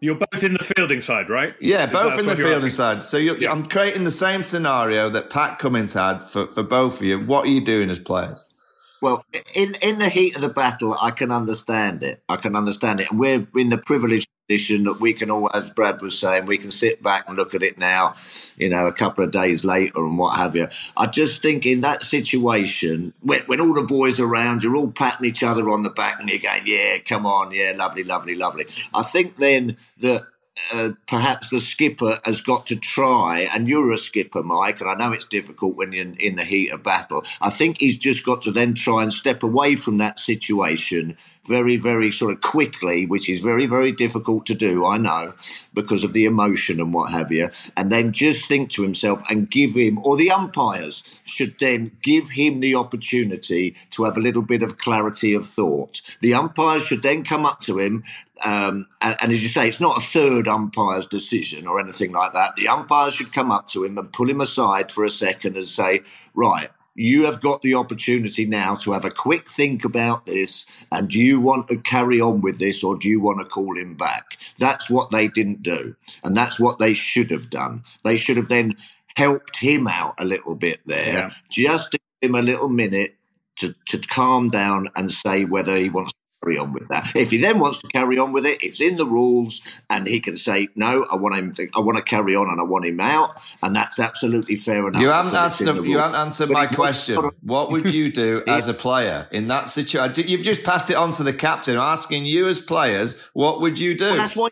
You're 0.00 0.16
both 0.16 0.44
in 0.44 0.52
the 0.52 0.62
fielding 0.76 1.00
side, 1.00 1.30
right? 1.30 1.54
Yeah, 1.60 1.86
both 1.86 2.20
in 2.20 2.26
the 2.26 2.36
fielding 2.36 2.70
side. 2.70 3.02
So 3.02 3.16
yeah. 3.16 3.50
I'm 3.50 3.64
creating 3.64 4.04
the 4.04 4.10
same 4.10 4.42
scenario 4.42 5.08
that 5.08 5.30
Pat 5.30 5.58
Cummins 5.58 5.94
had 5.94 6.18
for, 6.18 6.46
for 6.46 6.62
both 6.62 7.00
of 7.00 7.06
you. 7.06 7.18
What 7.18 7.46
are 7.46 7.50
you 7.50 7.64
doing 7.64 7.88
as 7.90 7.98
players? 7.98 8.46
Well, 9.00 9.24
in 9.54 9.74
in 9.82 9.98
the 9.98 10.08
heat 10.08 10.36
of 10.36 10.42
the 10.42 10.48
battle, 10.48 10.96
I 11.00 11.10
can 11.10 11.30
understand 11.30 12.02
it. 12.02 12.22
I 12.28 12.36
can 12.36 12.56
understand 12.56 13.00
it, 13.00 13.10
and 13.10 13.20
we're 13.20 13.46
in 13.54 13.68
the 13.68 13.78
privileged 13.78 14.28
position 14.48 14.84
that 14.84 15.00
we 15.00 15.12
can 15.12 15.30
all, 15.30 15.50
as 15.54 15.70
Brad 15.70 16.02
was 16.02 16.18
saying, 16.18 16.46
we 16.46 16.58
can 16.58 16.70
sit 16.70 17.02
back 17.02 17.28
and 17.28 17.36
look 17.36 17.54
at 17.54 17.62
it 17.62 17.78
now, 17.78 18.14
you 18.56 18.68
know, 18.68 18.86
a 18.86 18.92
couple 18.92 19.24
of 19.24 19.30
days 19.30 19.64
later 19.64 20.04
and 20.04 20.18
what 20.18 20.36
have 20.36 20.54
you. 20.54 20.68
I 20.96 21.06
just 21.06 21.40
think 21.40 21.66
in 21.66 21.80
that 21.82 22.02
situation, 22.02 23.14
when, 23.20 23.40
when 23.42 23.60
all 23.60 23.74
the 23.74 23.82
boys 23.82 24.20
around, 24.20 24.62
you're 24.62 24.76
all 24.76 24.92
patting 24.92 25.26
each 25.26 25.42
other 25.42 25.70
on 25.70 25.82
the 25.82 25.90
back 25.90 26.20
and 26.20 26.28
you're 26.28 26.38
going, 26.38 26.62
"Yeah, 26.66 26.98
come 26.98 27.26
on, 27.26 27.52
yeah, 27.52 27.72
lovely, 27.74 28.04
lovely, 28.04 28.34
lovely." 28.34 28.66
I 28.92 29.02
think 29.02 29.36
then 29.36 29.76
that 30.00 30.26
uh, 30.72 30.90
perhaps 31.06 31.48
the 31.48 31.58
skipper 31.58 32.20
has 32.24 32.40
got 32.40 32.66
to 32.68 32.76
try, 32.76 33.48
and 33.52 33.68
you're 33.68 33.92
a 33.92 33.98
skipper, 33.98 34.42
Mike, 34.42 34.80
and 34.80 34.88
I 34.88 34.94
know 34.94 35.12
it's 35.12 35.24
difficult 35.24 35.76
when 35.76 35.92
you're 35.92 36.14
in, 36.18 36.36
the 36.36 36.44
heat 36.44 36.70
of 36.70 36.82
battle. 36.82 37.24
I 37.40 37.50
think 37.50 37.78
he's 37.80 37.98
just 37.98 38.24
got 38.24 38.42
to 38.42 38.52
then 38.52 38.74
try 38.74 39.02
and 39.02 39.12
step 39.12 39.42
away 39.42 39.76
from 39.76 39.98
that 39.98 40.18
situation 40.18 41.16
very, 41.46 41.76
very 41.76 42.10
sort 42.10 42.32
of 42.32 42.40
quickly, 42.40 43.06
which 43.06 43.28
is 43.28 43.42
very, 43.42 43.66
very 43.66 43.92
difficult 43.92 44.46
to 44.46 44.54
do, 44.54 44.86
I 44.86 44.98
know, 44.98 45.34
because 45.72 46.04
of 46.04 46.12
the 46.12 46.24
emotion 46.24 46.80
and 46.80 46.92
what 46.92 47.12
have 47.12 47.30
you, 47.30 47.50
and 47.76 47.90
then 47.90 48.12
just 48.12 48.46
think 48.46 48.70
to 48.70 48.82
himself 48.82 49.22
and 49.28 49.50
give 49.50 49.74
him, 49.74 49.98
or 50.04 50.16
the 50.16 50.30
umpires 50.30 51.22
should 51.24 51.56
then 51.60 51.92
give 52.02 52.30
him 52.30 52.60
the 52.60 52.74
opportunity 52.74 53.76
to 53.90 54.04
have 54.04 54.16
a 54.16 54.20
little 54.20 54.42
bit 54.42 54.62
of 54.62 54.78
clarity 54.78 55.34
of 55.34 55.46
thought. 55.46 56.00
The 56.20 56.34
umpires 56.34 56.84
should 56.84 57.02
then 57.02 57.24
come 57.24 57.46
up 57.46 57.60
to 57.60 57.78
him 57.78 58.04
um, 58.44 58.88
and, 59.00 59.16
and, 59.20 59.32
as 59.32 59.42
you 59.42 59.48
say, 59.48 59.68
it's 59.68 59.80
not 59.80 59.96
a 59.96 60.00
third 60.00 60.48
umpire's 60.48 61.06
decision 61.06 61.66
or 61.66 61.78
anything 61.78 62.12
like 62.12 62.32
that. 62.32 62.56
The 62.56 62.68
umpires 62.68 63.14
should 63.14 63.32
come 63.32 63.50
up 63.50 63.68
to 63.68 63.84
him 63.84 63.96
and 63.96 64.12
pull 64.12 64.28
him 64.28 64.40
aside 64.40 64.90
for 64.90 65.04
a 65.04 65.08
second 65.08 65.56
and 65.56 65.68
say, 65.68 66.02
right, 66.34 66.70
you 66.94 67.24
have 67.24 67.40
got 67.40 67.62
the 67.62 67.74
opportunity 67.74 68.46
now 68.46 68.76
to 68.76 68.92
have 68.92 69.04
a 69.04 69.10
quick 69.10 69.50
think 69.50 69.84
about 69.84 70.26
this. 70.26 70.64
And 70.92 71.08
do 71.08 71.20
you 71.20 71.40
want 71.40 71.68
to 71.68 71.78
carry 71.78 72.20
on 72.20 72.40
with 72.40 72.58
this 72.58 72.84
or 72.84 72.96
do 72.96 73.08
you 73.08 73.20
want 73.20 73.40
to 73.40 73.44
call 73.44 73.76
him 73.76 73.94
back? 73.96 74.38
That's 74.58 74.88
what 74.88 75.10
they 75.10 75.28
didn't 75.28 75.62
do. 75.62 75.96
And 76.22 76.36
that's 76.36 76.60
what 76.60 76.78
they 76.78 76.94
should 76.94 77.30
have 77.30 77.50
done. 77.50 77.84
They 78.04 78.16
should 78.16 78.36
have 78.36 78.48
then 78.48 78.76
helped 79.16 79.56
him 79.58 79.86
out 79.88 80.14
a 80.18 80.24
little 80.24 80.56
bit 80.56 80.80
there, 80.86 81.12
Yeah. 81.12 81.30
just 81.50 81.92
to 81.92 81.98
give 82.20 82.30
him 82.30 82.34
a 82.34 82.42
little 82.42 82.68
minute 82.68 83.16
to, 83.56 83.74
to 83.86 83.98
calm 83.98 84.48
down 84.48 84.88
and 84.96 85.12
say 85.12 85.44
whether 85.44 85.76
he 85.76 85.88
wants 85.88 86.12
to 86.12 86.18
carry 86.44 86.58
on 86.58 86.72
with 86.72 86.88
that. 86.88 87.14
If 87.14 87.30
he 87.30 87.38
then 87.38 87.58
wants 87.58 87.78
to 87.80 87.88
carry 87.88 88.18
on 88.18 88.32
with 88.32 88.46
it, 88.46 88.62
it's 88.62 88.80
in 88.80 88.96
the 88.96 89.06
rules, 89.06 89.60
and 89.90 90.06
he 90.06 90.20
can 90.20 90.36
say, 90.36 90.68
"No, 90.74 91.06
I 91.10 91.16
want 91.16 91.36
him. 91.36 91.54
To, 91.54 91.68
I 91.74 91.80
want 91.80 91.96
to 91.96 92.02
carry 92.02 92.34
on, 92.34 92.48
and 92.48 92.60
I 92.60 92.64
want 92.64 92.84
him 92.84 93.00
out," 93.00 93.36
and 93.62 93.74
that's 93.74 93.98
absolutely 93.98 94.56
fair 94.56 94.86
enough. 94.88 95.00
You 95.00 95.08
haven't 95.08 95.32
because 95.32 95.52
it's 95.52 95.60
in 95.62 95.68
answered. 95.68 95.86
You 95.86 95.92
rules. 95.94 96.02
haven't 96.02 96.20
answered 96.20 96.48
But 96.48 96.54
my 96.54 96.66
question. 96.66 97.30
What 97.42 97.70
would 97.70 97.92
you 97.92 98.12
do 98.12 98.42
as 98.48 98.68
a 98.68 98.74
player 98.74 99.28
in 99.30 99.48
that 99.48 99.68
situation? 99.68 100.28
You've 100.28 100.42
just 100.44 100.64
passed 100.64 100.90
it 100.90 100.96
on 100.96 101.12
to 101.12 101.22
the 101.22 101.32
captain. 101.32 101.76
I'm 101.76 101.94
asking 101.94 102.24
you 102.24 102.48
as 102.48 102.58
players, 102.58 103.20
what 103.32 103.60
would 103.60 103.78
you 103.78 103.96
do? 103.96 104.06
Well, 104.06 104.16
that's 104.16 104.36
why, 104.36 104.48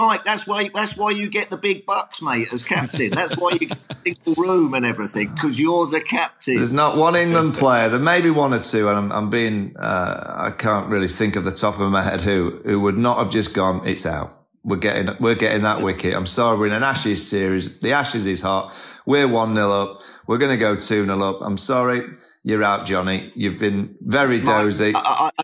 Mike. 0.00 0.24
That's 0.24 0.46
why. 0.46 0.70
That's 0.74 0.96
why 0.96 1.10
you 1.10 1.28
get 1.28 1.50
the 1.50 1.58
big 1.58 1.84
bucks, 1.84 2.22
mate, 2.22 2.48
as 2.52 2.64
captain. 2.64 3.10
That's 3.10 3.36
why 3.36 3.50
you 3.52 3.68
get 3.68 3.88
the 3.88 3.94
single 3.94 4.42
room 4.42 4.74
and 4.74 4.86
everything 4.86 5.32
because 5.34 5.60
you're 5.60 5.86
the 5.86 6.00
captain. 6.00 6.56
There's 6.56 6.72
not 6.72 6.96
one 6.96 7.14
England 7.14 7.54
player. 7.54 7.90
There 7.90 8.00
may 8.00 8.22
be 8.22 8.30
one 8.30 8.54
or 8.54 8.60
two, 8.60 8.88
and 8.88 8.96
I'm, 8.96 9.12
I'm 9.12 9.30
being. 9.30 9.76
Uh, 9.78 10.48
I 10.48 10.50
can't 10.52 10.88
really 10.88 11.06
think 11.06 11.36
of 11.36 11.44
the 11.44 11.52
top 11.52 11.78
of 11.78 11.90
my 11.90 12.02
head 12.02 12.22
who 12.22 12.60
who 12.64 12.80
would 12.80 12.96
not 12.96 13.18
have 13.18 13.30
just 13.30 13.52
gone. 13.52 13.86
It's 13.86 14.06
out. 14.06 14.30
We're 14.64 14.76
getting 14.76 15.14
we're 15.20 15.34
getting 15.34 15.62
that 15.62 15.82
wicket. 15.82 16.14
I'm 16.14 16.26
sorry. 16.26 16.58
We're 16.58 16.66
in 16.66 16.72
an 16.72 16.82
Ashes 16.82 17.28
series. 17.28 17.80
The 17.80 17.92
Ashes 17.92 18.26
is 18.26 18.40
hot. 18.40 18.72
We're 19.04 19.28
one 19.28 19.54
0 19.54 19.70
up. 19.70 20.00
We're 20.26 20.38
going 20.38 20.52
to 20.52 20.58
go 20.58 20.76
two 20.76 21.04
0 21.04 21.20
up. 21.22 21.42
I'm 21.42 21.58
sorry. 21.58 22.02
You're 22.42 22.62
out, 22.62 22.86
Jonny. 22.86 23.32
You've 23.34 23.58
been 23.58 23.96
very 24.00 24.40
dozy. 24.40 24.92
I, 24.94 25.30
I, 25.38 25.42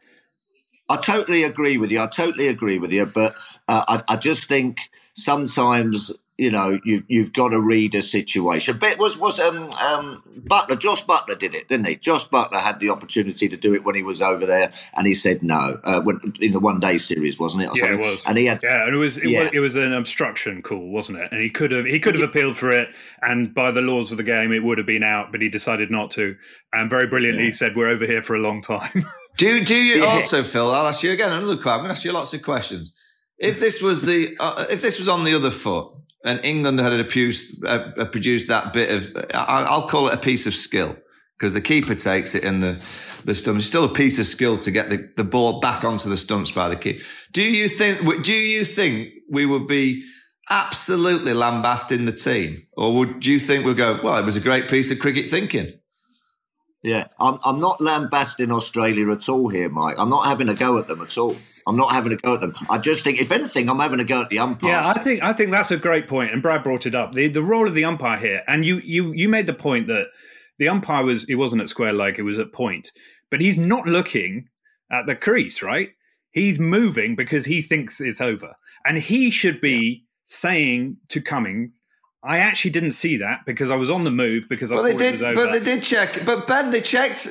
I 0.88 0.96
totally 0.96 1.42
agree 1.42 1.76
with 1.76 1.90
you. 1.90 2.00
I 2.00 2.06
totally 2.06 2.48
agree 2.48 2.78
with 2.78 2.92
you. 2.92 3.06
But 3.06 3.34
I, 3.68 4.02
I 4.08 4.16
just 4.16 4.46
think 4.48 4.78
sometimes 5.14 6.12
you 6.38 6.50
know 6.50 6.78
you, 6.84 7.02
you've 7.08 7.32
got 7.32 7.48
to 7.48 7.60
read 7.60 7.94
a 7.94 8.02
situation. 8.02 8.76
But 8.78 8.92
it 8.92 8.98
was 8.98 9.16
was 9.16 9.38
um, 9.40 9.56
um, 9.80 10.22
Buttler? 10.44 10.78
Jos 10.78 11.02
Buttler 11.02 11.38
did 11.38 11.54
it, 11.54 11.66
didn't 11.68 11.86
he? 11.86 11.96
Jos 11.96 12.28
Buttler 12.28 12.60
had 12.60 12.78
the 12.78 12.90
opportunity 12.90 13.48
to 13.48 13.56
do 13.56 13.74
it 13.74 13.84
when 13.84 13.94
he 13.94 14.02
was 14.02 14.20
over 14.22 14.44
there, 14.46 14.70
and 14.94 15.06
he 15.06 15.14
said 15.14 15.42
no. 15.42 15.80
Uh, 15.82 16.00
when, 16.02 16.20
in 16.40 16.52
the 16.52 16.60
one 16.60 16.78
day 16.78 16.98
series, 16.98 17.38
wasn't 17.38 17.62
it? 17.64 17.66
or 17.70 17.72
Yeah, 17.76 17.94
it 17.94 17.98
was. 17.98 18.24
And 18.26 18.36
he 18.38 18.44
had 18.44 18.60
yeah, 18.62 18.84
and 18.84 18.94
it 18.94 18.98
was 18.98 19.16
it, 19.18 19.28
Yeah. 19.28 19.42
was 19.44 19.50
it 19.54 19.58
was 19.60 19.76
an 19.76 19.92
obstruction 19.94 20.62
call, 20.62 20.90
wasn't 20.90 21.18
it? 21.18 21.32
And 21.32 21.40
he 21.42 21.50
could 21.50 21.72
have 21.72 21.86
he 21.86 21.98
could 21.98 22.14
have 22.14 22.28
appealed 22.28 22.56
for 22.58 22.70
it, 22.70 22.88
and 23.22 23.54
by 23.54 23.70
the 23.70 23.80
laws 23.80 24.12
of 24.12 24.18
the 24.18 24.22
game, 24.24 24.52
it 24.52 24.62
would 24.62 24.78
have 24.78 24.86
been 24.86 25.02
out, 25.02 25.32
but 25.32 25.40
he 25.40 25.48
decided 25.48 25.90
not 25.90 26.10
to, 26.12 26.36
and 26.72 26.90
very 26.90 27.06
brilliantly 27.06 27.44
he 27.46 27.52
said, 27.52 27.74
"We're 27.74 27.88
over 27.88 28.04
here 28.06 28.22
for 28.22 28.36
a 28.36 28.40
long 28.40 28.62
time." 28.62 29.06
Do 29.38 29.62
do 29.66 29.74
you 29.76 30.02
Yeah. 30.02 30.06
also, 30.06 30.42
Phil? 30.42 30.70
I'll 30.72 30.86
ask 30.86 31.02
you 31.02 31.10
again 31.12 31.30
another 31.30 31.56
question. 31.56 31.72
I'm 31.72 31.78
going 31.80 31.88
to 31.88 31.92
ask 31.92 32.04
you 32.06 32.12
lots 32.12 32.32
of 32.32 32.42
questions. 32.42 32.94
If 33.38 33.60
this 33.60 33.82
was 33.82 34.02
the 34.02 34.36
uh, 34.40 34.66
if 34.70 34.82
this 34.82 34.98
was 34.98 35.08
on 35.08 35.24
the 35.24 35.34
other 35.34 35.50
foot, 35.50 35.92
and 36.24 36.44
England 36.44 36.80
had 36.80 36.92
produced 37.08 37.64
uh, 37.64 38.04
produced 38.06 38.48
that 38.48 38.72
bit 38.72 38.90
of, 38.90 39.16
I, 39.34 39.66
I'll 39.68 39.88
call 39.88 40.08
it 40.08 40.14
a 40.14 40.18
piece 40.18 40.46
of 40.46 40.54
skill 40.54 40.96
because 41.38 41.54
the 41.54 41.60
keeper 41.60 41.94
takes 41.94 42.34
it 42.34 42.44
in 42.44 42.60
the 42.60 42.72
the 43.24 43.34
stumps. 43.34 43.60
It's 43.60 43.68
still 43.68 43.84
a 43.84 43.92
piece 43.92 44.18
of 44.18 44.26
skill 44.26 44.58
to 44.58 44.70
get 44.70 44.88
the, 44.88 45.10
the 45.16 45.24
ball 45.24 45.60
back 45.60 45.84
onto 45.84 46.08
the 46.08 46.16
stumps 46.16 46.50
by 46.50 46.68
the 46.68 46.76
keeper. 46.76 47.04
Do 47.32 47.42
you 47.42 47.68
think? 47.68 48.22
Do 48.22 48.32
you 48.32 48.64
think 48.64 49.10
we 49.30 49.46
would 49.46 49.66
be? 49.66 50.04
Absolutely 50.48 51.34
lambasting 51.34 52.04
the 52.04 52.12
team, 52.12 52.68
or 52.76 52.94
would 52.94 53.18
do 53.18 53.32
you 53.32 53.40
think 53.40 53.64
we'll 53.64 53.74
go? 53.74 53.98
Well, 54.00 54.16
it 54.16 54.24
was 54.24 54.36
a 54.36 54.40
great 54.40 54.68
piece 54.68 54.92
of 54.92 55.00
cricket 55.00 55.28
thinking. 55.28 55.72
Yeah, 56.84 57.08
I'm, 57.18 57.38
I'm 57.44 57.58
not 57.58 57.80
lambasting 57.80 58.52
Australia 58.52 59.10
at 59.10 59.28
all 59.28 59.48
here, 59.48 59.68
Mike. 59.68 59.96
I'm 59.98 60.08
not 60.08 60.26
having 60.26 60.48
a 60.48 60.54
go 60.54 60.78
at 60.78 60.86
them 60.86 61.02
at 61.02 61.18
all. 61.18 61.34
I'm 61.66 61.76
not 61.76 61.92
having 61.92 62.12
a 62.12 62.16
go 62.16 62.34
at 62.34 62.40
them. 62.40 62.54
I 62.70 62.78
just 62.78 63.02
think, 63.02 63.20
if 63.20 63.32
anything, 63.32 63.68
I'm 63.68 63.80
having 63.80 63.98
a 63.98 64.04
go 64.04 64.22
at 64.22 64.30
the 64.30 64.38
umpire. 64.38 64.70
Yeah, 64.70 64.88
I 64.88 64.98
think 65.00 65.22
I 65.22 65.32
think 65.32 65.50
that's 65.50 65.70
a 65.72 65.76
great 65.76 66.06
point, 66.08 66.32
and 66.32 66.40
Brad 66.40 66.62
brought 66.62 66.86
it 66.86 66.94
up. 66.94 67.12
the 67.12 67.28
The 67.28 67.42
role 67.42 67.66
of 67.66 67.74
the 67.74 67.84
umpire 67.84 68.18
here, 68.18 68.42
and 68.46 68.64
you 68.64 68.78
you 68.78 69.12
you 69.12 69.28
made 69.28 69.46
the 69.46 69.54
point 69.54 69.88
that 69.88 70.06
the 70.58 70.68
umpire 70.68 71.04
was 71.04 71.24
it 71.28 71.34
wasn't 71.34 71.62
at 71.62 71.68
square 71.68 71.92
leg, 71.92 72.18
it 72.18 72.22
was 72.22 72.38
at 72.38 72.52
point, 72.52 72.92
but 73.30 73.40
he's 73.40 73.58
not 73.58 73.86
looking 73.86 74.48
at 74.90 75.06
the 75.06 75.16
crease, 75.16 75.62
right? 75.62 75.90
He's 76.30 76.58
moving 76.58 77.16
because 77.16 77.46
he 77.46 77.62
thinks 77.62 78.00
it's 78.00 78.20
over, 78.20 78.54
and 78.84 78.98
he 78.98 79.30
should 79.30 79.60
be 79.60 80.04
saying 80.24 80.98
to 81.08 81.20
Cummins, 81.20 81.80
"I 82.22 82.38
actually 82.38 82.70
didn't 82.70 82.92
see 82.92 83.16
that 83.16 83.40
because 83.44 83.70
I 83.70 83.76
was 83.76 83.90
on 83.90 84.04
the 84.04 84.10
move 84.12 84.48
because 84.48 84.70
I 84.70 84.76
But 84.76 84.82
thought 84.82 84.98
they 84.98 85.08
it 85.08 85.12
was 85.12 85.22
over." 85.22 85.34
But 85.34 85.52
they 85.52 85.60
did 85.60 85.82
check. 85.82 86.24
But 86.24 86.46
Ben, 86.46 86.70
they 86.70 86.80
checked. 86.80 87.26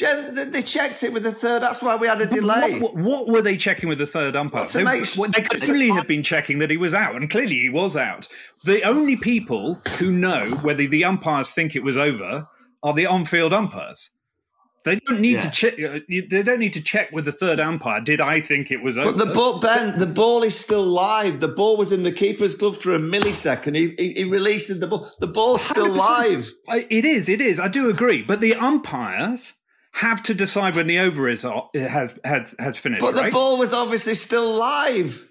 They- 0.00 0.62
checked 0.62 1.02
it 1.02 1.12
with 1.12 1.22
the 1.24 1.32
third. 1.32 1.62
That's 1.62 1.82
why 1.82 1.96
we 1.96 2.06
had 2.06 2.20
a 2.20 2.26
delay. 2.26 2.78
What, 2.78 2.94
what, 2.94 3.04
what 3.04 3.28
were 3.28 3.42
they 3.42 3.56
checking 3.56 3.88
with 3.88 3.98
the 3.98 4.06
third 4.06 4.36
umpire? 4.36 4.60
Well, 4.60 4.68
to 4.68 4.78
they, 4.78 4.84
make 4.84 5.00
s- 5.02 5.16
well, 5.16 5.30
they 5.30 5.42
could 5.42 5.68
only 5.68 5.88
have 5.90 6.06
been 6.06 6.22
checking 6.22 6.58
that 6.58 6.70
he 6.70 6.76
was 6.76 6.94
out, 6.94 7.16
and 7.16 7.28
clearly 7.30 7.60
he 7.60 7.70
was 7.70 7.96
out. 7.96 8.28
The 8.64 8.82
only 8.84 9.16
people 9.16 9.74
who 9.98 10.12
know 10.12 10.46
whether 10.62 10.86
the 10.86 11.04
umpires 11.04 11.50
think 11.50 11.74
it 11.74 11.82
was 11.82 11.96
over 11.96 12.46
are 12.82 12.94
the 12.94 13.06
on-field 13.06 13.52
umpires. 13.52 14.10
They 14.84 14.96
don't 14.96 15.20
need 15.20 15.40
to 15.40 15.50
check. 15.50 15.74
uh, 15.78 16.00
They 16.08 16.42
don't 16.42 16.58
need 16.58 16.72
to 16.72 16.80
check 16.82 17.12
with 17.12 17.26
the 17.26 17.32
third 17.32 17.60
umpire. 17.60 18.00
Did 18.00 18.20
I 18.20 18.40
think 18.40 18.70
it 18.70 18.82
was 18.82 18.96
over? 18.96 19.12
But 19.12 19.18
the 19.26 19.34
ball, 19.34 19.60
Ben, 19.60 19.98
the 19.98 20.06
ball 20.06 20.42
is 20.42 20.58
still 20.58 20.82
live. 20.84 21.40
The 21.40 21.48
ball 21.48 21.76
was 21.76 21.92
in 21.92 22.02
the 22.02 22.12
keeper's 22.12 22.54
glove 22.54 22.78
for 22.78 22.94
a 22.94 22.98
millisecond. 22.98 23.76
He, 23.76 23.94
he, 23.98 24.12
he 24.14 24.24
releases 24.24 24.80
the 24.80 24.86
ball. 24.86 25.06
The 25.20 25.26
ball's 25.26 25.60
still 25.62 25.88
100%. 25.88 25.96
live. 25.96 26.52
It 26.88 27.04
is. 27.04 27.28
It 27.28 27.42
is. 27.42 27.60
I 27.60 27.68
do 27.68 27.90
agree. 27.90 28.22
But 28.22 28.40
the 28.40 28.54
umpires 28.54 29.52
have 29.92 30.22
to 30.24 30.34
decide 30.34 30.76
when 30.76 30.86
the 30.86 30.98
over 30.98 31.28
is 31.28 31.44
uh, 31.44 31.62
has 31.74 32.18
has 32.24 32.54
has 32.58 32.76
finished. 32.76 33.00
But 33.00 33.14
the 33.14 33.22
right? 33.22 33.32
ball 33.32 33.58
was 33.58 33.72
obviously 33.72 34.14
still 34.14 34.56
live. 34.58 35.28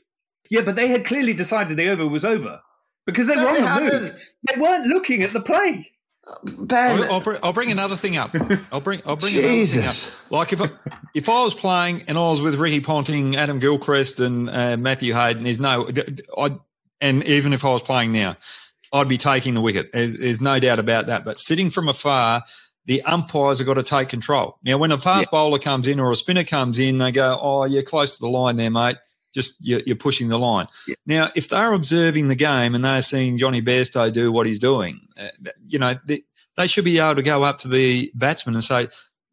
Yeah, 0.50 0.62
but 0.62 0.76
they 0.76 0.88
had 0.88 1.06
clearly 1.06 1.34
decided 1.34 1.78
the 1.78 1.89
over 1.89 2.08
was 2.08 2.26
over 2.26 2.62
because 3.06 3.28
they 3.28 3.36
No, 3.36 3.43
were 3.43 3.50
on 3.50 3.84
they 3.84 3.89
the 3.89 4.00
move. 4.00 4.36
They 4.48 4.62
weren't 4.62 4.88
looking 4.88 5.24
at 5.24 5.32
the 5.32 5.41
play. 5.41 5.91
Ben, 6.43 7.04
I'll, 7.04 7.13
I'll, 7.13 7.22
bring, 7.22 7.39
I'll 7.41 7.54
bring 7.54 7.72
another 7.72 7.95
thing 7.95 8.17
up. 8.17 8.36
I'll 8.72 8.82
bring 8.82 9.02
I'll 9.06 9.15
bring 9.15 9.34
another 9.34 9.48
thing 9.48 9.56
Jesus. 9.65 10.08
up. 10.08 10.32
Like 10.32 10.54
if 10.54 10.62
I, 10.62 10.69
if 11.15 11.30
I 11.30 11.43
was 11.43 11.56
playing 11.56 12.04
and 12.08 12.17
I 12.17 12.30
was 12.30 12.41
with 12.41 12.56
Ricky 12.56 12.82
Ponting, 12.82 13.36
Adam 13.36 13.60
Gilchrist, 13.60 14.19
and 14.19 14.50
uh, 14.50 14.78
Matthew 14.78 15.13
Hayden, 15.13 15.43
there's 15.43 15.60
no, 15.60 15.89
I 16.38 16.58
and 17.02 17.24
even 17.24 17.54
if 17.54 17.65
I 17.65 17.69
was 17.69 17.82
playing 17.82 18.12
now, 18.12 18.38
I'd 18.93 19.08
be 19.08 19.17
taking 19.17 19.54
the 19.54 19.62
wicket. 19.62 19.91
There's 19.93 20.41
no 20.41 20.60
doubt 20.60 20.80
about 20.80 21.08
that. 21.08 21.26
But 21.26 21.39
sitting 21.39 21.69
from 21.69 21.89
afar, 21.89 22.43
the 22.89 23.04
umpires 23.04 23.60
have 23.60 23.67
got 23.67 23.75
to 23.75 23.84
take 23.84 24.10
control. 24.10 24.58
Now, 24.63 24.80
when 24.80 24.91
a 24.91 24.97
fast 24.97 25.30
bowler 25.30 25.60
comes 25.60 25.88
in 25.88 25.99
or 25.99 26.12
a 26.12 26.15
spinner 26.15 26.43
comes 26.43 26.80
in, 26.80 26.97
they 26.97 27.12
go, 27.12 27.38
"Oh, 27.39 27.65
you're 27.65 27.84
close 27.84 28.15
to 28.15 28.19
the 28.19 28.28
line 28.28 28.56
there, 28.56 28.71
mate." 28.71 28.97
Just 29.32 29.58
you're, 29.60 29.82
you're 29.86 29.95
pushing 29.95 30.28
the 30.28 30.39
line. 30.39 30.65
Now, 31.06 31.30
if 31.36 31.49
they're 31.49 31.73
observing 31.73 32.30
the 32.30 32.36
game 32.36 32.73
and 32.73 32.84
they're 32.84 33.04
seeing 33.04 33.38
Jonny 33.38 33.62
Bairstow 33.62 34.12
do 34.12 34.32
what 34.32 34.47
he's 34.47 34.58
doing, 34.58 35.02
uh, 35.15 35.28
you 35.63 35.78
know, 35.78 35.93
they, 36.04 36.23
they 36.58 36.65
should 36.65 36.84
be 36.84 36.97
able 36.97 37.13
to 37.13 37.21
go 37.21 37.43
up 37.43 37.60
to 37.60 37.67
the 37.67 38.12
batsman 38.15 38.56
and 38.56 38.63
say, 38.63 38.88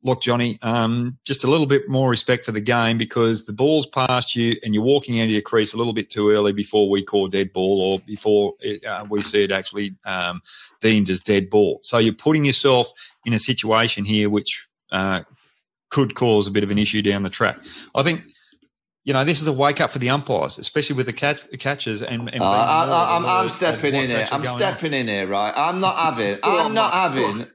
look, 0.07 0.23
Jonny, 0.23 0.59
um, 0.62 1.19
just 1.25 1.42
a 1.42 1.49
little 1.49 1.66
bit 1.66 1.88
more 1.88 2.09
respect 2.09 2.45
for 2.45 2.53
the 2.53 2.61
game 2.61 2.97
because 2.97 3.45
the 3.45 3.53
ball's 3.53 3.87
past 3.87 4.37
you 4.37 4.55
and 4.62 4.73
you're 4.73 4.85
walking 4.85 5.16
into 5.16 5.33
your 5.33 5.42
crease 5.42 5.75
a 5.75 5.77
little 5.77 5.92
bit 5.92 6.09
too 6.09 6.31
early 6.31 6.53
before 6.53 6.88
we 6.88 7.03
call 7.03 7.27
dead 7.27 7.53
ball 7.53 7.81
or 7.81 7.99
before 8.07 8.55
it, 8.61 8.85
uh, 8.85 9.05
we 9.11 9.21
see 9.21 9.42
it 9.42 9.51
actually 9.51 9.97
um, 10.05 10.40
deemed 10.81 11.11
as 11.11 11.21
dead 11.21 11.51
ball. 11.51 11.81
So 11.83 11.99
you're 11.99 12.14
putting 12.14 12.45
yourself 12.45 12.92
in 13.25 13.33
a 13.33 13.38
situation 13.40 14.05
here 14.05 14.31
which 14.31 14.69
uh, 14.92 15.23
could 15.90 16.14
cause 16.14 16.47
a 16.47 16.53
bit 16.53 16.62
of 16.62 16.71
an 16.71 16.79
issue 16.79 17.03
down 17.03 17.25
the 17.25 17.31
track. 17.31 17.59
I 17.95 18.03
think. 18.03 18.23
You 19.03 19.12
know, 19.12 19.25
this 19.25 19.40
is 19.40 19.47
a 19.47 19.53
wake 19.53 19.81
up 19.81 19.92
for 19.92 20.01
the 20.01 20.11
umpires, 20.11 20.59
especially 20.59 20.97
with 20.97 21.07
the 21.07 21.12
catch, 21.12 21.49
catches 21.61 22.03
and. 22.03 22.29
and 22.29 22.42
Uh, 22.42 22.45
I, 22.45 22.85
I, 22.87 23.16
I'm, 23.16 23.25
I'm 23.25 23.49
stepping 23.49 23.95
in 23.95 24.09
here. 24.09 24.27
I'm 24.33 24.42
going 24.42 24.51
on. 24.51 24.57
stepping 24.57 24.92
in 24.92 25.07
here, 25.07 25.29
right? 25.29 25.55
I'm 25.57 25.79
not 25.79 25.97
having. 25.97 26.40
I'm 26.42 26.75
not 26.75 26.92
having 26.92 27.47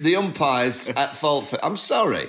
the 0.00 0.16
umpires 0.16 0.88
at 0.96 1.14
fault 1.14 1.46
for. 1.46 1.64
I'm 1.64 1.76
sorry. 1.76 2.26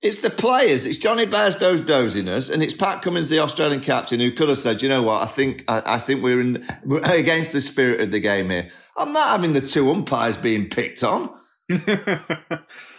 It's 0.00 0.18
the 0.18 0.30
players. 0.30 0.84
It's 0.84 0.98
Jonny 0.98 1.26
Bairstow's 1.26 1.80
doziness, 1.80 2.50
and 2.50 2.60
it's 2.60 2.74
Pat 2.74 3.02
Cummins, 3.02 3.28
the 3.28 3.38
Australian 3.38 3.80
captain, 3.80 4.18
who 4.18 4.32
could 4.32 4.48
have 4.48 4.58
said, 4.58 4.82
"You 4.82 4.88
know 4.88 5.02
what? 5.02 5.22
I 5.22 5.26
think 5.26 5.64
I, 5.68 5.82
I 5.84 5.98
think 5.98 6.22
we're 6.22 6.40
in 6.40 6.64
we're 6.84 7.00
against 7.04 7.52
the 7.52 7.60
spirit 7.60 8.00
of 8.00 8.10
the 8.10 8.20
game 8.20 8.50
here." 8.50 8.68
I'm 8.96 9.12
not 9.12 9.28
having 9.28 9.52
the 9.52 9.60
two 9.60 9.90
umpires 9.90 10.36
being 10.36 10.68
picked 10.68 11.04
on. 11.04 11.30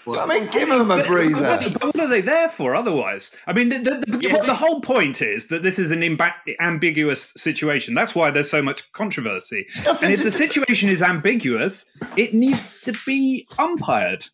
I 0.07 0.25
mean, 0.25 0.47
give 0.49 0.69
them 0.69 0.91
a 0.91 0.97
But- 0.97 1.07
breather. 1.07 1.31
But, 1.41 1.73
but 1.73 1.83
what 1.83 1.99
are 1.99 2.07
they 2.07 2.21
there 2.21 2.49
for 2.49 2.75
otherwise? 2.75 3.31
I 3.47 3.53
mean, 3.53 3.69
the, 3.69 3.79
the, 3.79 4.17
the, 4.17 4.41
the 4.45 4.53
whole 4.55 4.81
point 4.81 5.21
is 5.21 5.47
that 5.47 5.63
this 5.63 5.79
is 5.79 5.91
an 5.91 6.01
imba- 6.01 6.33
ambiguous 6.59 7.33
situation. 7.37 7.93
That's 7.93 8.13
why 8.13 8.31
there's 8.31 8.49
so 8.49 8.61
much 8.61 8.91
controversy. 8.91 9.65
And 10.01 10.13
if 10.13 10.23
the 10.23 10.31
situation 10.31 10.89
is 10.89 11.01
ambiguous, 11.01 11.85
it 12.17 12.33
needs 12.33 12.81
to 12.81 12.93
be 13.05 13.47
umpired. 13.57 14.25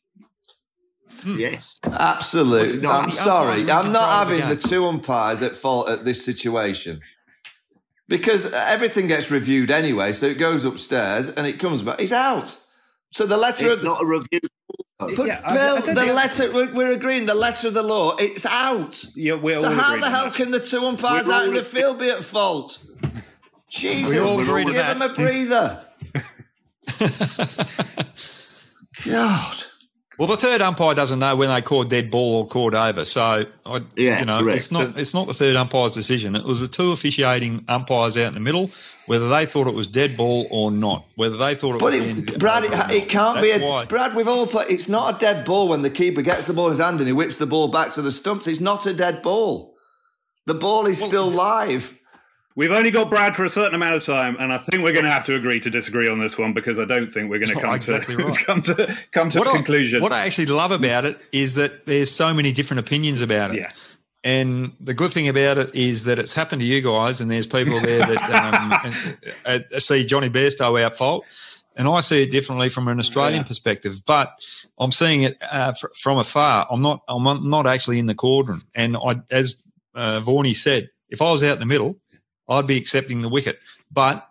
Hmm. 1.21 1.37
Yes. 1.37 1.75
Absolutely. 1.83 2.79
No, 2.79 2.91
I'm 2.91 3.11
sorry. 3.11 3.61
umpires 3.61 3.69
are 3.71 3.79
in 3.81 3.85
I'm 3.87 3.91
not 3.91 4.09
control 4.09 4.21
of 4.21 4.27
the 4.29 4.35
having 4.43 4.55
the 4.55 4.61
two 4.67 4.85
umpires 4.85 5.41
at 5.41 5.55
fault 5.55 5.89
at 5.89 6.05
this 6.05 6.23
situation. 6.23 7.01
Because 8.07 8.51
everything 8.53 9.07
gets 9.07 9.29
reviewed 9.29 9.69
anyway, 9.69 10.13
so 10.13 10.25
it 10.25 10.39
goes 10.39 10.65
upstairs 10.65 11.29
and 11.29 11.45
it 11.45 11.59
comes 11.59 11.81
back. 11.83 11.99
It's 12.01 12.11
out. 12.11 12.57
So 13.11 13.25
the 13.27 13.37
letter 13.37 13.67
It's 13.69 13.79
of 13.79 13.83
not 13.85 14.01
a 14.01 14.05
review. 14.05 14.39
But 14.99 15.17
Yeah, 15.27 15.39
I- 15.45 15.51
I 15.51 15.53
Bill, 15.55 15.75
the 15.77 15.81
think- 15.95 16.13
letter 16.13 16.51
we're, 16.53 16.73
we're 16.73 16.91
agreeing. 16.91 17.25
The 17.25 17.33
letter 17.33 17.69
of 17.69 17.73
the 17.73 17.81
law, 17.83 18.17
it's 18.17 18.45
out. 18.45 19.01
Yeah, 19.15 19.35
we're 19.35 19.55
so 19.55 19.67
all 19.67 19.73
how 19.73 19.95
the 19.97 20.09
hell 20.09 20.25
that. 20.25 20.35
can 20.35 20.51
the 20.51 20.59
two 20.59 20.85
umpires 20.85 21.25
We're 21.25 21.33
out 21.33 21.47
in 21.47 21.53
the 21.53 21.63
field 21.63 21.99
be 21.99 22.09
at 22.09 22.21
fault? 22.21 22.79
Jesus, 23.69 24.09
We 24.11 24.19
all 24.19 24.37
agree 24.41 24.65
to 24.65 24.71
give 24.73 24.81
that. 24.81 24.97
him 24.97 25.01
a 25.01 25.13
breather. 25.13 25.85
God. 29.05 29.63
Well, 30.19 30.27
the 30.27 30.35
third 30.37 30.61
umpire 30.61 30.93
doesn't 30.93 31.17
know 31.17 31.35
when 31.37 31.47
they 31.47 31.61
called 31.61 31.89
dead 31.89 32.11
ball 32.11 32.39
or 32.39 32.45
called 32.47 32.75
over, 32.75 33.05
so 33.05 33.45
I, 33.65 33.81
Yeah, 33.95 34.19
you 34.19 34.25
know, 34.25 34.39
correct. 34.41 34.57
it's 34.57 34.71
not 34.71 34.97
it's 34.97 35.13
not 35.13 35.27
the 35.27 35.33
third 35.33 35.55
umpire's 35.55 35.93
decision. 35.93 36.35
It 36.35 36.43
was 36.43 36.59
the 36.59 36.67
two 36.67 36.91
officiating 36.91 37.63
umpires 37.69 38.17
out 38.17 38.27
in 38.27 38.33
the 38.33 38.41
middle, 38.41 38.69
whether 39.05 39.29
they 39.29 39.45
thought 39.45 39.67
it 39.67 39.73
was 39.73 39.87
dead 39.87 40.17
ball 40.17 40.45
or 40.51 40.71
not, 40.71 41.05
whether 41.15 41.37
they 41.37 41.55
thought 41.55 41.75
it 41.75 41.79
But 41.79 41.93
was. 41.93 42.01
it, 42.17 42.37
Brad, 42.37 42.65
it, 42.65 42.73
it 42.91 43.07
can't 43.09 43.41
be 43.41 43.51
a 43.51 43.59
why. 43.59 43.85
Brad. 43.85 44.13
We've 44.13 44.27
all 44.27 44.45
played. 44.45 44.69
It's 44.69 44.89
not 44.89 45.15
a 45.15 45.19
dead 45.19 45.45
ball 45.45 45.69
when 45.69 45.83
the 45.83 45.89
keeper 45.89 46.21
gets 46.21 46.45
the 46.47 46.53
ball 46.53 46.65
in 46.65 46.71
his 46.71 46.79
hand 46.81 46.99
and 46.99 47.07
he 47.07 47.13
whips 47.13 47.37
the 47.37 47.47
ball 47.47 47.69
back 47.69 47.91
to 47.93 48.01
the 48.01 48.11
stumps. 48.11 48.45
It's 48.45 48.59
not 48.59 48.85
a 48.85 48.93
dead 48.93 49.21
ball. 49.21 49.73
The 50.47 50.53
ball 50.53 50.85
is 50.87 51.01
still 51.01 51.29
live. 51.31 51.97
We've 52.59 52.71
only 52.71 52.91
got 52.91 53.09
Brad 53.09 53.37
for 53.37 53.45
a 53.45 53.49
certain 53.49 53.73
amount 53.73 53.95
of 53.95 54.05
time, 54.05 54.35
and 54.37 54.51
I 54.51 54.57
think 54.57 54.83
we're 54.83 54.91
going 54.91 55.05
to 55.05 55.09
have 55.11 55.25
to 55.27 55.35
agree 55.35 55.61
to 55.61 55.69
disagree 55.69 56.09
on 56.09 56.19
this 56.19 56.37
one 56.37 56.51
because 56.51 56.77
I 56.77 56.83
don't 56.83 57.09
think 57.09 57.29
we're 57.29 57.39
going 57.39 57.55
to 57.55 57.61
come 57.61 57.73
exactly 57.73 58.17
to 58.17 58.23
right. 58.25 58.45
come 58.45 58.61
to 58.63 58.97
come 59.13 59.29
to 59.29 59.39
what 59.39 59.47
a 59.47 59.51
I- 59.51 59.55
conclusion. 59.55 60.01
what 60.01 60.11
I 60.11 60.25
actually 60.25 60.47
love 60.47 60.71
about 60.71 61.05
it 61.05 61.21
is 61.31 61.53
that 61.55 61.85
there's 61.85 62.11
so 62.11 62.33
many 62.33 62.51
different 62.51 62.81
opinions 62.81 63.21
about 63.21 63.51
it. 63.51 63.59
Yeah. 63.59 63.71
And 64.25 64.73
the 64.81 64.93
good 64.93 65.13
thing 65.13 65.29
about 65.29 65.57
it 65.57 65.73
is 65.73 66.03
that 66.03 66.19
it's 66.19 66.33
happened 66.33 66.59
to 66.59 66.65
you 66.65 66.81
guys, 66.81 67.21
and 67.21 67.31
there's 67.31 67.47
people 67.47 67.79
there 67.79 67.99
that 68.05 68.21
um, 69.13 69.21
uh, 69.45 69.59
uh, 69.73 69.79
see 69.79 70.03
Jonny 70.03 70.29
Bairstow 70.29 70.81
out 70.83 70.97
fault. 70.97 71.23
And 71.77 71.87
I 71.87 72.01
see 72.01 72.23
it 72.23 72.29
differently 72.29 72.67
from 72.67 72.89
an 72.89 72.99
Australian 72.99 73.43
Yeah. 73.43 73.47
perspective, 73.47 74.01
but 74.05 74.33
I'm 74.77 74.91
seeing 74.91 75.23
it 75.23 75.37
uh, 75.49 75.71
fr- 75.71 75.87
from 75.97 76.17
afar. 76.17 76.67
I'm 76.69 76.81
not. 76.81 77.03
I'm 77.07 77.49
not 77.49 77.67
actually 77.67 77.99
in 77.99 78.05
the 78.05 78.15
cauldron. 78.15 78.63
And 78.75 78.97
I, 78.97 79.21
as 79.31 79.61
uh, 79.95 80.19
Vaughany 80.19 80.53
said, 80.53 80.89
if 81.09 81.21
I 81.21 81.31
was 81.31 81.41
out 81.41 81.53
in 81.53 81.59
the 81.61 81.65
middle, 81.65 81.95
I'd 82.49 82.67
be 82.67 82.77
accepting 82.77 83.21
the 83.21 83.29
wicket. 83.29 83.59
But 83.91 84.27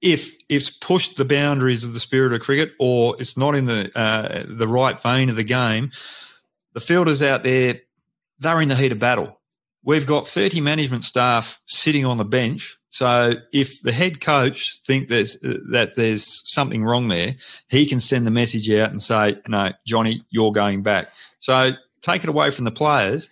if 0.00 0.34
it's 0.48 0.70
pushed 0.70 1.16
the 1.16 1.24
boundaries 1.24 1.84
of 1.84 1.92
the 1.92 2.00
spirit 2.00 2.32
of 2.32 2.40
cricket, 2.40 2.72
or 2.78 3.16
it's 3.20 3.36
not 3.36 3.54
in 3.54 3.66
the 3.66 3.90
uh, 3.94 4.44
the 4.46 4.68
right 4.68 5.00
vein 5.02 5.28
of 5.28 5.36
the 5.36 5.44
game, 5.44 5.90
the 6.72 6.80
fielders 6.80 7.22
out 7.22 7.42
there 7.42 7.80
they're 8.38 8.60
in 8.60 8.68
the 8.68 8.76
heat 8.76 8.92
of 8.92 8.98
battle. 8.98 9.38
We've 9.84 10.06
got 10.06 10.28
30 10.28 10.60
management 10.60 11.04
staff 11.04 11.60
sitting 11.66 12.04
on 12.04 12.18
the 12.18 12.24
bench. 12.24 12.78
So 12.90 13.34
if 13.52 13.82
the 13.82 13.92
head 13.92 14.20
coach 14.20 14.80
think 14.86 15.08
there's, 15.08 15.36
that 15.40 15.92
there's 15.96 16.40
something 16.48 16.84
wrong 16.84 17.08
there, 17.08 17.36
he 17.68 17.86
can 17.86 18.00
send 18.00 18.26
the 18.26 18.30
message 18.30 18.70
out 18.70 18.90
and 18.90 19.02
say, 19.02 19.36
no, 19.46 19.72
Jonny, 19.86 20.22
you're 20.30 20.52
going 20.52 20.82
back. 20.82 21.12
So 21.38 21.72
take 22.00 22.24
it 22.24 22.30
away 22.30 22.50
from 22.50 22.64
the 22.64 22.70
players. 22.70 23.30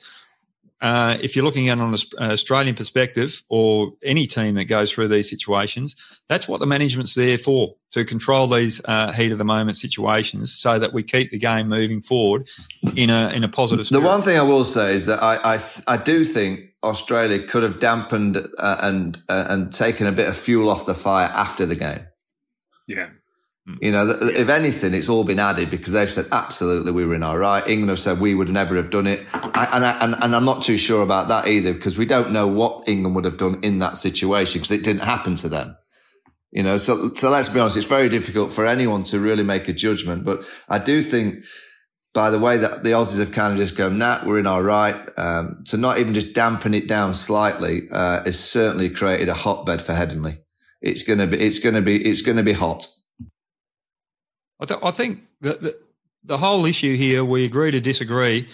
Uh, 0.80 1.16
if 1.22 1.34
you're 1.34 1.44
looking 1.44 1.68
at 1.68 1.78
it 1.78 1.80
on 1.80 1.94
an 1.94 2.30
Australian 2.30 2.74
perspective 2.74 3.42
or 3.48 3.92
any 4.02 4.26
team 4.26 4.56
that 4.56 4.66
goes 4.66 4.92
through 4.92 5.08
these 5.08 5.28
situations, 5.30 5.96
that's 6.28 6.46
what 6.46 6.60
the 6.60 6.66
management's 6.66 7.14
there 7.14 7.38
for, 7.38 7.74
to 7.92 8.04
control 8.04 8.46
these 8.46 8.80
uh, 8.84 9.10
heat 9.12 9.32
of 9.32 9.38
the 9.38 9.44
moment 9.44 9.78
situations 9.78 10.54
so 10.54 10.78
that 10.78 10.92
we 10.92 11.02
keep 11.02 11.30
the 11.30 11.38
game 11.38 11.68
moving 11.68 12.02
forward 12.02 12.48
in 12.94 13.08
a, 13.08 13.30
in 13.30 13.42
a 13.42 13.48
positive 13.48 13.88
The 13.88 14.00
one 14.00 14.20
thing 14.20 14.36
I 14.38 14.42
will 14.42 14.64
say 14.64 14.94
is 14.94 15.06
that 15.06 15.22
I 15.22 15.38
I, 15.42 15.56
th- 15.56 15.82
I 15.86 15.96
do 15.96 16.24
think 16.24 16.74
Australia 16.82 17.42
could 17.46 17.62
have 17.62 17.78
dampened 17.78 18.36
uh, 18.58 18.76
and 18.80 19.20
uh, 19.28 19.46
and 19.48 19.72
taken 19.72 20.06
a 20.06 20.12
bit 20.12 20.28
of 20.28 20.36
fuel 20.36 20.68
off 20.68 20.84
the 20.84 20.94
fire 20.94 21.30
after 21.32 21.64
the 21.64 21.76
game. 21.76 22.06
yeah, 22.86 23.08
You 23.80 23.90
know, 23.90 24.08
if 24.08 24.48
anything, 24.48 24.94
it's 24.94 25.08
all 25.08 25.24
been 25.24 25.40
added 25.40 25.70
because 25.70 25.92
they've 25.92 26.10
said 26.10 26.26
absolutely 26.30 26.92
we 26.92 27.04
were 27.04 27.16
in 27.16 27.24
our 27.24 27.36
right. 27.36 27.66
England 27.66 27.90
have 27.90 27.98
said 27.98 28.20
we 28.20 28.32
would 28.32 28.48
never 28.48 28.76
have 28.76 28.90
done 28.90 29.08
it, 29.08 29.26
I, 29.34 29.68
and, 29.72 29.84
I, 29.84 29.98
and 30.04 30.14
and 30.22 30.36
I'm 30.36 30.44
not 30.44 30.62
too 30.62 30.76
sure 30.76 31.02
about 31.02 31.26
that 31.28 31.48
either 31.48 31.74
because 31.74 31.98
we 31.98 32.06
don't 32.06 32.30
know 32.30 32.46
what 32.46 32.88
England 32.88 33.16
would 33.16 33.24
have 33.24 33.38
done 33.38 33.58
in 33.62 33.80
that 33.80 33.96
situation 33.96 34.60
because 34.60 34.70
it 34.70 34.84
didn't 34.84 35.02
happen 35.02 35.34
to 35.36 35.48
them. 35.48 35.76
You 36.52 36.62
know, 36.62 36.76
so 36.76 37.12
so 37.14 37.28
let's 37.28 37.48
be 37.48 37.58
honest, 37.58 37.76
it's 37.76 37.86
very 37.86 38.08
difficult 38.08 38.52
for 38.52 38.66
anyone 38.66 39.02
to 39.04 39.18
really 39.18 39.42
make 39.42 39.68
a 39.68 39.72
judgment. 39.72 40.24
But 40.24 40.44
I 40.68 40.78
do 40.78 41.02
think 41.02 41.44
by 42.14 42.30
the 42.30 42.38
way 42.38 42.56
that 42.56 42.84
the 42.84 42.90
Aussies 42.90 43.18
have 43.18 43.32
kind 43.32 43.52
of 43.52 43.58
just 43.58 43.76
gone, 43.76 43.98
nah, 43.98 44.22
we're 44.24 44.38
in 44.38 44.46
our 44.46 44.62
right, 44.62 44.96
um, 45.18 45.62
to 45.66 45.76
not 45.76 45.98
even 45.98 46.14
just 46.14 46.32
dampen 46.32 46.72
it 46.72 46.88
down 46.88 47.12
slightly, 47.12 47.88
uh, 47.90 48.24
has 48.24 48.38
certainly 48.38 48.88
created 48.88 49.28
a 49.28 49.34
hotbed 49.34 49.82
for 49.82 49.92
Headingley. 49.92 50.38
It's 50.80 51.02
gonna 51.02 51.26
be, 51.26 51.36
it's 51.38 51.58
gonna 51.58 51.82
be, 51.82 52.02
it's 52.02 52.22
gonna 52.22 52.42
be 52.42 52.54
hot. 52.54 52.86
I, 54.60 54.64
th- 54.64 54.80
I 54.82 54.90
think 54.90 55.22
that 55.40 55.60
the, 55.60 55.78
the 56.24 56.38
whole 56.38 56.66
issue 56.66 56.96
here, 56.96 57.24
we 57.24 57.44
agree 57.44 57.70
to 57.70 57.80
disagree. 57.80 58.48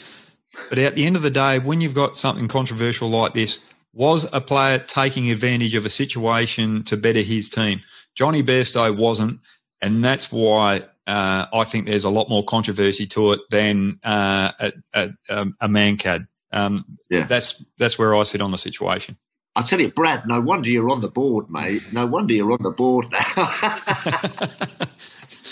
But 0.69 0.79
at 0.79 0.95
the 0.95 1.07
end 1.07 1.17
of 1.17 1.23
the 1.23 1.31
day, 1.31 1.59
when 1.59 1.81
you've 1.81 1.95
got 1.95 2.17
something 2.17 2.49
controversial 2.49 3.09
like 3.09 3.33
this, 3.33 3.59
was 3.95 4.27
a 4.33 4.41
player 4.41 4.79
taking 4.79 5.31
advantage 5.31 5.75
of 5.75 5.87
a 5.87 5.91
situation 5.91 6.83
to 6.85 6.97
better 6.97 7.21
his 7.21 7.49
team? 7.49 7.81
Johnny 8.15 8.43
Bairstow 8.43 8.97
wasn't. 8.97 9.41
And 9.81 10.03
that's 10.05 10.31
why 10.31 10.85
uh, 11.07 11.47
I 11.53 11.65
think 11.65 11.87
there's 11.87 12.05
a 12.05 12.11
lot 12.11 12.29
more 12.29 12.45
controversy 12.45 13.07
to 13.09 13.33
it 13.33 13.41
than 13.51 13.99
uh, 14.05 14.53
a, 14.61 14.73
a, 14.95 15.11
a, 15.29 15.47
a 15.61 15.69
mankad. 15.69 16.29
Um, 16.53 16.99
Yeah. 17.11 17.27
That's 17.27 17.65
that's 17.79 17.99
where 17.99 18.15
I 18.15 18.23
sit 18.25 18.41
on 18.41 18.53
the 18.53 18.59
situation. 18.59 19.17
I 19.57 19.63
tell 19.63 19.81
you, 19.81 19.91
Brad, 19.91 20.27
no 20.27 20.41
wonder 20.41 20.69
you're 20.71 20.91
on 20.91 21.01
the 21.03 21.11
board, 21.11 21.51
mate. 21.51 21.83
No 21.93 22.07
wonder 22.07 22.33
you're 22.33 22.53
on 22.53 22.63
the 22.63 22.71
board 22.71 23.07
now. 23.11 24.49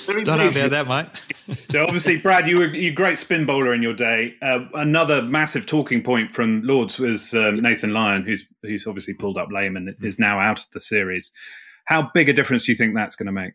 Very 0.07 0.25
Don't 0.25 0.39
know 0.39 0.51
pleased 0.51 0.57
about 0.57 0.87
that, 0.87 0.89
mate. 0.89 1.57
So 1.71 1.83
obviously, 1.85 2.17
Brad, 2.17 2.47
you 2.47 2.59
were 2.59 2.67
you 2.67 2.93
great 2.93 3.19
spin 3.19 3.45
bowler 3.45 3.75
in 3.75 3.83
your 3.83 3.93
day. 3.93 4.35
Uh, 4.41 4.61
another 4.75 5.23
massive 5.23 5.67
talking 5.67 6.03
point 6.03 6.33
from 6.33 6.63
Lords 6.63 6.99
was 6.99 7.35
um, 7.35 7.57
Nathan 7.57 7.93
Lyon, 7.93 8.25
who's 8.25 8.47
who's 8.63 8.87
obviously 8.87 9.15
pulled 9.15 9.37
up 9.37 9.49
lame 9.51 9.77
and 9.77 9.95
is 10.01 10.19
now 10.19 10.39
out 10.39 10.61
of 10.61 10.67
the 10.73 10.81
series. 10.81 11.33
How 11.87 12.11
big 12.15 12.29
a 12.29 12.33
difference 12.33 12.67
do 12.67 12.73
you 12.73 12.77
think 12.77 12.95
that's 12.95 13.17
going 13.17 13.27
to 13.27 13.33
make? 13.33 13.55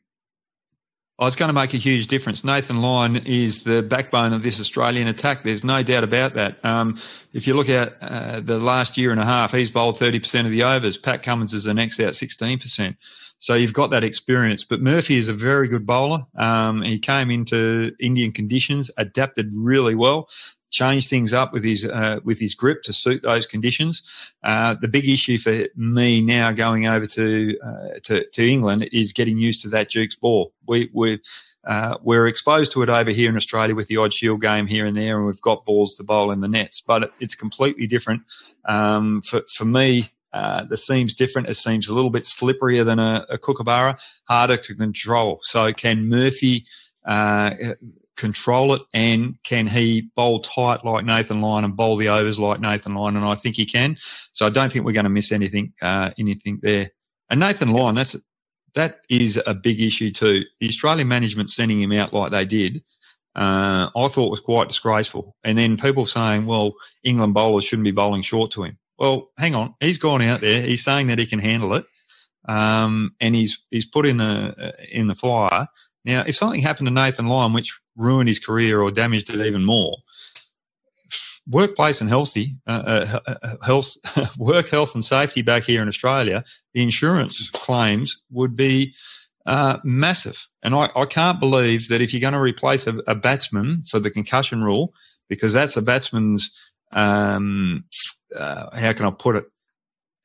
Oh, 1.18 1.28
it's 1.28 1.38
going 1.38 1.48
to 1.48 1.54
make 1.54 1.74
a 1.74 1.78
huge 1.78 2.08
difference. 2.08 2.44
Nathan 2.44 2.82
Lyon 2.82 3.22
is 3.26 3.64
the 3.64 3.82
backbone 3.82 4.34
of 4.34 4.44
this 4.44 4.60
Australian 4.60 5.08
attack. 5.08 5.44
There's 5.44 5.64
no 5.64 5.82
doubt 5.82 6.04
about 6.04 6.34
that. 6.34 6.64
Um, 6.66 7.00
if 7.32 7.48
you 7.48 7.54
look 7.54 7.70
at 7.70 7.96
uh, 8.02 8.42
the 8.42 8.60
last 8.60 8.98
year 8.98 9.12
and 9.12 9.20
a 9.20 9.26
half, 9.26 9.54
he's 9.54 9.72
bowled 9.72 9.98
30% 9.98 10.44
of 10.44 10.52
the 10.52 10.64
overs. 10.64 10.98
Pat 10.98 11.24
Cummins 11.24 11.54
is 11.54 11.64
the 11.64 11.74
next 11.74 12.02
out 12.02 12.14
16%. 12.14 12.98
So 13.46 13.54
you've 13.54 13.74
got 13.74 13.92
that 13.92 14.04
experience. 14.04 14.64
But 14.64 14.82
Murphy 14.82 15.18
is 15.18 15.30
a 15.30 15.34
very 15.34 15.68
good 15.68 15.86
bowler. 15.86 16.26
Um, 16.36 16.82
he 16.82 16.98
came 16.98 17.30
into 17.30 17.96
Indian 18.00 18.32
conditions, 18.32 18.90
adapted 18.98 19.52
really 19.54 19.94
well, 19.94 20.30
changed 20.72 21.12
things 21.12 21.32
up 21.32 21.54
with 21.54 21.64
his 21.64 21.86
uh, 21.86 22.22
with 22.24 22.40
his 22.40 22.56
grip 22.56 22.82
to 22.82 22.92
suit 22.92 23.22
those 23.22 23.46
conditions. 23.46 24.02
Uh, 24.42 24.74
the 24.82 24.88
big 24.88 25.08
issue 25.08 25.38
for 25.38 25.68
me 25.76 26.22
now 26.22 26.52
going 26.54 26.88
over 26.88 27.06
to, 27.06 27.56
uh, 27.64 28.00
to 28.02 28.28
to 28.28 28.50
England 28.50 28.90
is 28.92 29.14
getting 29.14 29.38
used 29.38 29.62
to 29.62 29.70
that 29.70 29.92
Duke's 29.92 30.16
ball. 30.16 30.52
We 30.66 30.90
we 30.92 31.22
uh, 31.66 32.00
we're 32.02 32.26
exposed 32.26 32.72
to 32.72 32.82
it 32.82 32.90
over 32.90 33.12
here 33.12 33.30
in 33.30 33.36
Australia 33.36 33.76
with 33.76 33.86
the 33.86 33.98
odd 33.98 34.12
shield 34.12 34.42
game 34.42 34.66
here 34.66 34.88
and 34.88 34.98
there, 34.98 35.18
and 35.18 35.28
we've 35.28 35.40
got 35.40 35.66
balls 35.66 35.98
to 35.98 36.04
bowl 36.04 36.32
in 36.32 36.42
the 36.42 36.48
nets, 36.48 36.82
but 36.82 37.04
it, 37.04 37.12
it's 37.20 37.36
completely 37.36 37.86
different. 37.86 38.24
Um, 38.68 39.22
for 39.22 39.44
for 39.54 39.66
me, 39.66 40.10
uh, 40.36 40.66
the 40.66 40.76
seam's 40.76 41.14
different. 41.14 41.48
It 41.48 41.56
seems 41.56 41.88
a 41.88 41.96
little 41.96 42.10
bit 42.10 42.24
slipperier 42.24 42.84
than 42.84 43.00
a, 43.00 43.26
a 43.30 43.38
kookaburra, 43.38 43.98
harder 44.28 44.58
to 44.58 44.76
control. 44.76 45.40
So 45.44 45.72
can 45.72 46.10
Murphy 46.10 46.66
uh, 47.06 47.52
control 48.18 48.74
it, 48.74 48.82
and 48.94 49.42
can 49.44 49.66
he 49.66 50.10
bowl 50.14 50.42
tight 50.42 50.84
like 50.84 51.06
Nathan 51.06 51.40
Lyon 51.40 51.64
and 51.64 51.78
bowl 51.78 51.96
the 51.96 52.10
overs 52.10 52.38
like 52.38 52.60
Nathan 52.60 52.96
Lyon? 52.96 53.16
And 53.16 53.24
I 53.24 53.36
think 53.36 53.56
he 53.56 53.66
can. 53.66 53.96
So 54.34 54.46
I 54.46 54.50
don't 54.50 54.70
think 54.70 54.84
we're 54.84 54.92
going 54.92 55.06
to 55.06 55.10
miss 55.10 55.32
anything 55.32 55.72
uh, 55.82 56.12
anything 56.20 56.60
there. 56.62 56.90
And 57.30 57.40
Nathan 57.40 57.72
Lyon, 57.72 57.96
that's 57.96 58.18
that 58.74 59.06
is 59.10 59.42
a 59.48 59.54
big 59.54 59.80
issue 59.80 60.12
too. 60.12 60.44
The 60.60 60.68
Australian 60.68 61.08
management 61.08 61.50
sending 61.50 61.82
him 61.82 61.94
out 61.94 62.12
like 62.12 62.32
they 62.32 62.46
did. 62.46 62.84
Uh, 63.36 63.90
I 63.96 64.08
thought 64.10 64.32
was 64.32 64.42
quite 64.42 64.68
disgraceful. 64.68 65.38
And 65.46 65.58
then 65.58 65.78
people 65.78 66.06
saying, 66.06 66.46
well, 66.46 66.74
England 67.04 67.34
bowlers 67.34 67.64
shouldn't 67.64 67.86
be 67.86 67.92
bowling 67.92 68.22
short 68.22 68.52
to 68.52 68.64
him. 68.64 68.78
Well, 68.98 69.30
hang 69.38 69.56
on. 69.56 69.76
He's 69.80 69.98
gone 69.98 70.22
out 70.22 70.42
there. 70.42 70.62
He's 70.62 70.84
saying 70.84 71.08
that 71.08 71.20
he 71.20 71.26
can 71.26 71.40
handle 71.40 71.74
it. 71.74 71.86
Um, 72.48 73.16
and 73.20 73.36
he's, 73.36 73.64
he's 73.72 73.86
put 73.86 74.06
in 74.06 74.18
the, 74.18 74.56
uh, 74.58 74.72
in 74.92 75.08
the 75.08 75.16
fire. 75.16 75.68
Now, 76.06 76.24
if 76.28 76.36
something 76.36 76.62
happened 76.62 76.88
to 76.88 76.94
Nathan 76.94 77.28
Lyon, 77.28 77.54
which 77.54 77.78
ruined 77.98 78.30
his 78.30 78.40
career 78.40 78.80
or 78.80 78.92
damaged 78.92 79.30
it 79.30 79.42
even 79.42 79.66
more, 79.66 79.98
workplace 81.48 82.02
and 82.02 82.10
healthy, 82.10 82.58
uh, 82.68 83.20
uh, 83.26 83.56
health, 83.66 83.98
work 84.38 84.70
health 84.70 84.94
and 84.96 85.04
safety 85.04 85.42
back 85.42 85.64
here 85.64 85.82
in 85.82 85.88
Australia, 85.88 86.44
the 86.74 86.84
insurance 86.84 87.50
claims 87.50 88.22
would 88.32 88.56
be 88.56 88.94
uh, 89.46 89.78
massive. 89.84 90.48
And 90.64 90.74
I, 90.74 90.90
I, 90.96 91.06
can't 91.06 91.40
believe 91.40 91.90
that 91.90 92.02
if 92.02 92.14
you're 92.14 92.22
going 92.22 92.34
to 92.34 92.40
replace 92.40 92.88
a, 92.88 92.98
a, 93.06 93.14
batsman 93.14 93.84
for 93.84 94.00
the 94.00 94.10
concussion 94.10 94.64
rule, 94.64 94.94
because 95.30 95.54
that's 95.54 95.76
the 95.76 95.84
batsman's, 95.84 96.52
um, 96.92 97.84
uh, 98.36 98.76
how 98.76 98.94
can 98.94 99.06
I 99.06 99.12
put 99.12 99.36
it? 99.36 99.46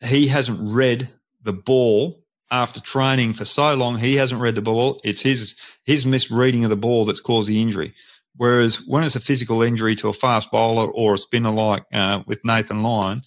He 0.05 0.29
hasn't 0.29 0.59
read 0.61 1.09
the 1.43 1.53
ball 1.53 2.23
after 2.51 2.81
training 2.81 3.35
for 3.35 3.45
so 3.45 3.75
long. 3.75 3.99
He 3.99 4.17
hasn't 4.17 4.41
read 4.41 4.55
the 4.55 4.63
ball. 4.63 5.01
It's 5.05 5.21
his 5.21 5.55
his 5.85 6.07
misreading 6.07 6.65
of 6.65 6.71
the 6.71 6.77
ball 6.77 7.05
that's 7.05 7.21
caused 7.21 7.49
the 7.49 7.61
injury. 7.61 7.95
Whereas 8.37 8.87
when 8.87 9.05
it's 9.05 9.17
a 9.17 9.21
physical 9.21 9.63
injury 9.63 9.95
to 9.97 10.09
a 10.09 10.13
fast 10.13 10.51
bowler 10.51 10.91
or 10.91 11.15
a 11.15 11.19
spinner 11.19 11.51
like 11.51 11.85
uh, 11.93 12.23
with 12.27 12.41
Nathan 12.45 12.83
Lyon, 12.83 13.23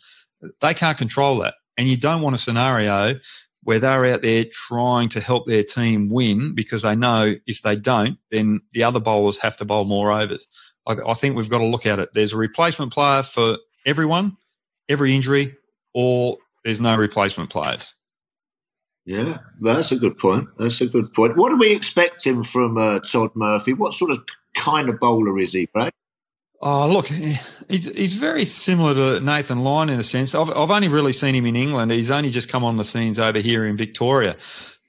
they 0.62 0.74
can't 0.74 0.98
control 0.98 1.40
that. 1.40 1.56
And 1.78 1.88
you 1.88 1.98
don't 1.98 2.22
want 2.22 2.36
a 2.36 2.40
scenario 2.40 3.20
where 3.64 3.80
they're 3.80 4.06
out 4.06 4.22
there 4.22 4.46
trying 4.52 5.10
to 5.10 5.22
help 5.22 5.48
their 5.48 5.64
team 5.64 6.10
win 6.10 6.54
because 6.54 6.82
they 6.82 6.96
know 6.96 7.36
if 7.48 7.62
they 7.62 7.76
don't, 7.76 8.18
then 8.30 8.62
the 8.74 8.84
other 8.84 9.00
bowlers 9.00 9.38
have 9.38 9.58
to 9.58 9.66
bowl 9.66 9.86
more 9.86 10.12
overs. 10.12 10.48
I, 10.88 10.96
I 11.08 11.14
think 11.14 11.36
we've 11.36 11.50
got 11.50 11.60
to 11.60 11.66
look 11.66 11.86
at 11.86 12.00
it. 12.00 12.10
There's 12.14 12.34
a 12.34 12.38
replacement 12.38 12.92
player 12.92 13.24
for 13.24 13.58
everyone, 13.86 14.38
every 14.90 15.16
injury, 15.16 15.56
or 15.94 16.38
there's 16.64 16.80
no 16.80 16.96
replacement 16.96 17.50
players. 17.50 17.94
Yeah, 19.06 19.40
that's 19.62 19.92
a 19.92 19.98
good 19.98 20.18
point. 20.18 20.48
That's 20.58 20.80
a 20.80 20.88
good 20.88 21.12
point. 21.14 21.36
What 21.36 21.52
are 21.52 21.58
we 21.58 21.74
expecting 21.74 22.44
from 22.44 22.78
uh, 22.78 23.00
Todd 23.00 23.32
Murphy? 23.36 23.74
What 23.74 23.94
sort 23.94 24.12
of 24.12 24.24
kind 24.56 24.90
of 24.90 25.00
bowler 25.00 25.38
is 25.40 25.52
he, 25.52 25.66
Brad? 25.66 25.92
Oh, 26.62 26.88
look, 26.88 27.08
he's, 27.08 27.94
he's 27.94 28.16
very 28.16 28.46
similar 28.46 28.94
to 28.94 29.26
Nathan 29.26 29.60
Lyon 29.60 29.90
in 29.90 30.00
a 30.00 30.04
sense. 30.04 30.34
I've, 30.34 30.50
I've 30.50 30.72
only 30.72 30.88
really 30.88 31.12
seen 31.12 31.36
him 31.36 31.46
in 31.46 31.58
England. 31.58 31.92
He's 31.92 32.10
only 32.10 32.32
just 32.32 32.48
come 32.48 32.64
on 32.64 32.78
the 32.78 32.86
scenes 32.86 33.20
over 33.20 33.40
here 33.40 33.66
in 33.66 33.76
Victoria. 33.76 34.38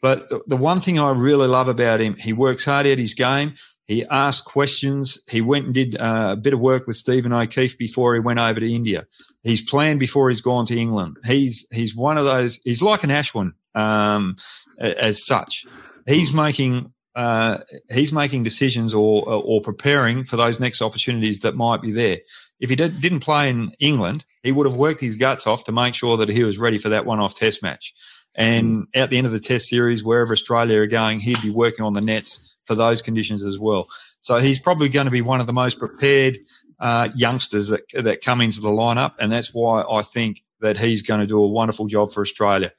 But 0.00 0.28
the, 0.28 0.40
the 0.46 0.56
one 0.56 0.78
thing 0.78 1.00
I 1.00 1.10
really 1.10 1.48
love 1.48 1.66
about 1.66 2.00
him, 2.00 2.14
he 2.14 2.32
works 2.32 2.64
hard 2.64 2.86
at 2.86 2.98
his 2.98 3.14
game. 3.14 3.54
He 3.88 4.04
asks 4.04 4.46
questions. 4.46 5.18
He 5.28 5.40
went 5.40 5.64
and 5.64 5.74
did 5.74 6.00
uh, 6.00 6.28
a 6.32 6.36
bit 6.36 6.54
of 6.54 6.60
work 6.60 6.86
with 6.86 6.94
Stephen 6.94 7.32
O'Keefe 7.32 7.76
before 7.76 8.14
he 8.14 8.20
went 8.20 8.38
over 8.38 8.60
to 8.60 8.72
India. 8.72 9.06
He's 9.44 9.62
planned 9.62 10.00
before 10.00 10.30
he's 10.30 10.40
gone 10.40 10.66
to 10.66 10.78
England. 10.78 11.18
He's 11.24 11.66
he's 11.70 11.94
one 11.94 12.18
of 12.18 12.24
those. 12.24 12.58
He's 12.64 12.82
like 12.82 13.04
an 13.04 13.10
Ashwin 13.10 13.52
um, 13.74 14.36
as 14.78 15.24
such. 15.24 15.66
He's 16.06 16.32
making 16.32 16.92
uh, 17.14 17.58
he's 17.92 18.12
making 18.12 18.42
decisions 18.42 18.94
or 18.94 19.22
or 19.28 19.60
preparing 19.60 20.24
for 20.24 20.36
those 20.36 20.58
next 20.58 20.82
opportunities 20.82 21.40
that 21.40 21.54
might 21.54 21.82
be 21.82 21.92
there. 21.92 22.18
If 22.58 22.70
he 22.70 22.76
did, 22.76 23.00
didn't 23.00 23.20
play 23.20 23.50
in 23.50 23.74
England, 23.78 24.24
he 24.42 24.50
would 24.50 24.66
have 24.66 24.76
worked 24.76 25.02
his 25.02 25.16
guts 25.16 25.46
off 25.46 25.64
to 25.64 25.72
make 25.72 25.94
sure 25.94 26.16
that 26.16 26.30
he 26.30 26.44
was 26.44 26.56
ready 26.56 26.78
for 26.78 26.88
that 26.88 27.04
one-off 27.04 27.34
Test 27.34 27.62
match. 27.62 27.92
And 28.34 28.86
at 28.94 29.10
the 29.10 29.18
end 29.18 29.26
of 29.26 29.32
the 29.32 29.40
Test 29.40 29.68
series, 29.68 30.02
wherever 30.02 30.32
Australia 30.32 30.80
are 30.80 30.86
going, 30.86 31.20
he'd 31.20 31.42
be 31.42 31.50
working 31.50 31.84
on 31.84 31.92
the 31.92 32.00
nets 32.00 32.56
for 32.64 32.74
those 32.74 33.02
conditions 33.02 33.44
as 33.44 33.58
well. 33.58 33.86
So 34.20 34.38
he's 34.38 34.58
probably 34.58 34.88
going 34.88 35.04
to 35.04 35.10
be 35.10 35.20
one 35.20 35.40
of 35.40 35.46
the 35.46 35.52
most 35.52 35.78
prepared 35.78 36.38
uh, 36.84 37.08
youngsters 37.14 37.68
that 37.68 37.80
that 37.94 38.20
come 38.20 38.42
into 38.42 38.60
the 38.60 38.68
lineup, 38.68 39.14
and 39.18 39.32
that's 39.32 39.54
why 39.54 39.82
I 39.90 40.02
think 40.02 40.44
that 40.60 40.76
he's 40.76 41.00
going 41.00 41.20
to 41.20 41.26
do 41.26 41.42
a 41.42 41.48
wonderful 41.48 41.86
job 41.86 42.12
for 42.12 42.20
Australia. 42.20 42.72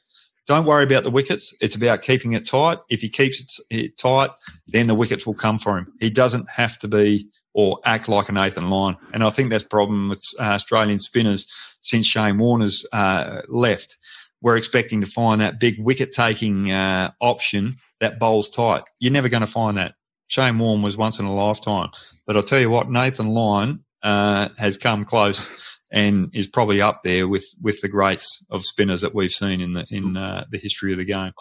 Don't 0.45 0.65
worry 0.65 0.83
about 0.83 1.03
the 1.03 1.09
wickets. 1.09 1.55
It's 1.59 1.75
about 1.75 2.03
keeping 2.03 2.33
it 2.33 2.45
tight. 2.45 2.77
If 2.87 3.01
he 3.01 3.09
keeps 3.09 3.59
it 3.71 3.97
tight, 3.97 4.29
then 4.67 4.85
the 4.85 4.93
wickets 4.93 5.25
will 5.25 5.33
come 5.33 5.57
for 5.57 5.75
him. 5.75 5.91
He 5.99 6.11
doesn't 6.11 6.47
have 6.51 6.77
to 6.79 6.87
be 6.87 7.27
or 7.55 7.79
act 7.83 8.07
like 8.07 8.29
a 8.29 8.31
Nathan 8.31 8.69
Lyon. 8.69 8.97
And 9.11 9.23
I 9.23 9.31
think 9.31 9.49
that's 9.49 9.63
the 9.63 9.69
problem 9.69 10.09
with 10.09 10.21
uh, 10.39 10.43
Australian 10.43 10.99
spinners 10.99 11.47
since 11.81 12.05
Shane 12.05 12.37
Warne's 12.37 12.85
uh, 12.91 13.41
left. 13.47 13.97
We're 14.41 14.57
expecting 14.57 15.01
to 15.01 15.07
find 15.07 15.41
that 15.41 15.59
big 15.59 15.79
wicket 15.79 16.11
taking 16.11 16.69
uh, 16.69 17.11
option 17.21 17.77
that 18.01 18.19
bowls 18.19 18.49
tight. 18.49 18.83
You're 18.99 19.13
never 19.13 19.29
going 19.29 19.41
to 19.41 19.47
find 19.47 19.77
that. 19.77 19.95
Shane 20.27 20.59
Warne 20.59 20.83
was 20.83 20.97
once 20.97 21.17
in 21.17 21.25
a 21.25 21.33
lifetime. 21.33 21.89
But 22.27 22.35
I'll 22.35 22.43
tell 22.43 22.59
you 22.59 22.69
what, 22.69 22.89
Nathan 22.89 23.29
Lyon 23.29 23.84
uh, 24.05 24.49
has 24.57 24.77
come 24.77 25.03
close 25.03 25.79
and 25.91 26.29
is 26.33 26.47
probably 26.47 26.79
up 26.81 27.01
there 27.03 27.27
with, 27.27 27.45
with 27.61 27.81
the 27.81 27.87
greats 27.87 28.45
of 28.51 28.63
spinners 28.63 29.01
that 29.01 29.15
we've 29.15 29.31
seen 29.31 29.61
in 29.61 29.73
the 29.73 29.85
in 29.89 30.15
uh, 30.15 30.45
the 30.51 30.59
history 30.59 30.91
of 30.91 30.99
the 30.99 31.05
game. 31.05 31.31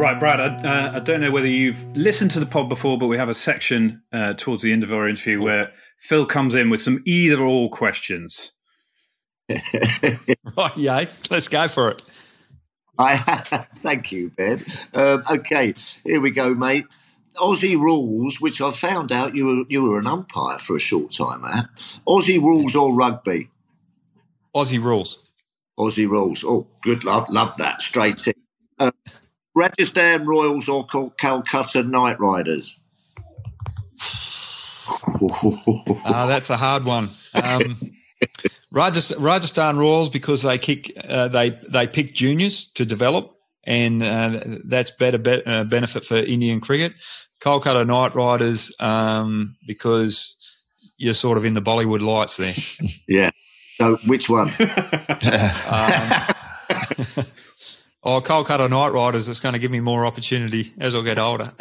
Right, 0.00 0.18
Brad, 0.18 0.40
I, 0.40 0.46
uh, 0.46 0.92
I, 0.94 0.98
don't 1.00 1.20
know 1.20 1.30
whether 1.30 1.46
you've 1.46 1.86
listened 1.94 2.32
to 2.32 2.40
the 2.40 2.46
pod 2.46 2.68
before, 2.68 2.98
but 2.98 3.06
we 3.06 3.18
have 3.18 3.28
a 3.28 3.34
section 3.34 4.02
uh, 4.12 4.32
towards 4.32 4.64
the 4.64 4.72
end 4.72 4.82
of 4.82 4.92
our 4.92 5.08
interview 5.08 5.40
where 5.40 5.70
Phil 5.98 6.26
comes 6.26 6.54
in 6.56 6.70
with 6.70 6.82
some 6.82 7.02
either 7.06 7.40
or 7.40 7.70
questions. 7.70 8.52
right, 9.48 10.76
yeah, 10.76 11.04
let's 11.30 11.48
go 11.48 11.68
for 11.68 11.90
it. 11.90 12.02
I 12.98 13.16
thank 13.76 14.10
you, 14.10 14.30
Ben. 14.30 14.64
Um, 14.94 15.22
okay, 15.30 15.74
here 16.04 16.20
we 16.20 16.30
go, 16.30 16.54
mate. 16.54 16.86
Aussie 17.36 17.78
rules, 17.78 18.40
which 18.40 18.60
I 18.60 18.70
found 18.70 19.12
out 19.12 19.34
you 19.34 19.46
were 19.46 19.64
you 19.68 19.82
were 19.82 19.98
an 19.98 20.06
umpire 20.06 20.58
for 20.58 20.76
a 20.76 20.80
short 20.80 21.12
time 21.12 21.44
at. 21.44 21.66
Aussie 22.06 22.40
rules 22.40 22.76
or 22.76 22.94
rugby? 22.94 23.48
Aussie 24.54 24.82
rules. 24.82 25.18
Aussie 25.78 26.08
rules. 26.08 26.44
Oh, 26.46 26.66
good 26.82 27.04
love, 27.04 27.26
love 27.30 27.56
that. 27.56 27.80
Straight 27.80 28.26
in. 28.26 28.34
Uh, 28.78 28.90
Rajasthan 29.54 30.26
Royals 30.26 30.68
or 30.68 30.86
Calcutta 30.86 31.82
Knight 31.82 32.18
Riders? 32.20 32.78
uh, 36.06 36.26
that's 36.26 36.50
a 36.50 36.56
hard 36.56 36.84
one. 36.84 37.08
Um, 37.42 37.78
Rajasthan, 38.70 39.22
Rajasthan 39.22 39.76
Royals 39.76 40.10
because 40.10 40.42
they 40.42 40.58
kick 40.58 40.92
uh, 41.08 41.28
they 41.28 41.50
they 41.68 41.86
pick 41.86 42.14
juniors 42.14 42.66
to 42.74 42.84
develop, 42.84 43.36
and 43.64 44.02
uh, 44.02 44.40
that's 44.64 44.90
better 44.90 45.18
be- 45.18 45.44
uh, 45.44 45.64
benefit 45.64 46.04
for 46.04 46.16
Indian 46.16 46.60
cricket. 46.60 46.94
Kolkata 47.40 47.86
Knight 47.86 48.14
Riders 48.14 48.72
um, 48.78 49.56
because 49.66 50.36
you're 50.96 51.14
sort 51.14 51.38
of 51.38 51.44
in 51.44 51.54
the 51.54 51.62
Bollywood 51.62 52.00
lights 52.00 52.36
there. 52.36 52.54
yeah. 53.08 53.30
So 53.78 53.96
which 54.06 54.28
one? 54.28 54.48
um, 54.48 54.54
oh, 58.04 58.20
Kolkata 58.20 58.70
Knight 58.70 58.92
Riders. 58.92 59.28
It's 59.28 59.40
going 59.40 59.54
to 59.54 59.58
give 59.58 59.70
me 59.70 59.80
more 59.80 60.06
opportunity 60.06 60.72
as 60.78 60.94
I 60.94 61.02
get 61.02 61.18
older. 61.18 61.52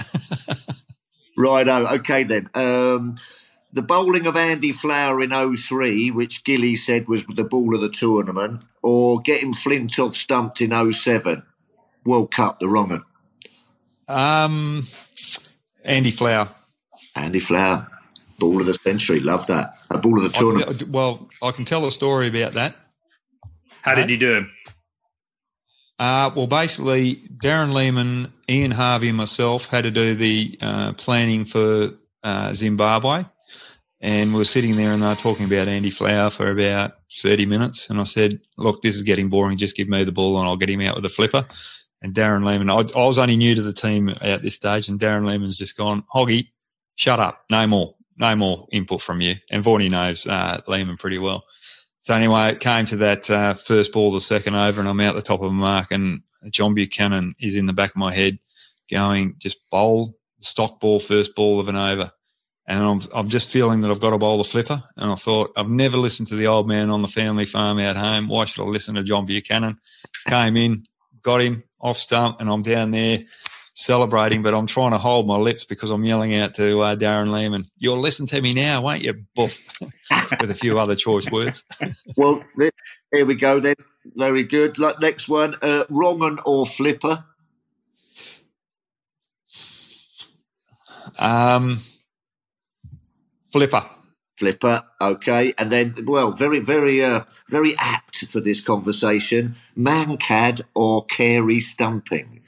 Righto. 1.38 1.88
Okay 1.96 2.24
then. 2.24 2.50
Um, 2.54 3.16
the 3.74 3.82
bowling 3.82 4.28
of 4.28 4.36
Andy 4.36 4.74
Flower 4.74 5.22
in 5.24 5.32
03, 5.32 6.12
which 6.12 6.44
Gilly 6.44 6.76
said 6.76 7.08
was 7.08 7.26
the 7.26 7.46
ball 7.46 7.74
of 7.74 7.82
the 7.82 7.90
tournament, 7.90 8.64
or 8.84 9.22
getting 9.22 9.54
Flintoff 9.54 10.14
stumped 10.14 10.62
in 10.62 10.92
07? 10.92 11.44
World 12.06 12.32
Cup, 12.34 12.60
the 12.60 12.68
wrong 12.68 12.90
one. 12.90 13.04
Um, 14.08 14.88
Andy 15.86 16.12
Flower. 16.12 16.50
Andy 17.16 17.40
Flower. 17.40 17.88
Ball 18.40 18.60
of 18.60 18.66
the 18.66 18.74
century. 18.74 19.20
Love 19.20 19.48
that. 19.48 19.76
A 19.92 19.98
ball 19.98 20.18
of 20.18 20.24
the 20.24 20.38
tournament. 20.38 20.80
Can, 20.80 20.92
well, 20.92 21.30
I 21.42 21.52
can 21.52 21.66
tell 21.66 21.86
a 21.86 21.92
story 21.92 22.28
about 22.28 22.54
that. 22.54 22.76
How 23.82 23.96
did 23.96 24.10
you 24.10 24.18
do? 24.18 24.46
Uh, 26.00 26.32
well, 26.36 26.48
basically, 26.48 27.16
Darren 27.44 27.74
Lehmann, 27.74 28.34
Ian 28.50 28.72
Harvey, 28.72 29.10
and 29.10 29.18
myself 29.18 29.68
had 29.68 29.84
to 29.84 29.92
do 29.92 30.16
the 30.16 30.58
uh, 30.62 30.94
planning 30.94 31.46
for 31.46 31.92
uh, 32.24 32.54
Zimbabwe. 32.54 33.26
And 34.02 34.34
we 34.34 34.40
were 34.40 34.46
sitting 34.46 34.76
there 34.76 34.94
and 34.94 35.04
they 35.04 35.08
were 35.08 35.16
talking 35.16 35.46
about 35.46 35.68
Andy 35.68 35.92
Flower 35.92 36.32
for 36.32 36.50
about 36.50 36.94
30 37.22 37.46
minutes. 37.46 37.88
And 37.88 38.00
I 38.00 38.04
said, 38.04 38.40
look, 38.58 38.82
this 38.82 38.96
is 38.96 39.04
getting 39.04 39.30
boring. 39.30 39.60
Just 39.60 39.76
give 39.76 39.88
me 39.88 40.04
the 40.04 40.12
ball 40.12 40.40
and 40.40 40.48
I'll 40.48 40.58
get 40.58 40.72
him 40.72 40.82
out 40.82 40.96
with 40.96 41.06
a 41.06 41.10
flipper. 41.10 41.46
And 42.02 42.14
Darren 42.14 42.46
Lehmann, 42.46 42.70
I, 42.70 43.00
I 43.00 43.06
was 43.06 43.18
only 43.18 43.38
new 43.38 43.56
to 43.56 43.62
the 43.62 43.74
team 43.74 44.14
at 44.22 44.42
this 44.42 44.56
stage. 44.56 44.88
And 44.88 45.00
Darren 45.00 45.26
Lehmann's 45.26 45.58
just 45.58 45.78
gone, 45.78 46.04
Hoggy, 46.14 46.48
shut 46.96 47.20
up. 47.20 47.46
No 47.50 47.68
more. 47.68 47.96
No 48.18 48.36
more 48.36 48.68
input 48.72 49.02
from 49.02 49.22
you. 49.22 49.36
And 49.50 49.64
Vaughany 49.64 49.90
knows 49.90 50.26
uh, 50.28 50.62
Lehmann 50.68 50.98
pretty 50.98 51.18
well. 51.18 51.44
So 52.02 52.16
anyway, 52.16 52.52
it 52.52 52.60
came 52.60 52.86
to 52.88 52.98
that 52.98 53.30
uh, 53.30 53.54
first 53.54 53.94
ball, 53.94 54.12
the 54.12 54.22
second 54.22 54.56
over, 54.56 54.80
and 54.80 54.90
I'm 54.90 55.00
out 55.00 55.16
the 55.16 55.22
top 55.22 55.42
of 55.42 55.50
the 55.50 55.54
mark. 55.54 55.92
And 55.92 56.22
John 56.50 56.74
Buchanan 56.74 57.36
is 57.40 57.56
in 57.56 57.68
the 57.68 57.74
back 57.74 57.92
of 57.92 57.98
my 57.98 58.14
head 58.14 58.40
going, 58.90 59.36
just 59.38 59.58
bowl, 59.70 60.16
stock 60.40 60.80
ball, 60.80 61.00
first 61.00 61.36
ball 61.36 61.60
of 61.60 61.68
an 61.68 61.76
over 61.76 62.12
and 62.68 62.84
I'm, 62.84 63.02
I'm 63.14 63.30
just 63.30 63.50
feeling 63.50 63.82
that 63.82 63.92
I've 63.92 64.00
got 64.00 64.12
to 64.12 64.18
bowl 64.18 64.38
the 64.38 64.44
flipper. 64.44 64.82
And 64.96 65.12
I 65.12 65.16
thought, 65.16 65.52
I've 65.58 65.70
never 65.70 65.98
listened 65.98 66.28
to 66.30 66.36
the 66.36 66.48
old 66.48 66.68
man 66.68 66.90
on 66.90 67.02
the 67.02 67.08
family 67.08 67.46
farm 67.46 67.80
out 67.80 67.98
home. 67.98 68.28
Why 68.28 68.46
should 68.46 68.64
I 68.64 68.66
listen 68.66 68.96
to 68.96 69.04
John 69.04 69.26
Buchanan? 69.26 69.78
Came 70.28 70.56
in, 70.56 70.86
got 71.22 71.42
him 71.42 71.64
off 71.80 71.98
stump, 71.98 72.40
and 72.40 72.50
I'm 72.50 72.64
down 72.64 72.92
there 72.92 73.24
celebrating, 73.74 74.44
but 74.44 74.54
I'm 74.54 74.68
trying 74.68 74.92
to 74.92 74.98
hold 74.98 75.28
my 75.28 75.38
lips 75.38 75.66
because 75.66 75.90
I'm 75.90 76.04
yelling 76.04 76.36
out 76.36 76.56
to 76.56 76.82
uh, 76.82 76.96
Darren 76.96 77.32
Lehmann, 77.32 77.66
You'll 77.78 78.00
listen 78.00 78.28
to 78.28 78.42
me 78.42 78.54
now, 78.54 78.82
won't 78.82 79.02
you, 79.02 79.14
Boof? 79.36 79.66
With 80.40 80.52
a 80.52 80.56
few 80.56 80.78
other 80.78 80.96
choice 80.96 81.30
words. 81.32 81.64
well, 82.18 82.44
there, 82.58 83.26
we 83.26 83.36
go 83.36 83.60
then. 83.60 83.76
Very 84.16 84.44
good. 84.44 84.78
Like 84.78 85.00
next 85.00 85.30
one, 85.30 85.56
uh, 85.62 85.86
wrong 85.90 86.40
or 86.46 86.66
flipper? 86.66 87.24
Um, 91.20 91.82
Flipper. 93.52 93.86
Flipper, 94.42 94.82
okay, 95.00 95.54
and 95.60 95.72
then 95.72 95.94
well, 96.08 96.32
very, 96.32 96.60
very, 96.60 97.04
uh, 97.04 97.22
very 97.48 97.76
apt 97.78 98.26
for 98.26 98.40
this 98.40 98.60
conversation. 98.60 99.56
Mankad 99.78 100.62
or 100.74 101.06
Carey 101.06 101.60
stumping? 101.60 102.42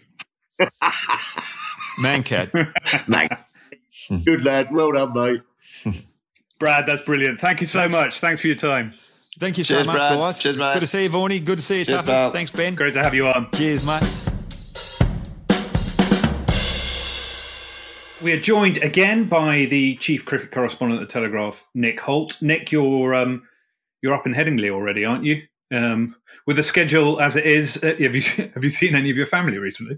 Mankad. 1.99 2.51
Man. 3.07 3.29
Good 4.25 4.43
lad, 4.43 4.69
well 4.71 4.91
done, 4.91 5.13
mate. 5.13 6.03
Brad, 6.59 6.87
that's 6.87 7.03
brilliant. 7.03 7.39
Thank 7.39 7.61
you 7.61 7.67
so 7.67 7.87
much. 7.87 8.19
Thanks 8.19 8.41
for 8.41 8.47
your 8.47 8.55
time. 8.55 8.95
Thank 9.39 9.59
you 9.59 9.63
so 9.63 9.75
Cheers, 9.75 9.85
much, 9.85 9.95
Brad. 9.97 10.17
guys. 10.17 10.39
Cheers, 10.39 10.57
mate. 10.57 10.73
Good 10.73 10.79
to 10.79 10.87
see 10.87 11.03
you, 11.03 11.09
Vaughany. 11.11 11.45
Good 11.45 11.59
to 11.59 11.63
see 11.63 11.79
you, 11.79 11.85
Cheers, 11.85 12.01
Thanks, 12.01 12.49
Ben. 12.49 12.73
Great 12.73 12.93
to 12.93 13.03
have 13.03 13.13
you 13.13 13.27
on. 13.27 13.51
Cheers, 13.51 13.83
mate. 13.83 14.01
We 18.23 18.31
are 18.31 18.39
joined 18.39 18.77
again 18.77 19.25
by 19.25 19.65
the 19.65 19.97
chief 19.97 20.23
cricket 20.23 20.51
correspondent 20.51 21.01
at 21.01 21.09
the 21.09 21.11
Telegraph, 21.11 21.67
Nick 21.73 21.99
Hoult. 21.99 22.41
Nick, 22.41 22.71
you're 22.71 23.13
um, 23.13 23.43
you're 24.01 24.13
up 24.13 24.25
in 24.25 24.33
Headingley 24.33 24.69
already, 24.69 25.03
aren't 25.03 25.25
you? 25.25 25.41
Um, 25.73 26.15
with 26.47 26.55
the 26.55 26.63
schedule 26.63 27.19
as 27.19 27.35
it 27.35 27.45
is, 27.45 27.75
uh, 27.83 27.95
have 27.99 28.15
you 28.15 28.21
have 28.53 28.63
you 28.63 28.69
seen 28.69 28.95
any 28.95 29.11
of 29.11 29.17
your 29.17 29.25
family 29.25 29.57
recently? 29.57 29.97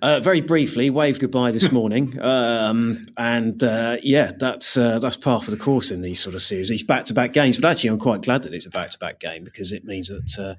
Uh, 0.00 0.20
very 0.20 0.40
briefly, 0.40 0.88
waved 0.88 1.20
goodbye 1.20 1.50
this 1.50 1.70
morning, 1.70 2.18
um, 2.22 3.06
and 3.18 3.62
uh, 3.62 3.98
yeah, 4.02 4.32
that's 4.38 4.78
uh, 4.78 4.98
that's 4.98 5.18
par 5.18 5.42
for 5.42 5.50
the 5.50 5.58
course 5.58 5.90
in 5.90 6.00
these 6.00 6.18
sort 6.18 6.34
of 6.34 6.40
series. 6.40 6.70
These 6.70 6.84
back-to-back 6.84 7.34
games, 7.34 7.58
but 7.58 7.70
actually, 7.70 7.90
I'm 7.90 7.98
quite 7.98 8.22
glad 8.22 8.42
that 8.44 8.54
it's 8.54 8.66
a 8.66 8.70
back-to-back 8.70 9.20
game 9.20 9.44
because 9.44 9.74
it 9.74 9.84
means 9.84 10.08
that 10.08 10.38
uh, 10.38 10.54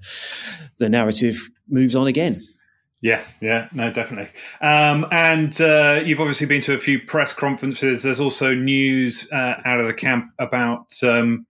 the 0.77 0.87
narrative 0.87 1.49
moves 1.67 1.95
on 1.95 2.05
again. 2.05 2.41
Yeah, 3.01 3.25
yeah, 3.41 3.67
no, 3.73 3.91
definitely. 3.91 4.31
Um, 4.61 5.07
and 5.11 5.59
uh, 5.59 6.01
you've 6.05 6.19
obviously 6.19 6.45
been 6.45 6.61
to 6.61 6.73
a 6.73 6.79
few 6.79 6.99
press 6.99 7.33
conferences. 7.33 8.03
There's 8.03 8.19
also 8.19 8.53
news 8.53 9.27
uh, 9.31 9.55
out 9.65 9.79
of 9.79 9.87
the 9.87 9.93
camp 9.93 10.31
about 10.37 10.91
um, 11.03 11.47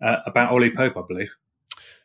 about 0.00 0.50
Ollie 0.50 0.74
Pope, 0.74 0.96
I 0.96 1.02
believe. 1.06 1.32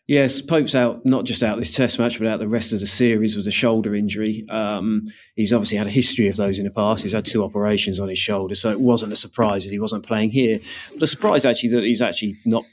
Yes, 0.05 0.41
Pope's 0.41 0.75
out 0.75 1.05
not 1.05 1.23
just 1.23 1.41
out 1.41 1.57
this 1.57 1.71
Test 1.71 1.97
match, 1.97 2.19
but 2.19 2.27
out 2.27 2.39
the 2.39 2.47
rest 2.47 2.73
of 2.73 2.81
the 2.81 2.85
series 2.85 3.37
with 3.37 3.47
a 3.47 3.51
shoulder 3.51 3.95
injury. 3.95 4.45
Um, 4.49 5.07
he's 5.35 5.53
obviously 5.53 5.77
had 5.77 5.87
a 5.87 5.91
history 5.91 6.27
of 6.27 6.35
those 6.35 6.59
in 6.59 6.65
the 6.65 6.71
past. 6.71 7.03
He's 7.03 7.13
had 7.13 7.25
two 7.25 7.43
operations 7.43 7.99
on 7.99 8.09
his 8.09 8.19
shoulder, 8.19 8.53
so 8.53 8.69
it 8.69 8.81
wasn't 8.81 9.13
a 9.13 9.15
surprise 9.15 9.63
that 9.63 9.71
he 9.71 9.79
wasn't 9.79 10.05
playing 10.05 10.31
here. 10.31 10.59
But 10.93 11.03
a 11.03 11.07
surprise 11.07 11.45
actually 11.45 11.69
that 11.69 11.83
he's 11.83 12.01
actually 12.01 12.37
not 12.45 12.65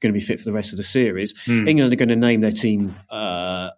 going 0.00 0.12
to 0.12 0.18
be 0.18 0.24
fit 0.24 0.38
for 0.38 0.44
the 0.44 0.52
rest 0.52 0.72
of 0.72 0.76
the 0.76 0.82
series. 0.84 1.32
Mm. 1.46 1.68
England 1.68 1.92
are 1.92 1.96
going 1.96 2.10
to 2.10 2.16
name 2.16 2.42
their 2.42 2.52
team 2.52 2.94
uh, 3.10 3.70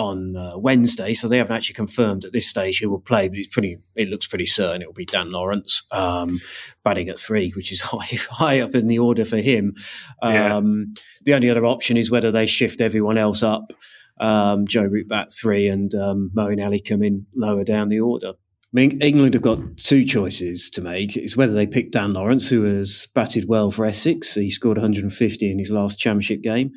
on 0.00 0.34
uh, 0.34 0.56
Wednesday, 0.56 1.12
so 1.12 1.28
they 1.28 1.36
haven't 1.36 1.54
actually 1.54 1.74
confirmed 1.74 2.24
at 2.24 2.32
this 2.32 2.48
stage 2.48 2.80
who 2.80 2.88
will 2.88 3.00
play. 3.00 3.28
But 3.28 3.38
it's 3.38 3.48
pretty. 3.48 3.78
It 3.94 4.08
looks 4.08 4.26
pretty 4.26 4.46
certain 4.46 4.82
it 4.82 4.86
will 4.86 4.94
be 4.94 5.04
Dan 5.04 5.30
Lawrence 5.30 5.86
um, 5.92 6.40
batting 6.82 7.08
at 7.08 7.18
three, 7.18 7.50
which 7.50 7.70
is 7.70 7.80
high 7.92 8.16
high 8.30 8.60
up 8.60 8.74
in 8.74 8.86
the 8.86 8.98
order 8.98 9.24
for 9.24 9.36
him. 9.36 9.74
Um, 10.22 10.32
yeah. 10.34 11.02
The 11.24 11.34
only 11.34 11.50
other 11.50 11.66
option 11.66 11.96
is 11.96 12.10
whether 12.10 12.30
they 12.30 12.46
shift 12.46 12.80
everyone 12.80 13.18
else 13.18 13.42
up. 13.42 13.72
Um, 14.18 14.66
Joe 14.66 14.84
Root 14.84 15.08
bat 15.08 15.28
three 15.30 15.68
and 15.68 15.94
um, 15.94 16.30
Moeen 16.34 16.64
Ali 16.64 16.80
come 16.80 17.02
in 17.02 17.26
lower 17.34 17.64
down 17.64 17.90
the 17.90 18.00
order. 18.00 18.32
I 18.32 18.72
mean, 18.72 19.00
England 19.00 19.34
have 19.34 19.42
got 19.42 19.58
two 19.78 20.04
choices 20.04 20.70
to 20.70 20.80
make. 20.80 21.16
It's 21.16 21.36
whether 21.36 21.52
they 21.52 21.66
pick 21.66 21.90
Dan 21.90 22.12
Lawrence, 22.12 22.50
who 22.50 22.62
has 22.62 23.08
batted 23.14 23.48
well 23.48 23.70
for 23.70 23.84
Essex. 23.84 24.34
He 24.34 24.50
scored 24.50 24.76
150 24.78 25.50
in 25.50 25.58
his 25.58 25.70
last 25.70 25.98
championship 25.98 26.40
game 26.40 26.72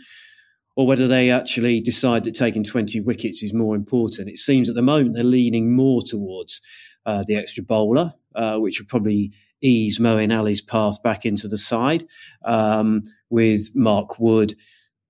or 0.75 0.87
whether 0.87 1.07
they 1.07 1.29
actually 1.29 1.79
decide 1.81 2.23
that 2.23 2.35
taking 2.35 2.63
20 2.63 2.99
wickets 3.01 3.43
is 3.43 3.53
more 3.53 3.75
important. 3.75 4.29
It 4.29 4.37
seems 4.37 4.69
at 4.69 4.75
the 4.75 4.81
moment 4.81 5.15
they're 5.15 5.23
leaning 5.23 5.75
more 5.75 6.01
towards 6.01 6.61
uh, 7.05 7.23
the 7.27 7.35
extra 7.35 7.63
bowler, 7.63 8.13
uh, 8.35 8.57
which 8.57 8.79
would 8.79 8.87
probably 8.87 9.31
ease 9.61 9.99
Moeen 9.99 10.35
Ali's 10.35 10.61
path 10.61 11.01
back 11.03 11.25
into 11.25 11.47
the 11.47 11.57
side, 11.57 12.05
um, 12.43 13.03
with 13.29 13.69
Mark 13.75 14.19
Wood 14.19 14.55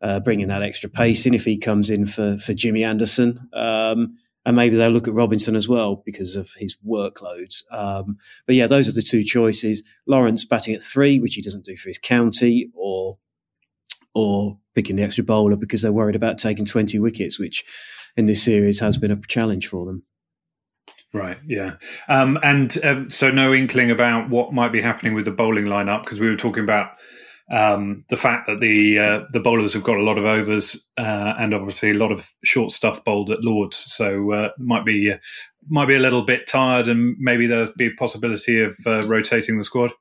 uh, 0.04 0.20
bringing 0.20 0.50
that 0.50 0.62
extra 0.62 0.90
pace 0.90 1.26
in 1.26 1.34
if 1.34 1.46
he 1.46 1.58
comes 1.58 1.90
in 1.90 2.06
for, 2.06 2.38
for 2.38 2.54
Jimmy 2.54 2.84
Anderson. 2.84 3.48
Um, 3.54 4.18
and 4.46 4.58
maybe 4.58 4.76
they'll 4.76 4.92
look 4.92 5.08
at 5.08 5.14
Robinson 5.14 5.56
as 5.56 5.70
well 5.70 6.04
because 6.06 6.36
of 6.36 6.52
his 6.58 6.76
workloads. 6.86 7.64
Um, 7.72 8.18
but 8.46 8.56
yeah, 8.56 8.68
those 8.68 8.90
are 8.90 8.94
the 8.94 9.02
two 9.02 9.24
choices. 9.24 9.82
Lawrence 10.06 10.44
batting 10.44 10.76
at 10.76 10.82
three, 10.82 11.20
which 11.20 11.36
he 11.36 11.42
doesn't 11.42 11.64
do 11.64 11.78
for 11.78 11.88
his 11.88 11.98
county, 11.98 12.70
or 12.74 13.20
or 14.14 14.60
picking 14.76 14.96
the 14.96 15.04
extra 15.04 15.24
bowler 15.24 15.56
because 15.56 15.82
they're 15.82 15.92
worried 15.92 16.16
about 16.16 16.38
taking 16.38 16.66
20 16.66 17.00
wickets, 17.00 17.40
which 17.40 17.64
in 18.16 18.26
this 18.26 18.44
series 18.44 18.80
has 18.80 18.98
been 18.98 19.12
a 19.12 19.22
challenge 19.28 19.68
for 19.68 19.86
them. 19.86 20.04
Right, 21.14 21.38
yeah. 21.46 21.74
Um, 22.10 22.40
and 22.44 22.76
um, 22.84 23.10
so 23.12 23.30
no 23.30 23.54
inkling 23.54 23.92
about 23.92 24.30
what 24.30 24.52
might 24.52 24.72
be 24.72 24.82
happening 24.82 25.14
with 25.14 25.26
the 25.26 25.32
bowling 25.32 25.66
lineup 25.66 26.04
because 26.04 26.20
we 26.20 26.28
were 26.28 26.36
talking 26.36 26.64
about 26.64 26.92
um, 27.52 28.04
the 28.10 28.18
fact 28.18 28.48
that 28.48 28.62
the 28.62 28.98
uh, 28.98 29.20
the 29.32 29.40
bowlers 29.40 29.74
have 29.74 29.84
got 29.84 29.98
a 29.98 30.04
lot 30.04 30.18
of 30.18 30.26
overs 30.26 30.88
uh, 30.98 31.36
and 31.38 31.54
obviously 31.54 31.92
a 31.92 31.96
lot 31.96 32.12
of 32.12 32.32
short 32.44 32.72
stuff 32.72 33.04
bowled 33.04 33.30
at 33.30 33.44
Lords, 33.44 33.78
so 33.78 34.32
uh, 34.32 34.50
might 34.58 34.86
be 34.86 35.12
uh, 35.12 35.18
might 35.70 35.88
be 35.88 35.96
a 35.96 36.00
little 36.00 36.24
bit 36.24 36.48
tired, 36.48 36.88
and 36.88 37.16
maybe 37.20 37.46
there'll 37.46 37.72
be 37.78 37.88
a 37.88 38.00
possibility 38.00 38.62
of 38.62 38.76
uh, 38.88 39.04
rotating 39.04 39.58
the 39.58 39.64
squad. 39.64 39.92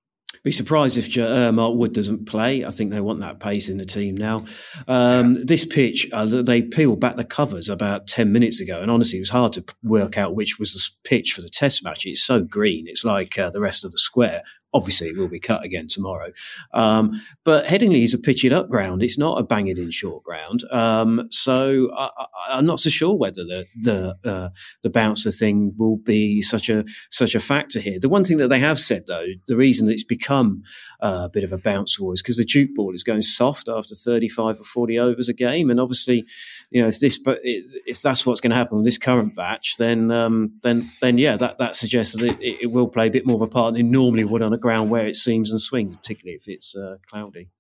Be 0.45 0.51
surprised 0.51 0.97
if 0.97 1.17
uh, 1.19 1.53
Mark 1.53 1.77
Wood 1.77 1.93
doesn't 1.93 2.27
play. 2.27 2.65
I 2.65 2.71
think 2.71 2.91
they 2.91 3.01
want 3.01 3.21
that 3.21 3.39
pace 3.39 3.69
in 3.69 3.79
the 3.79 3.85
team 3.85 4.17
now. 4.17 4.45
Um, 4.89 5.37
yeah. 5.37 5.43
This 5.45 5.65
pitch, 5.65 6.09
uh, 6.13 6.25
they 6.25 6.63
peeled 6.63 6.99
back 6.99 7.15
the 7.15 7.25
covers 7.25 7.69
about 7.69 8.09
10 8.09 8.33
minutes 8.33 8.61
ago. 8.61 8.83
And 8.83 8.91
honestly, 8.91 9.19
it 9.19 9.23
was 9.23 9.31
hard 9.31 9.53
to 9.53 9.65
work 9.85 10.19
out 10.19 10.35
which 10.35 10.59
was 10.59 10.73
the 10.73 11.09
pitch 11.09 11.33
for 11.33 11.43
the 11.43 11.49
test 11.49 11.85
match. 11.85 12.07
It's 12.07 12.25
so 12.25 12.43
green. 12.43 12.89
It's 12.89 13.05
like 13.05 13.39
uh, 13.39 13.51
the 13.51 13.61
rest 13.61 13.85
of 13.85 13.93
the 13.93 13.99
square. 13.99 14.43
Obviously, 14.75 15.09
it 15.09 15.17
will 15.17 15.29
be 15.29 15.41
cut 15.41 15.65
again 15.65 15.89
tomorrow. 15.89 16.31
Um, 16.73 17.21
but 17.45 17.67
Headingley 17.67 18.05
is 18.05 18.15
a 18.15 18.19
pitch 18.19 18.45
it 18.45 18.53
up 18.53 18.69
ground. 18.69 19.03
It's 19.03 19.19
not 19.19 19.39
a 19.39 19.43
bang 19.43 19.67
it 19.67 19.79
in 19.79 19.91
short 19.91 20.25
ground. 20.25 20.65
Um, 20.71 21.29
so 21.31 21.91
I, 21.95 22.59
am 22.59 22.67
not 22.67 22.81
so 22.81 22.91
sure 22.91 23.15
whether 23.15 23.45
the 23.45 23.67
the 23.81 24.17
uh, 24.25 24.49
the 24.83 24.91
bouncer 24.91 25.31
thing 25.31 25.75
will 25.77 25.97
be 25.97 26.43
such 26.43 26.69
a 26.69 26.85
such 27.11 27.35
a 27.35 27.41
factor 27.41 27.81
here. 27.81 27.99
The 27.99 28.09
one 28.09 28.25
thing 28.25 28.39
that 28.39 28.49
they 28.49 28.61
have 28.61 28.79
said 28.79 29.05
though, 29.07 29.27
the 29.47 29.57
reason 29.57 29.87
that 29.87 29.93
it's 29.93 30.05
become 30.05 30.63
uh, 31.01 31.23
a 31.25 31.29
bit 31.29 31.45
of 31.45 31.53
a 31.53 31.59
bounce 31.59 31.99
war 31.99 32.15
is 32.15 32.23
because 32.23 32.37
the 32.37 32.45
Duke 32.45 32.75
ball 32.75 32.95
is 32.95 33.05
going 33.05 33.23
soft 33.23 33.69
after 33.69 33.95
35 33.95 34.61
or 34.61 34.65
40 34.65 34.99
overs 34.99 35.29
a 35.29 35.35
game, 35.35 35.71
and 35.71 35.81
obviously, 35.81 36.27
you 36.71 36.83
know, 36.83 36.89
if 36.89 37.01
this 37.01 37.19
but 37.19 37.39
if 37.43 38.01
that's 38.01 38.25
what's 38.25 38.41
going 38.41 38.51
to 38.51 38.57
happen 38.57 38.79
with 38.79 38.87
this 38.87 38.99
current 38.99 39.35
batch, 39.35 39.77
then 39.77 40.11
um, 40.11 40.59
then 40.63 40.91
then 41.01 41.19
yeah, 41.19 41.37
that 41.37 41.59
that 41.59 41.77
suggests 41.77 42.15
that 42.15 42.25
it, 42.41 42.63
it, 42.63 42.73
will 42.73 42.89
play 42.89 43.09
a 43.09 43.11
bit 43.11 43.27
more 43.27 43.37
of 43.37 43.43
a 43.43 43.47
part 43.47 43.75
than 43.75 43.87
it 43.87 43.91
normally 43.91 44.25
would 44.25 44.43
on 44.43 44.53
a 44.53 44.59
ground 44.63 44.91
where 44.91 45.07
it 45.07 45.17
seams 45.17 45.51
and 45.51 45.61
swings, 45.61 45.97
particularly 45.97 46.37
if 46.37 46.49
it's 46.49 46.75
uh, 46.75 46.97
cloudy. 47.09 47.51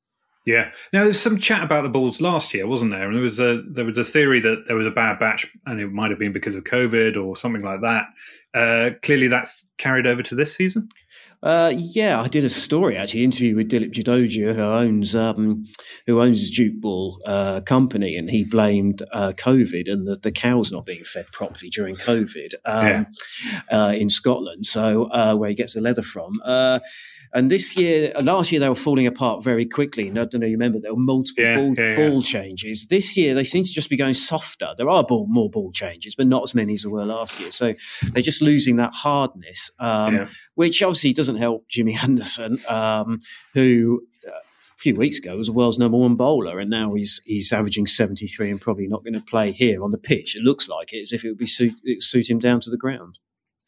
Yeah. 0.44 0.72
Now 0.92 1.04
there's 1.04 1.20
some 1.20 1.38
chat 1.38 1.62
about 1.62 1.82
the 1.82 1.88
balls 1.88 2.20
last 2.20 2.52
year, 2.52 2.66
wasn't 2.66 2.90
there? 2.90 3.06
And 3.06 3.16
there 3.16 3.22
was 3.22 3.38
a 3.38 3.62
there 3.68 3.84
was 3.84 3.98
a 3.98 4.04
theory 4.04 4.40
that 4.40 4.64
there 4.66 4.76
was 4.76 4.86
a 4.86 4.90
bad 4.90 5.18
batch, 5.18 5.46
and 5.66 5.80
it 5.80 5.92
might 5.92 6.10
have 6.10 6.18
been 6.18 6.32
because 6.32 6.56
of 6.56 6.64
COVID 6.64 7.22
or 7.22 7.36
something 7.36 7.62
like 7.62 7.80
that. 7.82 8.06
Uh, 8.54 8.90
clearly, 9.02 9.28
that's 9.28 9.68
carried 9.78 10.06
over 10.06 10.22
to 10.22 10.34
this 10.34 10.54
season. 10.54 10.88
Uh, 11.42 11.72
yeah, 11.76 12.20
I 12.20 12.28
did 12.28 12.44
a 12.44 12.48
story 12.48 12.96
actually, 12.96 13.24
interview 13.24 13.56
with 13.56 13.68
Dilip 13.68 13.92
Jajodia, 13.92 14.54
who 14.54 14.62
owns 14.62 15.14
um, 15.14 15.64
who 16.06 16.20
owns 16.20 16.48
the 16.48 16.54
Duke 16.54 16.80
Ball 16.80 17.20
uh, 17.26 17.60
company, 17.62 18.16
and 18.16 18.30
he 18.30 18.44
blamed 18.44 19.02
uh, 19.12 19.32
COVID 19.36 19.90
and 19.90 20.06
the, 20.06 20.14
the, 20.14 20.30
cows 20.30 20.70
not 20.70 20.86
being 20.86 21.02
fed 21.02 21.26
properly 21.32 21.68
during 21.68 21.96
COVID 21.96 22.54
um, 22.64 22.86
yeah. 22.86 23.04
Uh, 23.70 23.92
in 23.92 24.08
Scotland. 24.08 24.66
So 24.66 25.04
uh, 25.06 25.34
where 25.34 25.48
he 25.48 25.56
gets 25.56 25.74
the 25.74 25.80
leather 25.80 26.02
from. 26.02 26.40
And 27.34 27.50
this 27.50 27.76
year, 27.76 28.12
last 28.22 28.52
year 28.52 28.60
they 28.60 28.68
were 28.68 28.74
falling 28.74 29.06
apart 29.06 29.42
very 29.42 29.64
quickly. 29.64 30.08
And 30.08 30.18
I 30.18 30.26
don't 30.26 30.40
know, 30.40 30.46
you 30.46 30.52
remember 30.52 30.78
there 30.78 30.94
were 30.94 31.00
multiple 31.00 31.42
yeah, 31.42 31.56
ball, 31.56 31.74
yeah, 31.76 31.94
ball 31.96 32.22
changes. 32.22 32.86
This 32.88 33.16
year 33.16 33.34
they 33.34 33.44
seem 33.44 33.64
to 33.64 33.70
just 33.70 33.88
be 33.88 33.96
going 33.96 34.14
softer. 34.14 34.74
There 34.76 34.88
are 34.88 35.02
ball, 35.02 35.26
more 35.28 35.48
ball 35.48 35.72
changes, 35.72 36.14
but 36.14 36.26
not 36.26 36.42
as 36.42 36.54
many 36.54 36.74
as 36.74 36.82
there 36.82 36.90
were 36.90 37.06
last 37.06 37.40
year. 37.40 37.50
So 37.50 37.74
they're 38.12 38.22
just 38.22 38.42
losing 38.42 38.76
that 38.76 38.92
hardness, 38.94 39.70
um, 39.78 40.26
which 40.56 40.82
obviously 40.82 41.14
doesn't 41.14 41.36
help 41.36 41.68
Jimmy 41.68 41.96
Anderson, 42.02 42.58
um, 42.68 43.20
who 43.54 44.02
uh, 44.26 44.32
a 44.32 44.78
few 44.78 44.94
weeks 44.94 45.18
ago 45.18 45.36
was 45.38 45.46
the 45.46 45.52
world's 45.54 45.78
number 45.78 45.96
one 45.96 46.16
bowler, 46.16 46.58
and 46.58 46.68
now 46.68 46.92
he's 46.94 47.22
he's 47.24 47.52
averaging 47.52 47.86
seventy 47.86 48.26
three 48.26 48.50
and 48.50 48.60
probably 48.60 48.88
not 48.88 49.04
going 49.04 49.14
to 49.14 49.20
play 49.20 49.52
here 49.52 49.82
on 49.82 49.90
the 49.90 49.98
pitch. 49.98 50.36
It 50.36 50.42
looks 50.42 50.68
like 50.68 50.92
it 50.92 51.00
as 51.02 51.12
if 51.12 51.24
it 51.24 51.28
would 51.28 51.38
be 51.38 51.46
suit, 51.46 51.74
suit 52.00 52.28
him 52.28 52.38
down 52.38 52.60
to 52.62 52.70
the 52.70 52.76
ground. 52.76 53.18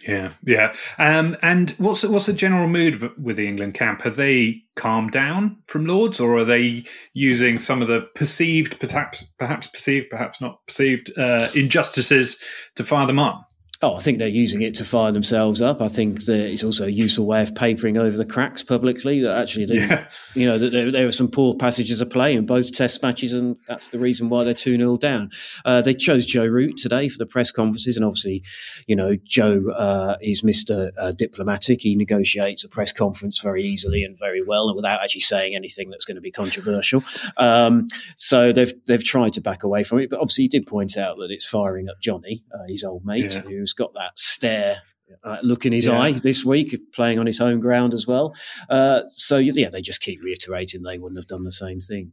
Yeah, 0.06 0.32
yeah. 0.44 0.74
Um, 0.98 1.36
and 1.42 1.70
what's 1.78 2.04
what's 2.04 2.26
the 2.26 2.32
general 2.32 2.68
mood 2.68 3.10
with 3.16 3.36
the 3.36 3.48
England 3.48 3.74
camp? 3.74 4.02
Have 4.02 4.16
they 4.16 4.62
calmed 4.76 5.12
down 5.12 5.56
from 5.66 5.86
Lords, 5.86 6.20
or 6.20 6.36
are 6.36 6.44
they 6.44 6.84
using 7.14 7.58
some 7.58 7.80
of 7.80 7.88
the 7.88 8.02
perceived, 8.14 8.78
perhaps 8.78 9.24
perhaps 9.38 9.66
perceived, 9.68 10.10
perhaps 10.10 10.40
not 10.40 10.66
perceived 10.66 11.10
uh, 11.18 11.48
injustices 11.54 12.38
to 12.76 12.84
fire 12.84 13.06
them 13.06 13.18
up? 13.18 13.48
Oh, 13.84 13.96
I 13.96 13.98
think 13.98 14.18
they're 14.18 14.28
using 14.28 14.62
it 14.62 14.74
to 14.76 14.84
fire 14.84 15.12
themselves 15.12 15.60
up. 15.60 15.82
I 15.82 15.88
think 15.88 16.24
that 16.24 16.50
it's 16.50 16.64
also 16.64 16.86
a 16.86 16.88
useful 16.88 17.26
way 17.26 17.42
of 17.42 17.54
papering 17.54 17.98
over 17.98 18.16
the 18.16 18.24
cracks 18.24 18.62
publicly. 18.62 19.20
That 19.20 19.36
actually, 19.36 19.66
they, 19.66 19.74
yeah. 19.74 20.06
you 20.34 20.46
know, 20.46 20.56
that 20.56 20.72
there, 20.72 20.90
there, 20.90 21.04
were 21.04 21.12
some 21.12 21.28
poor 21.28 21.54
passages 21.54 22.00
of 22.00 22.08
play 22.08 22.34
in 22.34 22.46
both 22.46 22.72
Test 22.72 23.02
matches, 23.02 23.34
and 23.34 23.56
that's 23.68 23.88
the 23.88 23.98
reason 23.98 24.30
why 24.30 24.42
they're 24.42 24.54
two 24.54 24.78
0 24.78 24.96
down. 24.96 25.28
Uh, 25.66 25.82
they 25.82 25.92
chose 25.92 26.24
Joe 26.24 26.46
Root 26.46 26.78
today 26.78 27.10
for 27.10 27.18
the 27.18 27.26
press 27.26 27.52
conferences, 27.52 27.98
and 27.98 28.06
obviously, 28.06 28.42
you 28.86 28.96
know, 28.96 29.18
Joe 29.22 29.68
uh, 29.76 30.16
is 30.22 30.42
Mister 30.42 30.90
uh, 30.96 31.12
Diplomatic. 31.12 31.82
He 31.82 31.94
negotiates 31.94 32.64
a 32.64 32.70
press 32.70 32.90
conference 32.90 33.38
very 33.38 33.64
easily 33.64 34.02
and 34.02 34.18
very 34.18 34.42
well, 34.42 34.68
and 34.68 34.76
without 34.76 35.02
actually 35.02 35.20
saying 35.20 35.54
anything 35.54 35.90
that's 35.90 36.06
going 36.06 36.14
to 36.14 36.22
be 36.22 36.30
controversial. 36.30 37.04
Um, 37.36 37.88
so 38.16 38.50
they've 38.50 38.72
they've 38.86 39.04
tried 39.04 39.34
to 39.34 39.42
back 39.42 39.62
away 39.62 39.84
from 39.84 39.98
it, 39.98 40.08
but 40.08 40.20
obviously, 40.20 40.44
he 40.44 40.48
did 40.48 40.66
point 40.66 40.96
out 40.96 41.18
that 41.18 41.30
it's 41.30 41.44
firing 41.44 41.90
up 41.90 42.00
Jonny, 42.00 42.44
uh, 42.54 42.64
his 42.66 42.82
old 42.82 43.04
mate, 43.04 43.34
yeah. 43.34 43.40
who's 43.40 43.73
got 43.74 43.94
that 43.94 44.18
stare 44.18 44.82
uh, 45.22 45.38
look 45.42 45.66
in 45.66 45.72
his 45.72 45.86
yeah. 45.86 45.98
eye 45.98 46.12
this 46.12 46.44
week, 46.44 46.76
playing 46.92 47.18
on 47.18 47.26
his 47.26 47.38
home 47.38 47.60
ground 47.60 47.94
as 47.94 48.06
well. 48.06 48.34
Uh, 48.68 49.02
so 49.08 49.36
yeah, 49.36 49.68
they 49.68 49.82
just 49.82 50.00
keep 50.00 50.22
reiterating 50.22 50.82
they 50.82 50.98
wouldn't 50.98 51.18
have 51.18 51.26
done 51.26 51.44
the 51.44 51.52
same 51.52 51.80
thing. 51.80 52.12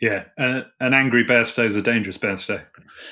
Yeah, 0.00 0.24
uh, 0.38 0.62
an 0.80 0.94
angry 0.94 1.24
Bairstow 1.24 1.66
is 1.66 1.76
a 1.76 1.82
dangerous 1.82 2.16
Bairstow. 2.16 2.62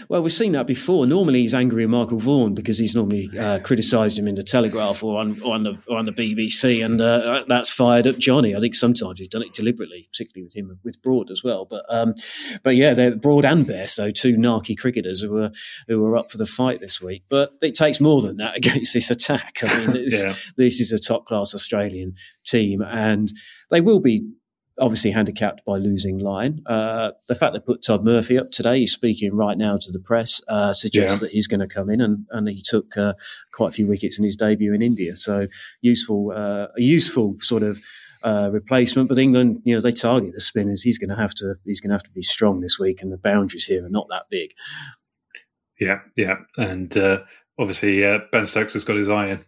Well, 0.09 0.23
we've 0.23 0.33
seen 0.33 0.53
that 0.53 0.67
before. 0.67 1.07
Normally, 1.07 1.43
he's 1.43 1.53
angry 1.53 1.85
at 1.85 1.91
Michael 1.91 2.19
Vaughan 2.19 2.55
because 2.55 2.79
he's 2.79 2.95
normally 2.95 3.29
uh, 3.39 3.59
criticised 3.59 4.19
him 4.19 4.27
in 4.27 4.37
the 4.37 4.43
Telegraph 4.43 5.05
or 5.05 5.21
on, 5.21 5.39
or 5.43 5.55
on 5.55 5.65
the 5.65 5.79
or 5.87 5.99
on 5.99 6.07
the 6.07 6.13
BBC, 6.13 6.83
and 6.83 6.99
uh, 6.99 7.45
that's 7.47 7.69
fired 7.69 8.07
up 8.07 8.17
Jonny. 8.17 8.57
I 8.57 8.61
think 8.61 8.75
sometimes 8.75 9.19
he's 9.19 9.29
done 9.29 9.43
it 9.43 9.53
deliberately, 9.53 10.09
particularly 10.11 10.45
with 10.45 10.57
him 10.57 10.79
with 10.83 11.03
Broad 11.03 11.31
as 11.31 11.45
well. 11.45 11.67
But 11.67 11.85
um, 11.91 12.15
but 12.63 12.75
yeah, 12.75 12.95
they're 12.95 13.17
Broad 13.17 13.45
and 13.45 13.67
Bairstow, 13.67 14.15
two 14.15 14.37
narky 14.37 14.77
cricketers 14.77 15.21
who 15.21 15.33
were 15.33 15.51
who 15.89 16.01
were 16.01 16.17
up 16.17 16.31
for 16.31 16.39
the 16.39 16.47
fight 16.47 16.81
this 16.81 17.03
week. 17.03 17.25
But 17.29 17.53
it 17.61 17.75
takes 17.75 18.01
more 18.01 18.23
than 18.23 18.39
that 18.39 18.57
against 18.57 18.95
this 18.95 19.11
attack. 19.11 19.59
I 19.63 19.87
mean, 19.87 20.07
yeah. 20.09 20.35
this 20.57 20.81
is 20.81 20.91
a 20.91 20.99
top 20.99 21.27
class 21.27 21.55
Australian 21.55 22.15
team, 22.47 22.81
and 22.81 23.31
they 23.71 23.83
will 23.83 24.01
be 24.01 24.27
obviously 24.81 25.11
handicapped 25.11 25.65
by 25.65 25.77
losing 25.77 26.19
Lyon. 26.19 26.63
Uh, 26.67 27.13
the 27.29 27.35
fact 27.35 27.53
they 27.53 27.61
put 27.61 27.83
Todd 27.83 28.05
Murphy 28.05 28.39
up 28.39 28.51
today, 28.51 28.81
he's 28.81 28.93
speaking 28.93 29.35
right 29.35 29.59
now 29.59 29.77
to 29.77 29.93
the 29.93 29.99
press, 29.99 30.41
uh, 30.49 30.73
suggests 30.73 31.21
yeah. 31.21 31.27
that 31.27 31.33
he's 31.33 31.47
going 31.47 31.61
to 31.61 31.67
come 31.67 31.91
in, 31.91 32.01
and, 32.01 32.27
and 32.31 32.49
he 32.49 32.63
took 32.65 32.97
uh, 32.97 33.15
quite 33.53 33.69
a 33.69 33.73
few 33.73 33.87
wickets 33.87 34.19
in 34.19 34.25
his 34.25 34.37
debut 34.37 34.75
in 34.75 34.83
India. 34.83 35.17
So 35.17 35.47
useful, 35.83 36.33
uh, 36.35 36.69
a 36.77 36.81
useful 36.81 37.37
sort 37.41 37.63
of. 37.63 37.81
Uh, 38.25 38.51
replacement, 38.53 39.09
but 39.09 39.17
England, 39.17 39.63
you 39.65 39.73
know, 39.73 39.81
they 39.81 39.93
target 39.93 40.33
the 40.35 40.41
spinners. 40.41 40.83
He's 40.83 40.99
going 40.99 41.09
to 41.09 41.15
have 41.15 41.33
to, 41.37 41.55
he's 41.65 41.81
going 41.81 41.91
to 41.91 41.95
have 41.95 42.03
to 42.03 42.11
be 42.11 42.21
strong 42.21 42.61
this 42.61 42.77
week, 42.77 43.01
and 43.01 43.13
the 43.13 43.17
boundaries 43.17 43.67
here 43.67 43.87
are 43.87 43.89
not 43.89 44.09
that 44.11 44.25
big. 44.29 44.51
Yeah, 45.79 46.01
yeah, 46.17 46.39
and 46.57 46.97
uh, 46.97 47.21
obviously 47.61 48.01
Ben 48.33 48.45
Stokes 48.45 48.73
has 48.73 48.83
got 48.83 48.97
his 48.97 49.09
eye 49.09 49.29
in. 49.29 49.45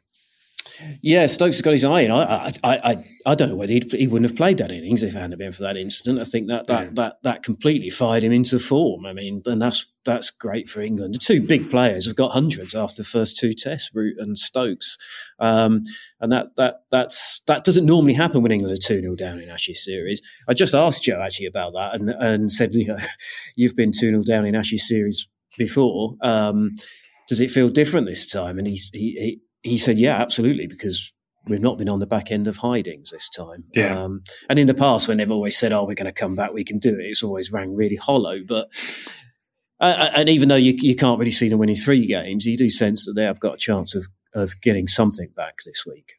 Yeah, 1.02 1.26
Stokes 1.26 1.56
has 1.56 1.62
got 1.62 1.72
his 1.72 1.84
eye 1.84 2.02
in. 2.02 2.10
I, 2.10 2.46
I, 2.46 2.52
I, 2.64 3.04
I 3.26 3.34
don't 3.34 3.50
know 3.50 3.56
whether 3.56 3.72
he 3.72 4.06
wouldn't 4.06 4.30
have 4.30 4.36
played 4.36 4.58
that 4.58 4.70
innings 4.70 5.02
if 5.02 5.14
it 5.14 5.18
hadn't 5.18 5.38
been 5.38 5.52
for 5.52 5.62
that 5.62 5.76
incident. 5.76 6.18
I 6.18 6.24
think 6.24 6.48
that 6.48 6.66
that, 6.66 6.84
yeah. 6.84 6.90
that 6.94 7.16
that 7.22 7.42
completely 7.42 7.90
fired 7.90 8.22
him 8.22 8.32
into 8.32 8.58
form. 8.58 9.06
I 9.06 9.12
mean, 9.12 9.42
and 9.46 9.60
that's 9.60 9.86
that's 10.04 10.30
great 10.30 10.68
for 10.68 10.80
England. 10.80 11.14
The 11.14 11.18
two 11.18 11.40
big 11.40 11.70
players 11.70 12.06
have 12.06 12.16
got 12.16 12.32
hundreds 12.32 12.74
after 12.74 13.02
the 13.02 13.08
first 13.08 13.36
two 13.38 13.54
tests, 13.54 13.90
Root 13.94 14.16
and 14.18 14.38
Stokes, 14.38 14.96
um, 15.38 15.84
and 16.20 16.32
that 16.32 16.56
that 16.56 16.82
that's 16.90 17.42
that 17.46 17.64
doesn't 17.64 17.86
normally 17.86 18.14
happen 18.14 18.42
when 18.42 18.52
England 18.52 18.76
are 18.76 18.80
two 18.80 19.00
0 19.00 19.16
down 19.16 19.40
in 19.40 19.48
Ashes 19.48 19.84
series. 19.84 20.22
I 20.48 20.54
just 20.54 20.74
asked 20.74 21.04
Joe 21.04 21.20
actually 21.22 21.46
about 21.46 21.72
that 21.74 21.94
and 21.94 22.10
and 22.10 22.52
said, 22.52 22.74
you 22.74 22.88
know, 22.88 22.98
you've 23.56 23.76
been 23.76 23.92
two 23.92 24.10
0 24.10 24.22
down 24.22 24.46
in 24.46 24.54
Ashes 24.54 24.86
series 24.88 25.28
before. 25.58 26.16
Um, 26.22 26.74
does 27.28 27.40
it 27.40 27.50
feel 27.50 27.68
different 27.68 28.06
this 28.06 28.26
time? 28.26 28.58
And 28.58 28.66
he's 28.66 28.90
he, 28.92 29.16
he 29.18 29.40
he 29.62 29.78
said, 29.78 29.98
yeah, 29.98 30.16
absolutely, 30.16 30.66
because 30.66 31.12
we've 31.46 31.60
not 31.60 31.78
been 31.78 31.88
on 31.88 32.00
the 32.00 32.06
back 32.06 32.30
end 32.30 32.46
of 32.46 32.58
hidings 32.58 33.10
this 33.10 33.28
time. 33.28 33.64
Yeah. 33.74 34.04
Um, 34.04 34.22
and 34.48 34.58
in 34.58 34.66
the 34.66 34.74
past, 34.74 35.08
when 35.08 35.16
they've 35.16 35.30
always 35.30 35.56
said, 35.56 35.72
oh, 35.72 35.84
we're 35.84 35.94
going 35.94 36.06
to 36.06 36.12
come 36.12 36.34
back, 36.34 36.52
we 36.52 36.64
can 36.64 36.78
do 36.78 36.90
it, 36.90 37.06
it's 37.06 37.22
always 37.22 37.52
rang 37.52 37.74
really 37.74 37.96
hollow. 37.96 38.40
But, 38.46 38.68
uh, 39.80 40.10
and 40.14 40.28
even 40.28 40.48
though 40.48 40.56
you, 40.56 40.74
you 40.76 40.94
can't 40.94 41.18
really 41.18 41.30
see 41.30 41.48
them 41.48 41.58
winning 41.58 41.76
three 41.76 42.06
games, 42.06 42.44
you 42.44 42.56
do 42.56 42.70
sense 42.70 43.06
that 43.06 43.14
they 43.14 43.24
have 43.24 43.40
got 43.40 43.54
a 43.54 43.58
chance 43.58 43.94
of, 43.94 44.06
of 44.34 44.60
getting 44.60 44.86
something 44.86 45.30
back 45.36 45.56
this 45.64 45.84
week. 45.86 46.12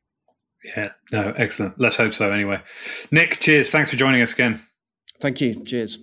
Yeah, 0.63 0.91
no, 1.11 1.33
excellent. 1.37 1.79
Let's 1.79 1.95
hope 1.95 2.13
so 2.13 2.31
anyway. 2.31 2.61
Nick, 3.09 3.39
cheers. 3.39 3.71
Thanks 3.71 3.89
for 3.89 3.95
joining 3.95 4.21
us 4.21 4.33
again. 4.33 4.61
Thank 5.19 5.41
you. 5.41 5.63
Cheers. 5.63 5.97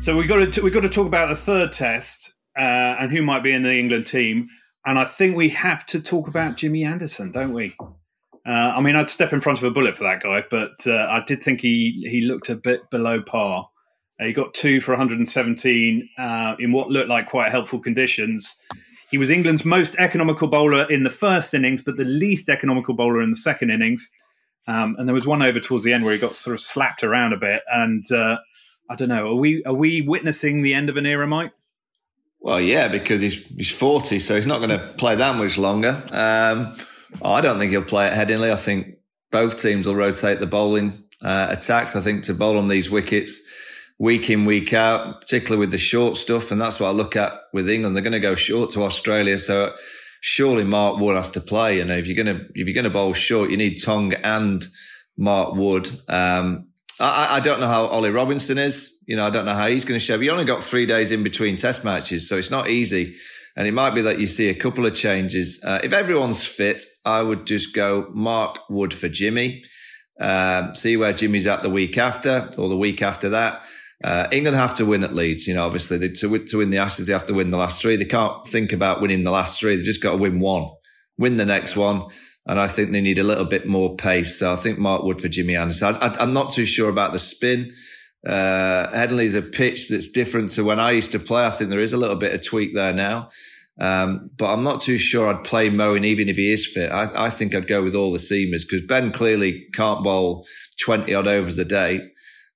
So 0.00 0.16
we 0.16 0.26
got 0.26 0.52
to 0.52 0.60
we 0.60 0.70
got 0.70 0.80
to 0.80 0.88
talk 0.90 1.06
about 1.06 1.30
the 1.30 1.36
third 1.36 1.72
test 1.72 2.33
uh, 2.58 2.96
and 3.00 3.10
who 3.10 3.22
might 3.22 3.42
be 3.42 3.52
in 3.52 3.62
the 3.62 3.74
England 3.74 4.06
team. 4.06 4.48
And 4.86 4.98
I 4.98 5.04
think 5.04 5.36
we 5.36 5.48
have 5.50 5.86
to 5.86 6.00
talk 6.00 6.28
about 6.28 6.56
Jimmy 6.56 6.84
Anderson, 6.84 7.32
don't 7.32 7.52
we? 7.52 7.74
Uh, 8.46 8.50
I 8.76 8.80
mean, 8.80 8.96
I'd 8.96 9.08
step 9.08 9.32
in 9.32 9.40
front 9.40 9.58
of 9.58 9.64
a 9.64 9.70
bullet 9.70 9.96
for 9.96 10.04
that 10.04 10.22
guy, 10.22 10.44
but 10.50 10.86
uh, 10.86 11.06
I 11.08 11.22
did 11.26 11.42
think 11.42 11.60
he 11.60 12.06
he 12.10 12.20
looked 12.20 12.50
a 12.50 12.54
bit 12.56 12.90
below 12.90 13.22
par. 13.22 13.68
Uh, 14.20 14.26
he 14.26 14.32
got 14.32 14.52
two 14.52 14.80
for 14.80 14.92
117 14.92 16.08
uh, 16.18 16.54
in 16.58 16.72
what 16.72 16.90
looked 16.90 17.08
like 17.08 17.28
quite 17.28 17.50
helpful 17.50 17.80
conditions. 17.80 18.56
He 19.10 19.16
was 19.16 19.30
England's 19.30 19.64
most 19.64 19.96
economical 19.96 20.48
bowler 20.48 20.90
in 20.90 21.04
the 21.04 21.10
first 21.10 21.54
innings, 21.54 21.82
but 21.82 21.96
the 21.96 22.04
least 22.04 22.48
economical 22.48 22.94
bowler 22.94 23.22
in 23.22 23.30
the 23.30 23.36
second 23.36 23.70
innings. 23.70 24.10
Um, 24.66 24.96
and 24.98 25.08
there 25.08 25.14
was 25.14 25.26
one 25.26 25.42
over 25.42 25.60
towards 25.60 25.84
the 25.84 25.92
end 25.92 26.04
where 26.04 26.14
he 26.14 26.18
got 26.18 26.34
sort 26.34 26.54
of 26.54 26.60
slapped 26.60 27.04
around 27.04 27.32
a 27.32 27.36
bit. 27.38 27.62
And 27.72 28.10
uh, 28.12 28.38
I 28.90 28.94
don't 28.94 29.08
know, 29.08 29.28
are 29.28 29.34
we 29.34 29.64
are 29.64 29.74
we 29.74 30.02
witnessing 30.02 30.62
the 30.62 30.74
end 30.74 30.88
of 30.88 30.96
an 30.96 31.06
era, 31.06 31.26
Mike? 31.26 31.52
Well, 32.44 32.60
yeah, 32.60 32.88
because 32.88 33.22
he's 33.22 33.42
he's 33.46 33.70
forty, 33.70 34.18
so 34.18 34.34
he's 34.34 34.46
not 34.46 34.58
going 34.58 34.68
to 34.68 34.92
play 34.98 35.14
that 35.14 35.34
much 35.36 35.56
longer. 35.56 36.02
Um, 36.12 36.76
I 37.22 37.40
don't 37.40 37.58
think 37.58 37.70
he'll 37.70 37.82
play 37.82 38.06
at 38.06 38.12
Headingley. 38.12 38.52
I 38.52 38.56
think 38.56 38.98
both 39.32 39.62
teams 39.62 39.86
will 39.86 39.94
rotate 39.94 40.40
the 40.40 40.46
bowling 40.46 40.92
uh, 41.22 41.46
attacks. 41.48 41.96
I 41.96 42.02
think 42.02 42.24
to 42.24 42.34
bowl 42.34 42.58
on 42.58 42.68
these 42.68 42.90
wickets 42.90 43.40
week 43.98 44.28
in 44.28 44.44
week 44.44 44.74
out, 44.74 45.22
particularly 45.22 45.58
with 45.58 45.70
the 45.70 45.78
short 45.78 46.18
stuff, 46.18 46.50
and 46.50 46.60
that's 46.60 46.78
what 46.78 46.88
I 46.88 46.90
look 46.90 47.16
at 47.16 47.32
with 47.54 47.70
England. 47.70 47.96
They're 47.96 48.02
going 48.02 48.12
to 48.12 48.20
go 48.20 48.34
short 48.34 48.72
to 48.72 48.82
Australia, 48.82 49.38
so 49.38 49.74
surely 50.20 50.64
Mark 50.64 51.00
Wood 51.00 51.16
has 51.16 51.30
to 51.30 51.40
play. 51.40 51.78
You 51.78 51.86
know, 51.86 51.96
if 51.96 52.06
you're 52.06 52.22
going 52.22 52.38
to 52.38 52.44
if 52.54 52.66
you're 52.68 52.74
going 52.74 52.84
to 52.84 52.90
bowl 52.90 53.14
short, 53.14 53.52
you 53.52 53.56
need 53.56 53.78
Tongue 53.82 54.12
and 54.22 54.66
Mark 55.16 55.54
Wood. 55.54 55.88
Um, 56.08 56.68
I, 57.00 57.36
I, 57.36 57.40
don't 57.40 57.60
know 57.60 57.66
how 57.66 57.86
Ollie 57.86 58.10
Robinson 58.10 58.58
is. 58.58 59.02
You 59.06 59.16
know, 59.16 59.26
I 59.26 59.30
don't 59.30 59.44
know 59.44 59.54
how 59.54 59.66
he's 59.66 59.84
going 59.84 59.98
to 59.98 60.04
show. 60.04 60.18
He 60.18 60.30
only 60.30 60.44
got 60.44 60.62
three 60.62 60.86
days 60.86 61.10
in 61.10 61.22
between 61.22 61.56
test 61.56 61.84
matches, 61.84 62.28
so 62.28 62.36
it's 62.36 62.50
not 62.50 62.70
easy. 62.70 63.16
And 63.56 63.66
it 63.68 63.72
might 63.72 63.94
be 63.94 64.02
that 64.02 64.18
you 64.18 64.26
see 64.26 64.48
a 64.48 64.54
couple 64.54 64.84
of 64.86 64.94
changes. 64.94 65.62
Uh, 65.64 65.80
if 65.82 65.92
everyone's 65.92 66.44
fit, 66.44 66.82
I 67.04 67.22
would 67.22 67.46
just 67.46 67.74
go 67.74 68.08
Mark 68.12 68.58
Wood 68.68 68.92
for 68.92 69.08
Jimmy. 69.08 69.64
Um, 70.20 70.74
see 70.74 70.96
where 70.96 71.12
Jimmy's 71.12 71.46
at 71.46 71.62
the 71.62 71.70
week 71.70 71.98
after 71.98 72.50
or 72.56 72.68
the 72.68 72.76
week 72.76 73.02
after 73.02 73.30
that. 73.30 73.64
Uh, 74.02 74.28
England 74.32 74.56
have 74.56 74.74
to 74.74 74.86
win 74.86 75.04
at 75.04 75.14
Leeds. 75.14 75.46
You 75.46 75.54
know, 75.54 75.64
obviously 75.64 75.98
they, 75.98 76.08
to, 76.08 76.38
to 76.38 76.58
win 76.58 76.70
the 76.70 76.78
Ashes, 76.78 77.06
they 77.06 77.12
have 77.12 77.26
to 77.26 77.34
win 77.34 77.50
the 77.50 77.56
last 77.56 77.80
three. 77.80 77.96
They 77.96 78.04
can't 78.04 78.44
think 78.46 78.72
about 78.72 79.00
winning 79.00 79.24
the 79.24 79.30
last 79.30 79.58
three. 79.58 79.76
They've 79.76 79.84
just 79.84 80.02
got 80.02 80.12
to 80.12 80.16
win 80.18 80.40
one, 80.40 80.70
win 81.16 81.36
the 81.36 81.44
next 81.44 81.76
one. 81.76 82.06
And 82.46 82.60
I 82.60 82.68
think 82.68 82.92
they 82.92 83.00
need 83.00 83.18
a 83.18 83.24
little 83.24 83.46
bit 83.46 83.66
more 83.66 83.96
pace. 83.96 84.38
So 84.38 84.52
I 84.52 84.56
think 84.56 84.78
Mark 84.78 85.02
Wood 85.02 85.20
for 85.20 85.28
Jimmy 85.28 85.56
Anderson. 85.56 85.96
I, 86.00 86.22
am 86.22 86.34
not 86.34 86.52
too 86.52 86.66
sure 86.66 86.90
about 86.90 87.12
the 87.12 87.18
spin. 87.18 87.72
Uh, 88.26 88.90
Headingley's 88.92 89.34
a 89.34 89.42
pitch 89.42 89.88
that's 89.88 90.08
different 90.08 90.50
to 90.50 90.64
when 90.64 90.80
I 90.80 90.90
used 90.92 91.12
to 91.12 91.18
play. 91.18 91.44
I 91.44 91.50
think 91.50 91.70
there 91.70 91.80
is 91.80 91.92
a 91.92 91.98
little 91.98 92.16
bit 92.16 92.34
of 92.34 92.42
tweak 92.42 92.74
there 92.74 92.92
now. 92.92 93.30
Um, 93.80 94.30
but 94.36 94.52
I'm 94.52 94.62
not 94.62 94.80
too 94.80 94.98
sure 94.98 95.28
I'd 95.28 95.42
play 95.42 95.68
Moeen 95.68 96.04
even 96.04 96.28
if 96.28 96.36
he 96.36 96.52
is 96.52 96.66
fit. 96.66 96.92
I, 96.92 97.26
I 97.26 97.30
think 97.30 97.54
I'd 97.54 97.66
go 97.66 97.82
with 97.82 97.94
all 97.94 98.12
the 98.12 98.18
seamers 98.18 98.62
because 98.62 98.82
Ben 98.82 99.10
clearly 99.10 99.66
can't 99.72 100.04
bowl 100.04 100.46
20 100.80 101.12
odd 101.12 101.26
overs 101.26 101.58
a 101.58 101.64
day. 101.64 102.00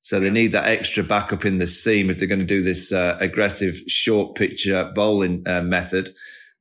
So 0.00 0.20
they 0.20 0.30
need 0.30 0.52
that 0.52 0.66
extra 0.66 1.02
backup 1.02 1.44
in 1.44 1.58
the 1.58 1.66
seam 1.66 2.08
if 2.08 2.18
they're 2.18 2.28
going 2.28 2.38
to 2.38 2.44
do 2.44 2.62
this 2.62 2.92
uh, 2.92 3.16
aggressive 3.20 3.74
short 3.88 4.36
pitch 4.36 4.68
uh, 4.68 4.90
bowling 4.94 5.42
uh, 5.46 5.62
method. 5.62 6.10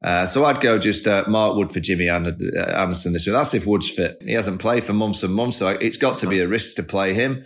Uh, 0.04 0.26
so 0.26 0.46
I'd 0.46 0.62
go 0.62 0.78
just 0.78 1.08
uh, 1.08 1.26
Mark 1.28 1.56
Wood 1.56 1.72
for 1.72 1.80
Jimmy 1.80 2.10
uh, 2.10 2.20
Anderson 2.20 3.14
this 3.14 3.26
week. 3.26 3.34
That's 3.34 3.54
if 3.54 3.66
Wood's 3.66 3.90
fit. 3.90 4.18
He 4.24 4.34
hasn't 4.34 4.62
played 4.62 4.84
for 4.84 4.94
months 4.94 5.24
and 5.24 5.34
months, 5.34 5.58
so 5.58 5.70
it's 5.70 5.98
got 5.98 6.18
to 6.20 6.28
be 6.28 6.40
a 6.40 6.48
risk 6.48 6.76
to 6.76 6.84
play 6.84 7.14
him. 7.14 7.44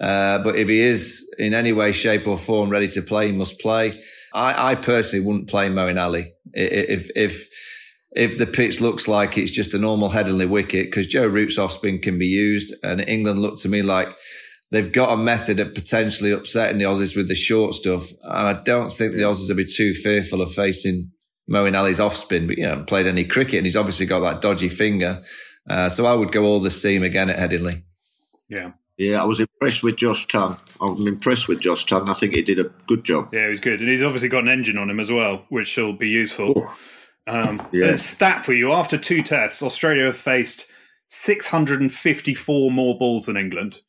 Uh, 0.00 0.38
but 0.38 0.56
if 0.56 0.68
he 0.68 0.80
is 0.80 1.32
in 1.38 1.54
any 1.54 1.72
way, 1.72 1.92
shape, 1.92 2.26
or 2.26 2.36
form 2.36 2.68
ready 2.68 2.88
to 2.88 3.02
play, 3.02 3.28
he 3.28 3.36
must 3.36 3.60
play. 3.60 3.92
I, 4.32 4.72
I 4.72 4.74
personally 4.74 5.24
wouldn't 5.24 5.48
play 5.48 5.68
Moeen 5.68 6.00
Ali 6.00 6.32
if 6.52 7.10
if 7.14 7.48
if 8.14 8.38
the 8.38 8.46
pitch 8.46 8.80
looks 8.80 9.08
like 9.08 9.38
it's 9.38 9.50
just 9.50 9.74
a 9.74 9.78
normal 9.78 10.10
Headingley 10.10 10.48
wicket 10.48 10.86
because 10.86 11.06
Joe 11.06 11.26
Root's 11.26 11.58
off 11.58 11.72
spin 11.72 12.00
can 12.00 12.18
be 12.18 12.26
used, 12.26 12.74
and 12.82 13.08
England 13.08 13.38
look 13.38 13.56
to 13.60 13.68
me 13.68 13.82
like 13.82 14.16
they've 14.72 14.90
got 14.90 15.12
a 15.12 15.16
method 15.16 15.60
of 15.60 15.74
potentially 15.74 16.32
upsetting 16.32 16.78
the 16.78 16.84
Aussies 16.84 17.16
with 17.16 17.28
the 17.28 17.36
short 17.36 17.74
stuff, 17.74 18.10
and 18.22 18.48
I 18.48 18.62
don't 18.62 18.90
think 18.90 19.12
the 19.12 19.22
Aussies 19.22 19.48
will 19.48 19.56
be 19.56 19.64
too 19.64 19.94
fearful 19.94 20.42
of 20.42 20.52
facing 20.52 21.12
Moeen 21.50 21.78
Ali's 21.78 22.00
off 22.00 22.16
spin, 22.16 22.46
but 22.46 22.58
you 22.58 22.66
know, 22.66 22.82
played 22.84 23.06
any 23.06 23.24
cricket, 23.24 23.56
and 23.56 23.66
he's 23.66 23.76
obviously 23.76 24.06
got 24.06 24.20
that 24.20 24.40
dodgy 24.40 24.68
finger. 24.68 25.20
Uh, 25.68 25.88
so 25.88 26.06
I 26.06 26.14
would 26.14 26.32
go 26.32 26.44
all 26.44 26.60
the 26.60 26.70
seam 26.70 27.02
again 27.02 27.30
at 27.30 27.38
Headingley. 27.38 27.82
Yeah. 28.48 28.72
Yeah, 28.96 29.22
I 29.22 29.24
was 29.24 29.40
impressed 29.40 29.82
with 29.82 29.96
Josh 29.96 30.28
Tongue. 30.28 30.56
I'm 30.80 31.08
impressed 31.08 31.48
with 31.48 31.60
Josh 31.60 31.84
Tongue. 31.84 32.08
I 32.08 32.14
think 32.14 32.34
he 32.34 32.42
did 32.42 32.60
a 32.60 32.70
good 32.86 33.04
job. 33.04 33.30
Yeah, 33.32 33.44
he 33.44 33.50
was 33.50 33.60
good. 33.60 33.80
And 33.80 33.88
he's 33.88 34.04
obviously 34.04 34.28
got 34.28 34.44
an 34.44 34.50
engine 34.50 34.78
on 34.78 34.88
him 34.88 35.00
as 35.00 35.10
well, 35.10 35.44
which 35.48 35.76
will 35.76 35.94
be 35.94 36.08
useful. 36.08 36.52
Oh. 36.56 36.76
Um, 37.26 37.60
yeah. 37.72 37.86
A 37.86 37.98
stat 37.98 38.44
for 38.44 38.52
you 38.52 38.72
after 38.72 38.96
two 38.96 39.22
tests, 39.22 39.62
Australia 39.62 40.04
have 40.04 40.16
faced 40.16 40.68
654 41.08 42.70
more 42.70 42.96
balls 42.96 43.26
than 43.26 43.36
England 43.36 43.80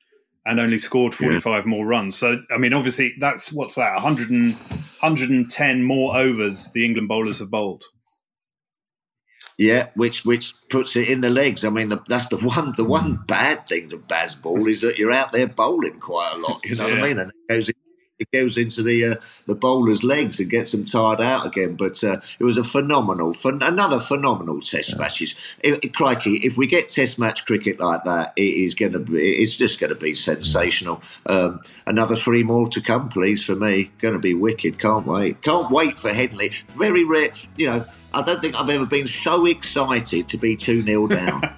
and 0.45 0.59
only 0.59 0.77
scored 0.77 1.13
45 1.13 1.45
yeah. 1.45 1.69
more 1.69 1.85
runs. 1.85 2.15
So, 2.15 2.41
I 2.53 2.57
mean, 2.57 2.73
obviously, 2.73 3.13
that's 3.19 3.51
what's 3.51 3.75
that 3.75 3.93
100 3.93 4.29
and, 4.29 4.53
110 4.53 5.83
more 5.83 6.15
overs 6.15 6.71
the 6.71 6.85
England 6.85 7.07
bowlers 7.07 7.39
have 7.39 7.49
bowled. 7.49 7.83
Yeah, 9.57 9.87
which 9.95 10.25
which 10.25 10.53
puts 10.69 10.97
it 10.97 11.09
in 11.09 11.21
the 11.21 11.29
legs. 11.29 11.63
I 11.63 11.69
mean, 11.69 11.87
the, 11.87 12.01
that's 12.09 12.27
the 12.27 12.37
one 12.37 12.73
the 12.75 12.83
one 12.83 13.15
hmm. 13.15 13.25
bad 13.25 13.67
thing 13.69 13.89
to 13.89 13.97
Bazball 13.97 14.69
is 14.69 14.81
that 14.81 14.97
you're 14.97 15.13
out 15.13 15.31
there 15.31 15.47
bowling 15.47 15.99
quite 15.99 16.33
a 16.35 16.39
lot. 16.39 16.59
You 16.65 16.75
know 16.75 16.87
yeah. 16.87 16.95
what 16.95 17.03
I 17.03 17.07
mean? 17.07 17.19
And 17.19 17.31
it 17.31 17.53
goes 17.53 17.71
it 18.19 18.31
goes 18.31 18.57
into 18.57 18.81
the 18.81 19.05
uh, 19.05 19.15
the 19.45 19.55
bowler's 19.55 20.03
legs 20.03 20.39
and 20.39 20.49
gets 20.49 20.71
them 20.71 20.83
tired 20.83 21.21
out 21.21 21.45
again. 21.45 21.75
But 21.75 22.03
uh, 22.03 22.21
it 22.39 22.43
was 22.43 22.57
a 22.57 22.63
phenomenal, 22.63 23.33
ph- 23.33 23.55
another 23.61 23.99
phenomenal 23.99 24.61
Test 24.61 24.91
yeah. 24.91 24.97
matches. 24.97 25.35
It, 25.61 25.83
it, 25.83 25.93
crikey, 25.93 26.37
if 26.37 26.57
we 26.57 26.67
get 26.67 26.89
Test 26.89 27.19
match 27.19 27.45
cricket 27.45 27.79
like 27.79 28.03
that, 28.05 28.33
it 28.37 28.41
is 28.41 28.73
going 28.73 28.93
to 28.93 28.99
be. 28.99 29.41
It's 29.41 29.57
just 29.57 29.79
going 29.79 29.89
to 29.89 29.99
be 29.99 30.13
sensational. 30.13 31.01
Um, 31.25 31.61
another 31.85 32.15
three 32.15 32.43
more 32.43 32.69
to 32.69 32.81
come, 32.81 33.09
please, 33.09 33.43
for 33.43 33.55
me. 33.55 33.91
Going 33.99 34.13
to 34.13 34.19
be 34.19 34.33
wicked. 34.33 34.79
Can't 34.79 35.05
wait. 35.05 35.41
Can't 35.41 35.69
wait 35.69 35.99
for 35.99 36.13
Henley. 36.13 36.51
Very 36.69 37.03
rare, 37.03 37.31
you 37.57 37.67
know. 37.67 37.85
I 38.13 38.21
don't 38.21 38.39
think 38.39 38.55
I've 38.55 38.69
ever 38.69 38.85
been 38.85 39.07
so 39.07 39.45
excited 39.45 40.29
to 40.29 40.37
be 40.37 40.55
2 40.55 40.83
0 40.83 41.07
down. 41.07 41.41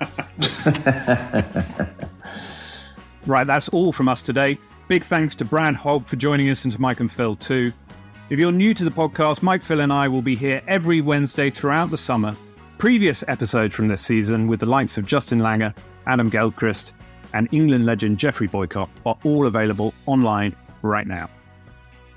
right, 3.28 3.46
that's 3.46 3.70
all 3.70 3.94
from 3.94 4.10
us 4.10 4.24
today. 4.24 4.58
Big 4.88 5.04
thanks 5.04 5.36
to 5.36 5.44
Brad 5.44 5.76
Hogg 5.76 6.06
for 6.08 6.16
joining 6.16 6.50
us 6.50 6.64
and 6.64 6.72
to 6.72 6.80
Mike 6.80 7.02
and 7.02 7.12
Phil 7.12 7.36
too. 7.36 7.74
If 8.30 8.40
you're 8.40 8.54
new 8.54 8.74
to 8.74 8.86
the 8.86 8.90
podcast, 8.90 9.42
Mike, 9.42 9.62
Phil, 9.62 9.82
and 9.82 9.92
I 9.92 10.08
will 10.08 10.22
be 10.22 10.36
here 10.36 10.62
every 10.66 11.02
Wednesday 11.02 11.50
throughout 11.50 11.90
the 11.90 11.98
summer. 11.98 12.34
Previous 12.78 13.22
episodes 13.28 13.76
from 13.76 13.90
this 13.90 14.02
season 14.02 14.48
with 14.48 14.62
the 14.62 14.66
likes 14.66 14.98
of 14.98 15.06
Justin 15.06 15.40
Langer, 15.40 15.76
Adam 16.06 16.30
Gilchrist, 16.30 16.94
and 17.34 17.50
England 17.52 17.86
legend 17.86 18.18
Geoffrey 18.18 18.48
Boycott 18.48 18.90
are 19.06 19.18
all 19.26 19.48
available 19.48 19.94
online 20.06 20.56
right 20.84 21.06
now. 21.06 21.30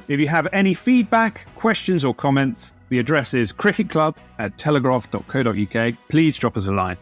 If 0.06 0.20
you 0.20 0.28
have 0.28 0.46
any 0.52 0.72
feedback, 0.72 1.46
questions, 1.56 2.04
or 2.04 2.14
comments, 2.14 2.72
the 2.88 3.00
address 3.00 3.34
is 3.34 3.52
cricketclub 3.52 4.14
at 4.38 4.56
telegraph.co.uk. 4.58 5.94
Please 6.08 6.38
drop 6.38 6.56
us 6.56 6.68
a 6.68 6.72
line. 6.72 6.96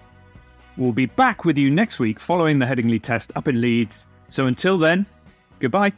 We'll 0.79 0.93
be 0.93 1.07
back 1.07 1.45
with 1.45 1.59
you 1.59 1.71
next 1.71 1.99
week 1.99 2.19
following 2.19 2.59
the 2.59 2.67
Headingley 2.67 3.03
test 3.03 3.33
up 3.37 3.49
in 3.49 3.61
Leeds. 3.61 4.07
So 4.29 4.47
until 4.47 4.79
then, 4.79 5.07
Goodbye. 5.61 5.93